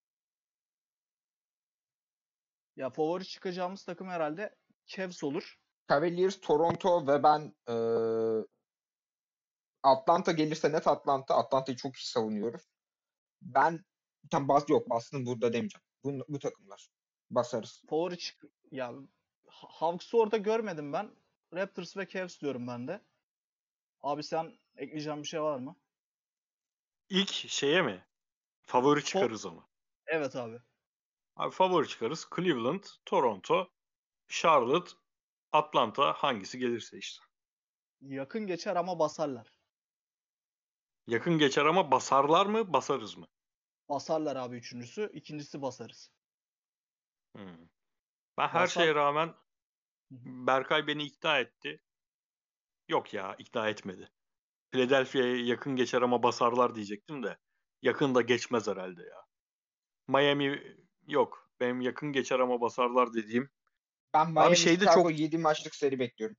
[2.76, 4.54] Ya favori çıkacağımız takım herhalde
[4.86, 5.58] Cavs olur.
[5.88, 8.44] Cavaliers, Toronto ve ben eee,
[9.82, 11.34] Atlanta gelirse net Atlanta.
[11.36, 12.62] Atlanta'yı çok iyi savunuyoruz.
[13.42, 13.84] Ben
[14.30, 15.84] tam bas yok bastım burada demeyeceğim.
[16.04, 16.88] Bu, bu takımlar.
[17.30, 17.82] Basarız.
[17.90, 18.92] Favori çık ya
[19.48, 21.10] Ha- Hawks'u orada görmedim ben.
[21.54, 23.00] Raptors ve Cavs diyorum ben de.
[24.00, 25.76] Abi sen ekleyeceğin bir şey var mı?
[27.08, 28.06] İlk şeye mi?
[28.66, 29.68] Favori çıkarız ama.
[30.06, 30.58] Evet abi.
[31.36, 32.28] Abi favori çıkarız.
[32.36, 33.70] Cleveland, Toronto,
[34.28, 34.90] Charlotte,
[35.52, 37.24] Atlanta hangisi gelirse işte.
[38.00, 39.57] Yakın geçer ama basarlar.
[41.08, 43.26] Yakın geçer ama basarlar mı, basarız mı?
[43.88, 45.10] Basarlar abi üçüncüsü.
[45.12, 46.10] ikincisi basarız.
[47.36, 47.68] Hmm.
[48.38, 49.34] Ben her Basar- şeye rağmen.
[50.46, 51.82] Berkay beni ikna etti.
[52.88, 54.10] Yok ya ikna etmedi.
[54.70, 57.38] Philadelphia'ya yakın geçer ama basarlar diyecektim de.
[57.82, 59.24] Yakın da geçmez herhalde ya.
[60.08, 61.50] Miami yok.
[61.60, 63.50] Benim yakın geçer ama basarlar dediğim.
[64.14, 66.36] Ben Miami şeyde Chicago çok- 7 maçlık seri bekliyorum.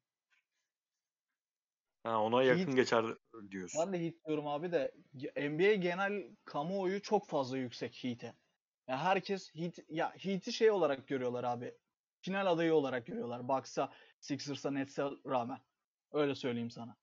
[2.03, 3.05] Ha, ona yakın Heat- geçer
[3.51, 3.81] diyorsun.
[3.81, 4.91] Ben de Heat diyorum abi de
[5.35, 8.33] NBA genel kamuoyu çok fazla yüksek Heat'e.
[8.87, 11.73] Ya herkes Heat ya Heat'i şey olarak görüyorlar abi.
[12.21, 13.47] Final adayı olarak görüyorlar.
[13.47, 15.59] Bucks'a, Sixers'a, Nets'e rağmen.
[16.11, 16.97] Öyle söyleyeyim sana.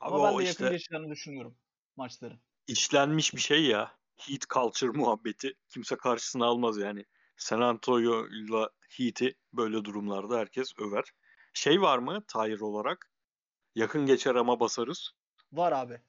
[0.00, 1.58] Abi Ama ben de işte yakın geçeceğini düşünüyorum
[1.96, 2.40] maçların.
[2.66, 3.98] işlenmiş bir şey ya.
[4.16, 5.54] Heat culture muhabbeti.
[5.68, 7.04] Kimse karşısına almaz yani.
[7.36, 11.04] San Antonio'yla Heat'i böyle durumlarda herkes över.
[11.54, 13.13] Şey var mı tayir olarak?
[13.74, 15.10] Yakın geçer ama basarız.
[15.52, 16.00] Var abi.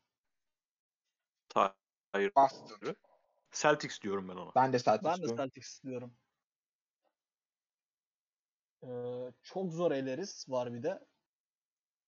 [1.50, 2.36] Tayir.
[2.36, 2.96] Boston.
[3.52, 4.52] Celtics diyorum ben ona.
[4.56, 5.38] Ben de Celtics Ben de diyorum.
[5.38, 6.14] Celtics diyorum.
[8.84, 11.06] Ee, çok zor eleriz var bir de.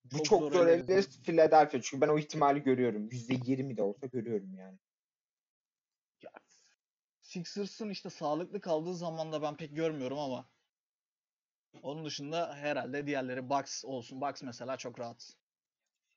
[0.03, 0.89] Bu çok çok, zor zor eleriz.
[0.89, 1.81] eleriz Philadelphia.
[1.81, 3.09] Çünkü ben o ihtimali görüyorum.
[3.09, 4.79] %20 de olsa görüyorum yani.
[6.21, 6.31] Ya,
[7.21, 10.49] Sixers'ın işte sağlıklı kaldığı zaman da ben pek görmüyorum ama
[11.81, 14.21] onun dışında herhalde diğerleri Bucks olsun.
[14.21, 15.37] Bucks mesela çok rahat.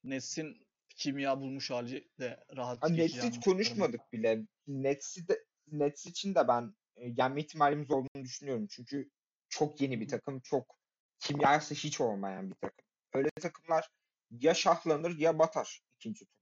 [0.05, 0.67] Nets'in
[0.97, 4.43] kimya bulmuş hali de rahat Ha, Nets geçeceğini hiç konuşmadık bile.
[4.67, 8.67] Nets'i de Nets için de ben e, yenme ihtimalimiz olduğunu düşünüyorum.
[8.71, 9.11] Çünkü
[9.49, 10.77] çok yeni bir takım, çok
[11.19, 12.85] kimyası hiç olmayan bir takım.
[13.13, 13.89] Öyle takımlar
[14.31, 16.41] ya şahlanır ya batar ikinci tur.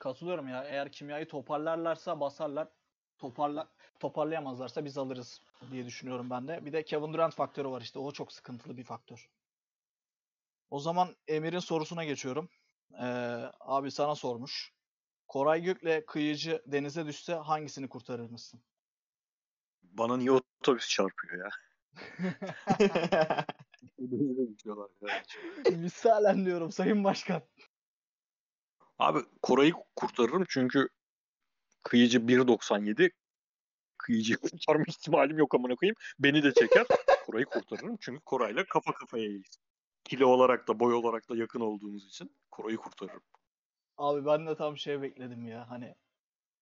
[0.00, 0.64] Katılıyorum ya.
[0.64, 2.68] Eğer kimyayı toparlarlarsa basarlar.
[3.18, 6.66] Toparla toparlayamazlarsa biz alırız diye düşünüyorum ben de.
[6.66, 7.98] Bir de Kevin Durant faktörü var işte.
[7.98, 9.30] O çok sıkıntılı bir faktör.
[10.70, 12.48] O zaman Emir'in sorusuna geçiyorum.
[12.92, 13.04] Ee,
[13.60, 14.72] abi sana sormuş.
[15.28, 18.60] Koray Gök'le kıyıcı denize düşse hangisini kurtarır mısın?
[19.82, 21.44] Bana niye otobüs çarpıyor
[24.98, 25.16] ya?
[25.70, 27.42] Misalen diyorum Sayın Başkan.
[28.98, 30.88] Abi Koray'ı kurtarırım çünkü
[31.82, 33.10] kıyıcı 1.97
[33.98, 35.96] kıyıcıyı kurtarma ihtimalim yok amına koyayım.
[36.18, 36.86] Beni de çeker.
[37.26, 39.58] Koray'ı kurtarırım çünkü Koray'la kafa kafayayız.
[40.10, 43.22] Kilo olarak da boy olarak da yakın olduğumuz için Koray'ı kurtarırım.
[43.96, 45.70] Abi ben de tam şey bekledim ya.
[45.70, 45.94] Hani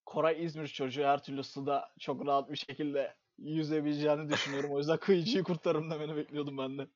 [0.06, 4.70] Koray İzmir çocuğu her türlü suda çok rahat bir şekilde yüzebileceğini düşünüyorum.
[4.70, 6.88] O yüzden kıyıcıyı kurtarırım demeni bekliyordum ben de.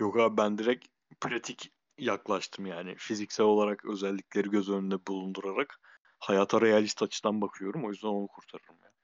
[0.00, 0.88] Yok abi ben direkt
[1.20, 2.94] pratik yaklaştım yani.
[2.96, 5.80] Fiziksel olarak özellikleri göz önünde bulundurarak
[6.18, 7.84] hayata realist açıdan bakıyorum.
[7.84, 8.76] O yüzden onu kurtarırım.
[8.82, 8.94] Yani.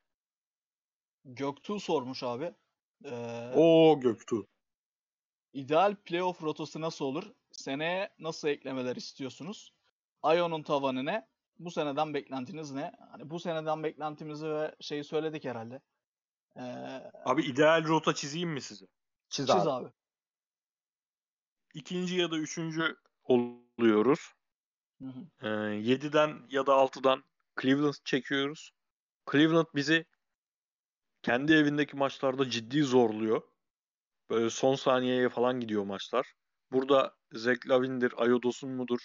[1.24, 2.54] Göktuğ sormuş abi.
[3.04, 4.46] Ee, Oo Göktuğ.
[5.52, 7.24] İdeal playoff rotası nasıl olur?
[7.52, 9.72] Seneye nasıl eklemeler istiyorsunuz?
[10.24, 11.28] Ion'un tavanı ne?
[11.59, 12.93] Bu seneden beklentiniz ne?
[13.10, 15.81] Hani bu seneden beklentimizi ve şeyi söyledik herhalde.
[16.56, 16.62] Ee,
[17.24, 18.86] Abi ideal rota çizeyim mi size?
[19.28, 19.70] Çiz, çiz abi.
[19.70, 19.93] abi.
[21.74, 24.32] İkinci ya da üçüncü oluyoruz.
[25.02, 25.20] Hı hı.
[25.43, 25.48] Ee,
[25.81, 27.24] 7'den ya da 6'dan
[27.62, 28.70] Cleveland çekiyoruz.
[29.32, 30.06] Cleveland bizi
[31.22, 33.43] kendi evindeki maçlarda ciddi zorluyor.
[34.31, 36.32] Böyle son saniyeye falan gidiyor maçlar.
[36.73, 39.01] Burada Zach Lavin'dir, Ayodos'un mudur?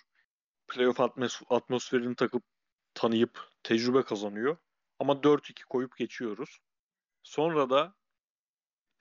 [0.67, 2.43] Playoff atmos- atmosferini takıp
[2.93, 4.57] tanıyıp tecrübe kazanıyor.
[4.99, 6.57] Ama 4-2 koyup geçiyoruz.
[7.23, 7.95] Sonra da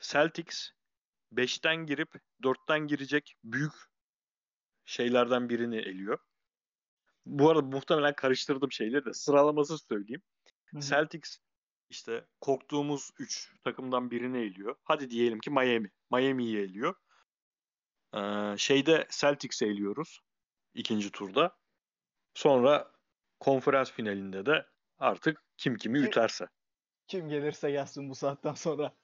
[0.01, 0.71] Celtics
[1.33, 3.73] 5'ten girip 4'ten girecek büyük
[4.85, 6.19] şeylerden birini eliyor.
[7.27, 10.23] Bu arada muhtemelen karıştırdım şeyleri de sıralaması söyleyeyim.
[10.65, 10.81] Hı hı.
[10.81, 11.39] Celtics
[11.95, 14.77] işte korktuğumuz 3 takımdan birini eliyor.
[14.85, 15.91] Hadi diyelim ki Miami.
[16.11, 16.95] Miami'yi eliyor.
[18.15, 20.21] Ee, şeyde Celtics'i eliyoruz
[20.75, 21.57] ikinci turda.
[22.35, 22.93] Sonra
[23.41, 24.67] konferans finalinde de
[24.99, 26.49] artık kim kimi Ki- üterse.
[27.07, 28.95] Kim gelirse gelsin bu saatten sonra.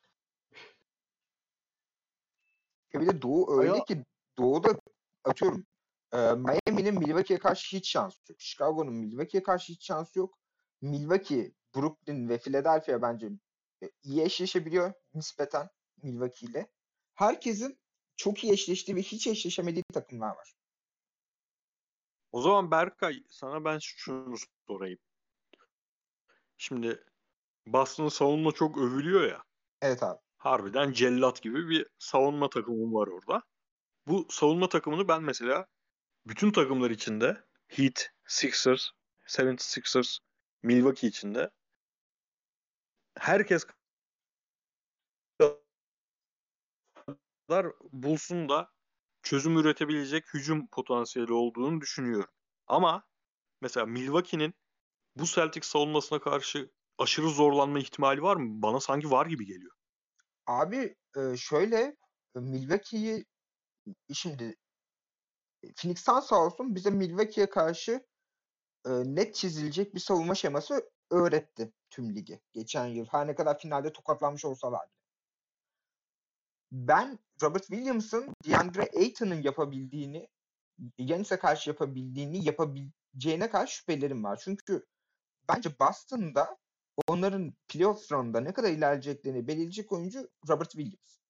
[2.93, 4.05] Ya bir de Doğu öyle Ayo- ki
[4.39, 4.81] Doğu'da
[5.25, 5.67] atıyorum
[6.13, 8.41] e, Miami'nin Milwaukee'ye karşı hiç şansı yok.
[8.41, 10.39] Chicago'nun Milwaukee'ye karşı hiç şansı yok.
[10.83, 13.29] Milwaukee, Brooklyn ve Philadelphia bence
[13.83, 15.69] e, iyi eşleşebiliyor nispeten
[16.03, 16.71] Milwaukee ile.
[17.15, 17.81] Herkesin
[18.17, 20.55] çok iyi eşleştiği ve hiç eşleşemediği takımlar var.
[22.33, 24.37] O zaman Berkay sana ben şunu
[24.67, 24.99] sorayım.
[26.57, 27.05] Şimdi
[27.67, 29.45] Boston savunma çok övülüyor ya.
[29.83, 30.19] Evet abi.
[30.37, 33.43] Harbiden cellat gibi bir savunma takımı var orada.
[34.07, 35.67] Bu savunma takımını ben mesela
[36.27, 38.91] bütün takımlar içinde Heat, Sixers,
[39.27, 40.19] 76ers,
[40.63, 41.51] Milwaukee içinde
[43.19, 43.67] herkes
[47.51, 48.71] kadar bulsun da
[49.23, 52.31] çözüm üretebilecek hücum potansiyeli olduğunu düşünüyorum.
[52.67, 53.05] Ama
[53.61, 54.55] mesela Milwaukee'nin
[55.17, 58.63] bu Celtics savunmasına karşı aşırı zorlanma ihtimali var mı?
[58.63, 59.73] Bana sanki var gibi geliyor.
[60.47, 61.97] Abi e, şöyle
[62.37, 63.25] e, Milwaukee'yi
[64.13, 64.55] şimdi
[65.63, 68.07] e, Phoenix Suns sağ olsun bize Milwaukee'ye karşı
[68.87, 73.07] net çizilecek bir savunma şeması öğretti tüm ligi geçen yıl.
[73.07, 75.01] Her ne kadar finalde tokatlanmış olsalar bile.
[76.73, 80.29] Ben Robert Williams'ın DeAndre Ayton'un yapabildiğini,
[80.99, 84.41] Yanis'e karşı yapabildiğini yapabileceğine karşı şüphelerim var.
[84.45, 84.87] Çünkü
[85.49, 86.59] bence Boston'da
[87.09, 91.21] onların playoff round'da ne kadar ilerleyeceklerini belirleyecek oyuncu Robert Williams.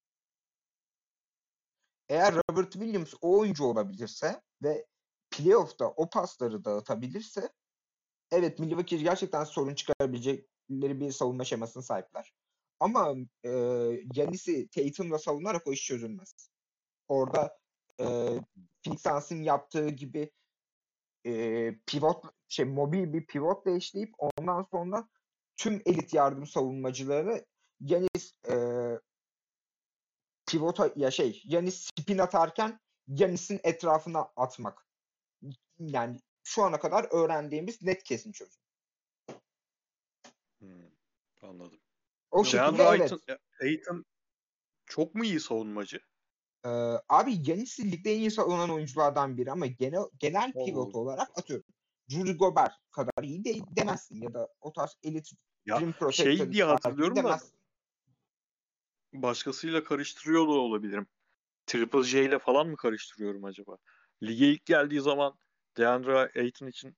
[2.08, 4.86] Eğer Robert Williams o oyuncu olabilirse ve
[5.30, 7.48] playoff'ta o pasları dağıtabilirse
[8.32, 12.32] evet Milwaukee gerçekten sorun çıkarabilecekleri bir savunma şemasına sahipler.
[12.80, 13.50] Ama e,
[14.14, 16.50] Yanis'i Tatum'la savunarak o iş çözülmez.
[17.08, 17.58] Orada
[18.00, 18.04] e,
[18.84, 20.30] Phoenix Suns'ın yaptığı gibi
[21.26, 25.08] e, pivot şey mobil bir pivotla eşleyip ondan sonra
[25.56, 27.44] tüm elit yardım savunmacıları
[27.80, 28.54] Yanis e,
[30.46, 34.86] pivota ya şey Yanis spin atarken Yanis'in etrafına atmak.
[35.78, 36.20] Yani
[36.50, 38.62] şu ana kadar öğrendiğimiz net kesin çözüm.
[40.58, 40.68] Hmm,
[41.42, 41.80] anladım.
[42.30, 43.12] O şekilde DeAndre evet.
[43.12, 44.04] Ayton, Ayton
[44.86, 46.00] çok mu iyi savunmacı?
[46.64, 46.68] Ee,
[47.08, 51.66] abi Yanis ligde en iyi savunan oyunculardan biri ama genel genel pivot olarak atıyorum.
[52.12, 55.30] Rudy Gobert kadar iyi değil demezsin ya da o tarz elit
[55.66, 57.52] Ya şey diye hatırlıyorum da demezsin.
[59.12, 61.06] başkasıyla karıştırıyor da olabilirim.
[61.66, 63.76] Triple J ile falan mı karıştırıyorum acaba?
[64.22, 65.38] Lige ilk geldiği zaman
[65.76, 66.96] DeAndre Ayton için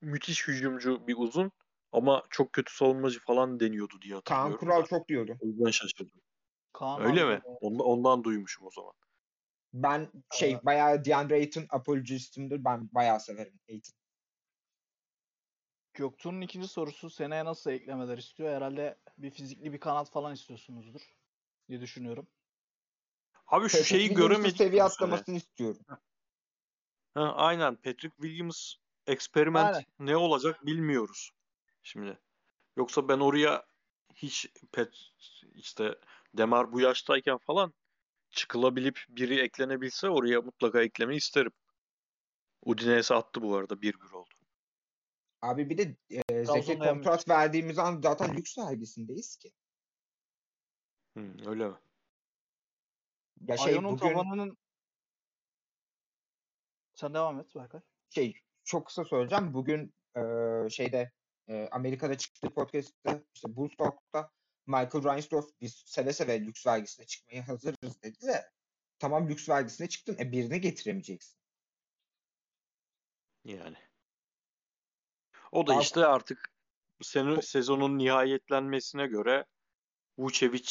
[0.00, 1.52] müthiş hücumcu bir uzun
[1.92, 4.58] ama çok kötü savunmacı falan deniyordu diye Kaan hatırlıyorum.
[4.58, 4.86] Kural da.
[4.86, 5.36] çok diyordu.
[5.40, 6.20] O yüzden şaşırdım.
[6.72, 7.40] Kaan Öyle abi mi?
[7.44, 8.92] Ondan, ondan duymuşum o zaman.
[9.72, 12.64] Ben şey bayağı DeAndre Ayton apologistimdir.
[12.64, 13.98] Ben bayağı severim Ayton.
[15.94, 18.54] Göktuğ'un ikinci sorusu seneye nasıl eklemeler istiyor?
[18.54, 21.14] Herhalde bir fizikli bir kanat falan istiyorsunuzdur
[21.68, 22.28] diye düşünüyorum.
[23.46, 25.80] Abi şu Patrick şeyi göremedik seviye atlamasını istiyorum.
[27.18, 27.76] Ha, aynen.
[27.76, 28.74] Patrick Williams
[29.06, 29.86] eksperiment Aynen.
[29.98, 31.30] ne olacak bilmiyoruz
[31.82, 32.18] şimdi.
[32.76, 33.66] Yoksa ben oraya
[34.14, 34.94] hiç pet
[35.54, 35.98] işte
[36.34, 37.74] Demar bu yaştayken falan
[38.30, 41.52] çıkılabilip biri eklenebilse oraya mutlaka eklemeyi isterim.
[42.64, 44.34] Udinese attı bu arada 1-1 oldu.
[45.42, 49.52] Abi bir de e, Zeki kontrat verdiğimiz an zaten lüks vergisindeyiz ki.
[51.16, 51.76] Hı, öyle mi?
[53.40, 54.58] Ya şey Ion'un bugün tavanının
[56.98, 57.80] sen devam et Berkay.
[58.10, 59.54] şey çok kısa söyleyeceğim.
[59.54, 60.20] Bugün e,
[60.70, 61.12] şeyde
[61.48, 64.30] e, Amerika'da çıktığı podcast'te işte Bulls Talk'ta
[64.66, 68.50] Michael Reinsdorf biz seve seve lüks vergisine çıkmaya hazırız dedi de
[68.98, 70.16] tamam lüks vergisine çıktın.
[70.18, 71.38] E birini getiremeyeceksin.
[73.44, 73.76] Yani.
[75.52, 76.52] O da Daha- işte artık
[77.02, 79.44] sene, sezonun nihayetlenmesine göre
[80.18, 80.70] Vucevic,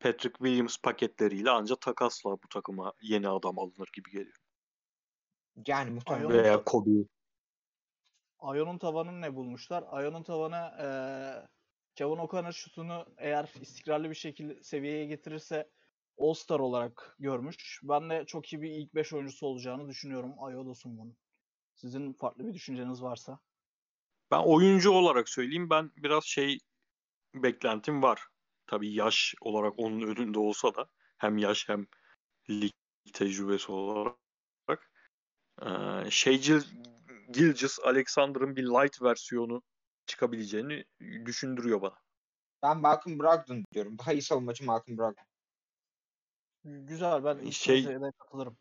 [0.00, 4.41] Patrick Williams paketleriyle ancak takasla bu takıma yeni adam alınır gibi geliyor.
[5.66, 6.30] Yani muhtemelen.
[6.30, 6.90] Veya Kobe.
[8.38, 9.84] Ayon'un tavanını ne bulmuşlar?
[9.88, 11.48] Ayon'un tavanı eee
[11.94, 15.70] Kevin O'Connor şutunu eğer istikrarlı bir şekilde seviyeye getirirse
[16.18, 17.80] All-Star olarak görmüş.
[17.82, 21.16] Ben de çok iyi bir ilk 5 oyuncusu olacağını düşünüyorum Ayodos'un bunun.
[21.74, 23.38] Sizin farklı bir düşünceniz varsa.
[24.30, 26.58] Ben oyuncu olarak söyleyeyim ben biraz şey
[27.34, 28.22] beklentim var.
[28.66, 30.86] Tabii yaş olarak onun önünde olsa da
[31.18, 31.86] hem yaş hem
[32.50, 32.72] lig
[33.12, 34.16] tecrübesi olarak
[35.62, 36.66] ee, şey Gil-
[37.32, 39.62] Gilgis Alexander'ın bir light versiyonu
[40.06, 41.98] çıkabileceğini düşündürüyor bana.
[42.62, 43.98] Ben Malcolm Brogdon diyorum.
[43.98, 45.24] Daha iyi savunmacı Malcolm Brogdon.
[46.64, 47.98] Güzel ben ilk Şey- şey...
[48.18, 48.56] katılırım.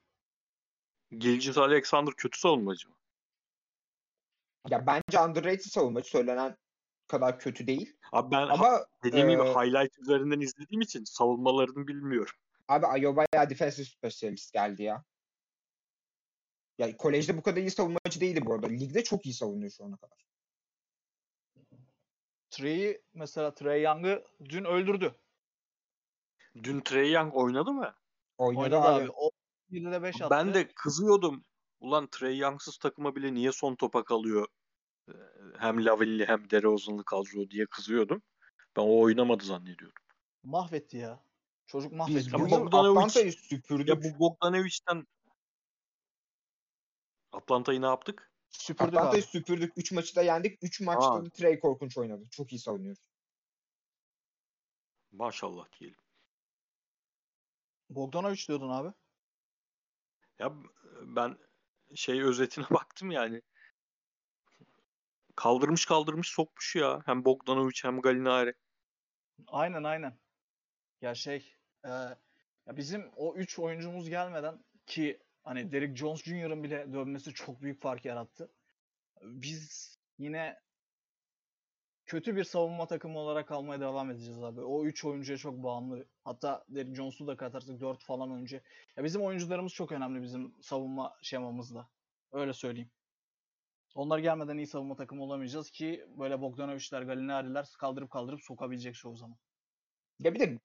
[1.11, 2.95] Gilgis Alexander kötü savunmacı mı?
[4.69, 6.57] Ya bence underrated savunmacı söylenen
[7.07, 7.97] kadar kötü değil.
[8.11, 12.33] Abi ben Ama dediğim gibi e, highlight üzerinden izlediğim için savunmalarını bilmiyorum.
[12.67, 15.03] abi Ayo bayağı defensive specialist geldi ya.
[16.77, 18.67] Ya kolejde bu kadar iyi savunmacı değildi bu arada.
[18.67, 20.17] Ligde çok iyi savunuyor şu ana kadar.
[22.49, 25.15] Trey'i mesela Trey Young'ı dün öldürdü.
[26.63, 27.95] Dün Trey Young oynadı mı?
[28.37, 29.03] Oynadı, Oynadı abi.
[29.03, 29.11] abi.
[29.15, 29.31] O
[29.71, 30.27] 7'de 5 attı.
[30.31, 31.43] Ben de kızıyordum.
[31.79, 34.47] Ulan Trey Young'sız takıma bile niye son topa kalıyor?
[35.09, 35.13] Ee,
[35.57, 38.21] Hem Lavilli hem DeRozan'lı kadro diye kızıyordum.
[38.75, 40.03] Ben o oynamadı zannediyordum.
[40.43, 41.23] mahvetti ya.
[41.65, 42.33] Çocuk Biz mahvetti.
[42.33, 43.87] bu bu yıl Bogdanovic- Atlanta'yı süpürdük.
[43.89, 45.07] Ya bu Bogdanovic'ten
[47.31, 48.31] Atlanta'yı ne yaptık?
[48.49, 49.29] Süpürdük Atlanta'yı abi.
[49.29, 49.73] süpürdük.
[49.77, 50.63] 3 maçı da yendik.
[50.63, 51.25] 3 maçta Aa.
[51.25, 52.23] da Trey korkunç oynadı.
[52.31, 52.95] Çok iyi savunuyor.
[55.11, 55.97] Maşallah diyelim.
[57.89, 58.93] Bogdanovic diyordun abi.
[60.39, 60.53] Ya
[61.01, 61.37] ben
[61.95, 63.41] şey özetine baktım yani.
[65.35, 67.01] Kaldırmış kaldırmış sokmuş ya.
[67.05, 68.53] Hem Bogdanovic hem Gallinari.
[69.47, 70.19] Aynen aynen.
[71.01, 71.55] Ya şey
[71.85, 72.17] e, ya
[72.67, 78.05] bizim o 3 oyuncumuz gelmeden ki hani Derrick Jones Jr.'ın bile dönmesi çok büyük fark
[78.05, 78.51] yarattı.
[79.21, 80.59] Biz yine
[82.05, 84.61] kötü bir savunma takımı olarak kalmaya devam edeceğiz abi.
[84.61, 86.05] O 3 oyuncuya çok bağımlı.
[86.23, 88.61] Hatta Derrick Jones'u da katarsak 4 falan oyuncu.
[88.97, 91.89] Ya bizim oyuncularımız çok önemli bizim savunma şemamızda.
[92.31, 92.91] Öyle söyleyeyim.
[93.95, 99.37] Onlar gelmeden iyi savunma takımı olamayacağız ki böyle Bogdanovic'ler, Gallinari'ler kaldırıp kaldırıp sokabilecek çoğu zaman.
[100.19, 100.59] Ya bir de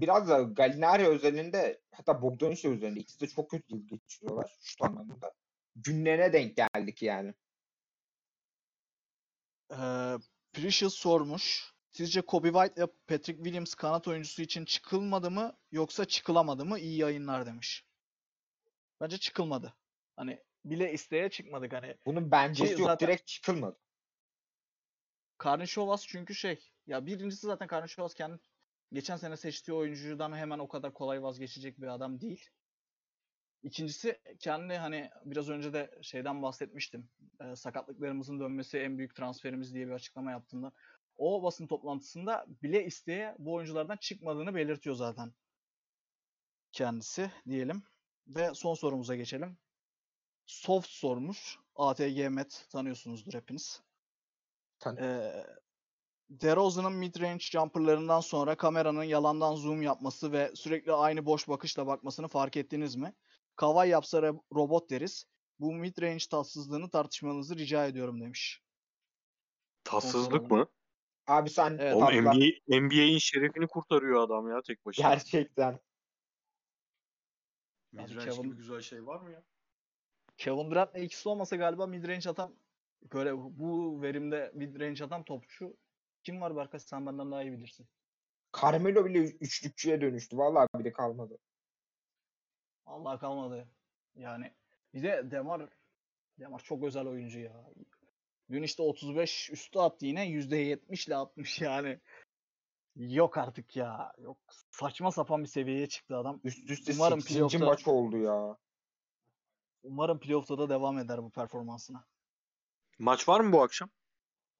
[0.00, 4.84] biraz da Gallinari özelinde hatta Bogdanovic de özelinde ikisi de çok kötü yıl geçiriyorlar şu
[4.84, 5.32] anlamda.
[5.76, 7.34] Günlerine denk geldik yani.
[9.70, 10.16] Ee,
[10.52, 11.72] Precious sormuş.
[11.90, 16.78] Sizce Kobe White ve Patrick Williams kanat oyuncusu için çıkılmadı mı yoksa çıkılamadı mı?
[16.78, 17.84] İyi yayınlar demiş.
[19.00, 19.74] Bence çıkılmadı.
[20.16, 21.96] Hani bile isteye çıkmadık hani.
[22.06, 22.90] Bunun bencesi Ki yok.
[22.90, 23.78] zaten- Direkt çıkılmadı.
[25.38, 26.72] Karnişovas çünkü şey.
[26.86, 28.38] Ya birincisi zaten Karnişovas kendi
[28.92, 32.50] geçen sene seçtiği oyuncudan hemen o kadar kolay vazgeçecek bir adam değil.
[33.62, 37.10] İkincisi kendi hani biraz önce de şeyden bahsetmiştim.
[37.40, 40.72] Ee, sakatlıklarımızın dönmesi en büyük transferimiz diye bir açıklama yaptığından.
[41.16, 45.32] O basın toplantısında bile isteye bu oyunculardan çıkmadığını belirtiyor zaten
[46.72, 47.82] kendisi diyelim.
[48.26, 49.58] Ve son sorumuza geçelim.
[50.46, 51.58] Soft sormuş.
[51.74, 53.82] ATG Met tanıyorsunuzdur hepiniz.
[54.78, 55.46] Tan- Ee,
[56.30, 62.56] DeRozan'ın mid-range jumperlarından sonra kameranın yalandan zoom yapması ve sürekli aynı boş bakışla bakmasını fark
[62.56, 63.14] ettiniz mi?
[63.56, 64.22] Kavay yapsa
[64.54, 65.24] robot deriz.
[65.58, 68.62] Bu mid-range tatsızlığını tartışmanızı rica ediyorum demiş.
[69.84, 70.66] Tatsızlık mı?
[71.26, 72.24] Abi sen Evet, Oğlum.
[72.24, 75.08] NBA, NBA'in şerefini kurtarıyor adam ya tek başına.
[75.08, 75.80] Gerçekten.
[77.92, 79.42] Midrange Kevin- gibi güzel şey var mı ya?
[80.36, 82.54] Kevin Durant'la ikisi olmasa galiba mid-range atan
[83.14, 85.76] böyle bu verimde mid-range atan topçu
[86.24, 87.88] kim var Berkay sen benden daha iyi bilirsin.
[88.62, 90.38] Carmelo bile üçlükçüye dönüştü.
[90.38, 91.38] Vallahi bile kalmadı.
[92.86, 93.68] Allah kalmadı.
[94.14, 94.54] Yani
[94.94, 95.68] bir de Demar
[96.38, 97.70] Demar çok özel oyuncu ya.
[98.50, 102.00] Dün işte 35 üstü attı yine %70 ile atmış yani.
[102.96, 104.12] Yok artık ya.
[104.18, 104.38] Yok
[104.70, 106.40] saçma sapan bir seviyeye çıktı adam.
[106.44, 107.36] Üst üste Umarım 8.
[107.36, 108.56] playoff'ta- maç oldu ya.
[109.82, 112.04] Umarım playoff'ta da devam eder bu performansına.
[112.98, 113.90] Maç var mı bu akşam?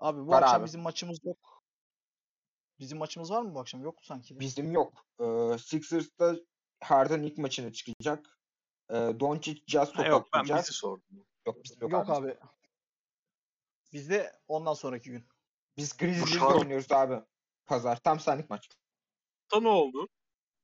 [0.01, 0.67] Abi bu Var akşam abi.
[0.67, 1.63] bizim maçımız yok.
[2.79, 3.83] Bizim maçımız var mı bu akşam?
[3.83, 4.41] Yok sanki.
[4.41, 5.07] Bizim yok.
[5.21, 6.35] Ee, Sixers'ta
[6.81, 8.39] Harden ilk maçına çıkacak.
[8.91, 10.59] Ee, Doncic Jazz Ha, yok ben topaklayacak.
[10.63, 11.27] bizi sordum.
[11.47, 12.29] Yok bizim yok, Yok abi.
[12.31, 12.39] abi.
[13.93, 15.29] Bizde ondan sonraki gün.
[15.77, 17.25] Biz Grizzlies'le Charlotte- oynuyoruz abi.
[17.67, 18.01] Pazar.
[18.03, 18.69] Tam senlik maç.
[19.51, 20.09] Charlotte'a ne oldu?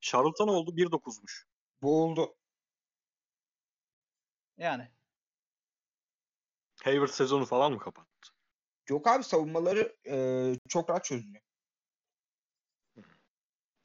[0.00, 0.76] Charlotte'a ne oldu?
[0.76, 1.44] 1-9'muş.
[1.82, 2.36] Bu oldu.
[4.56, 4.90] Yani
[6.84, 8.15] Hayward sezonu falan mı kapattı?
[8.88, 10.16] Yok abi savunmaları e,
[10.68, 11.42] çok rahat çözülüyor.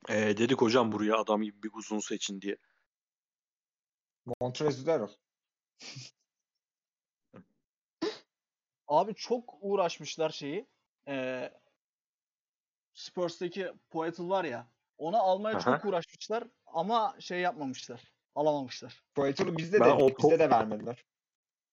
[0.09, 2.57] Ee, dedik hocam buraya adam gibi bir uzun seçin diye.
[4.41, 5.15] Montrezl Harrell.
[8.87, 10.67] abi çok uğraşmışlar şeyi.
[11.07, 11.51] Ee,
[12.93, 14.67] Spurs'taki Poeltl var ya.
[14.97, 15.61] Ona almaya Aha.
[15.61, 18.13] çok uğraşmışlar ama şey yapmamışlar.
[18.35, 19.03] Alamamışlar.
[19.15, 21.05] Poetl'ı bizde Ben de o bizde de vermediler.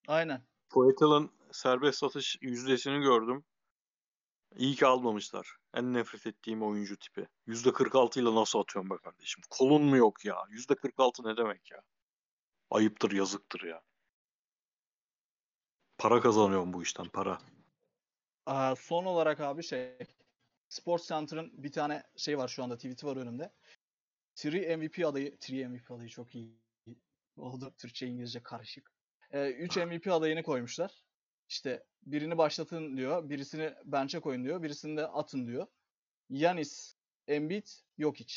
[0.09, 0.43] Aynen.
[0.71, 3.45] Poetl'ın serbest satış yüzdesini gördüm.
[4.57, 5.57] İyi ki almamışlar.
[5.75, 7.27] En nefret ettiğim oyuncu tipi.
[7.47, 9.43] %46 ile nasıl atıyorum be kardeşim?
[9.51, 10.37] Kolun mu yok ya?
[10.51, 11.83] %46 ne demek ya?
[12.71, 13.83] Ayıptır, yazıktır ya.
[15.99, 17.39] Para kazanıyorum bu işten, para.
[18.47, 19.99] Aa, son olarak abi şey
[20.69, 23.53] Sports Center'ın bir tane şey var şu anda tweet'i var önümde.
[24.45, 26.61] 3 MVP adayı, 3 MVP adayı çok iyi
[27.37, 27.75] oldu.
[27.79, 28.93] Türkçe İngilizce karışık.
[29.33, 31.08] 3 MVP adayını koymuşlar.
[31.49, 35.67] İşte birini başlatın diyor, birisini bench'e koyun diyor, birisini de atın diyor.
[36.31, 36.95] Yanis,
[37.29, 37.67] Embiid,
[37.99, 38.35] Jokic.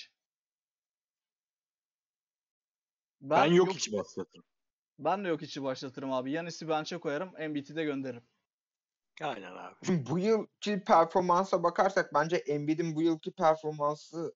[3.22, 4.44] Ben, yok Jokic- hiç bahsettim.
[5.00, 6.32] Ben de Jokic'i başlatırım abi.
[6.32, 8.24] Yanis'i bench'e koyarım, Embiid'i de gönderirim.
[9.22, 9.76] Aynen abi.
[9.86, 14.36] Şimdi bu yılki performansa bakarsak bence Embiid'in bu yılki performansı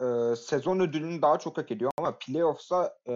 [0.00, 3.14] e, sezon ödülünü daha çok hak ediyor ama playoff'sa e,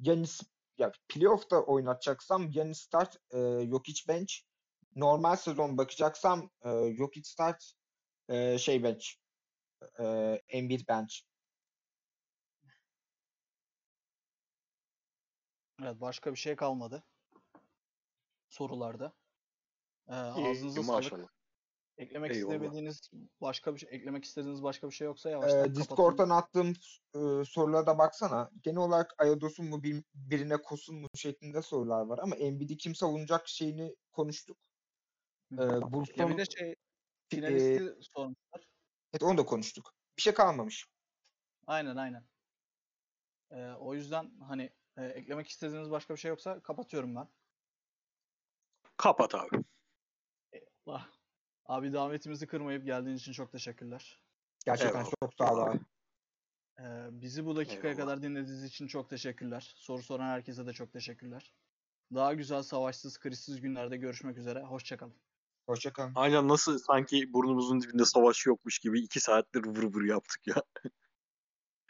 [0.00, 0.42] Giannis
[0.78, 4.34] ya playoff'ta oynatacaksam Giannis start, e, Jokic bench.
[4.96, 7.72] Normal sezon bakacaksam e, Jokic start,
[8.28, 9.06] e, şey bench.
[10.00, 10.04] E,
[10.48, 11.14] Embiid bench.
[15.82, 17.04] Evet başka bir şey kalmadı.
[18.48, 19.12] Sorularda.
[20.08, 20.88] Ee, ağzınıza iyi, sağlık.
[20.88, 21.28] maşallah.
[21.98, 22.54] Eklemek Eyvallah.
[22.54, 23.10] istemediğiniz
[23.40, 25.82] başka bir şey, eklemek istediğiniz başka bir şey yoksa yavaştan E, kapatalım.
[25.82, 26.68] Discord'dan attığım
[27.14, 28.50] e, sorulara da baksana.
[28.62, 33.48] Genel olarak Ayados'un mu bir, birine kosun mu şeklinde sorular var ama Embiid'i kim savunacak
[33.48, 34.58] şeyini konuştuk.
[35.52, 35.62] E, Hı.
[35.62, 36.76] Ya Bulls'un bir de şey e,
[37.30, 38.66] finalisti sormuşlar.
[39.12, 39.94] evet, onu da konuştuk.
[40.16, 40.86] Bir şey kalmamış.
[41.66, 42.24] Aynen aynen.
[43.50, 47.28] Ee, o yüzden hani e, eklemek istediğiniz başka bir şey yoksa kapatıyorum ben.
[48.96, 49.64] Kapat abi.
[50.86, 51.08] Ah.
[51.66, 54.20] Abi davetimizi kırmayıp geldiğin için çok teşekkürler.
[54.64, 55.12] Gerçekten Eyvallah.
[55.20, 55.80] çok sağ ol abi.
[56.80, 58.06] Ee, bizi bu dakikaya Eyvallah.
[58.06, 59.72] kadar dinlediğiniz için çok teşekkürler.
[59.76, 61.54] Soru soran herkese de çok teşekkürler.
[62.14, 64.62] Daha güzel savaşsız, krizsiz günlerde görüşmek üzere.
[64.62, 65.14] Hoşçakalın.
[65.66, 66.12] Hoşçakalın.
[66.14, 70.62] Aynen nasıl sanki burnumuzun dibinde savaş yokmuş gibi iki saattir vır vır yaptık ya.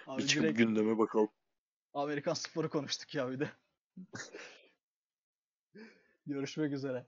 [0.07, 1.29] Abi bir direkt gündeme bakalım.
[1.93, 3.51] Amerikan sporu konuştuk ya bir de.
[6.27, 7.07] Görüşmek üzere.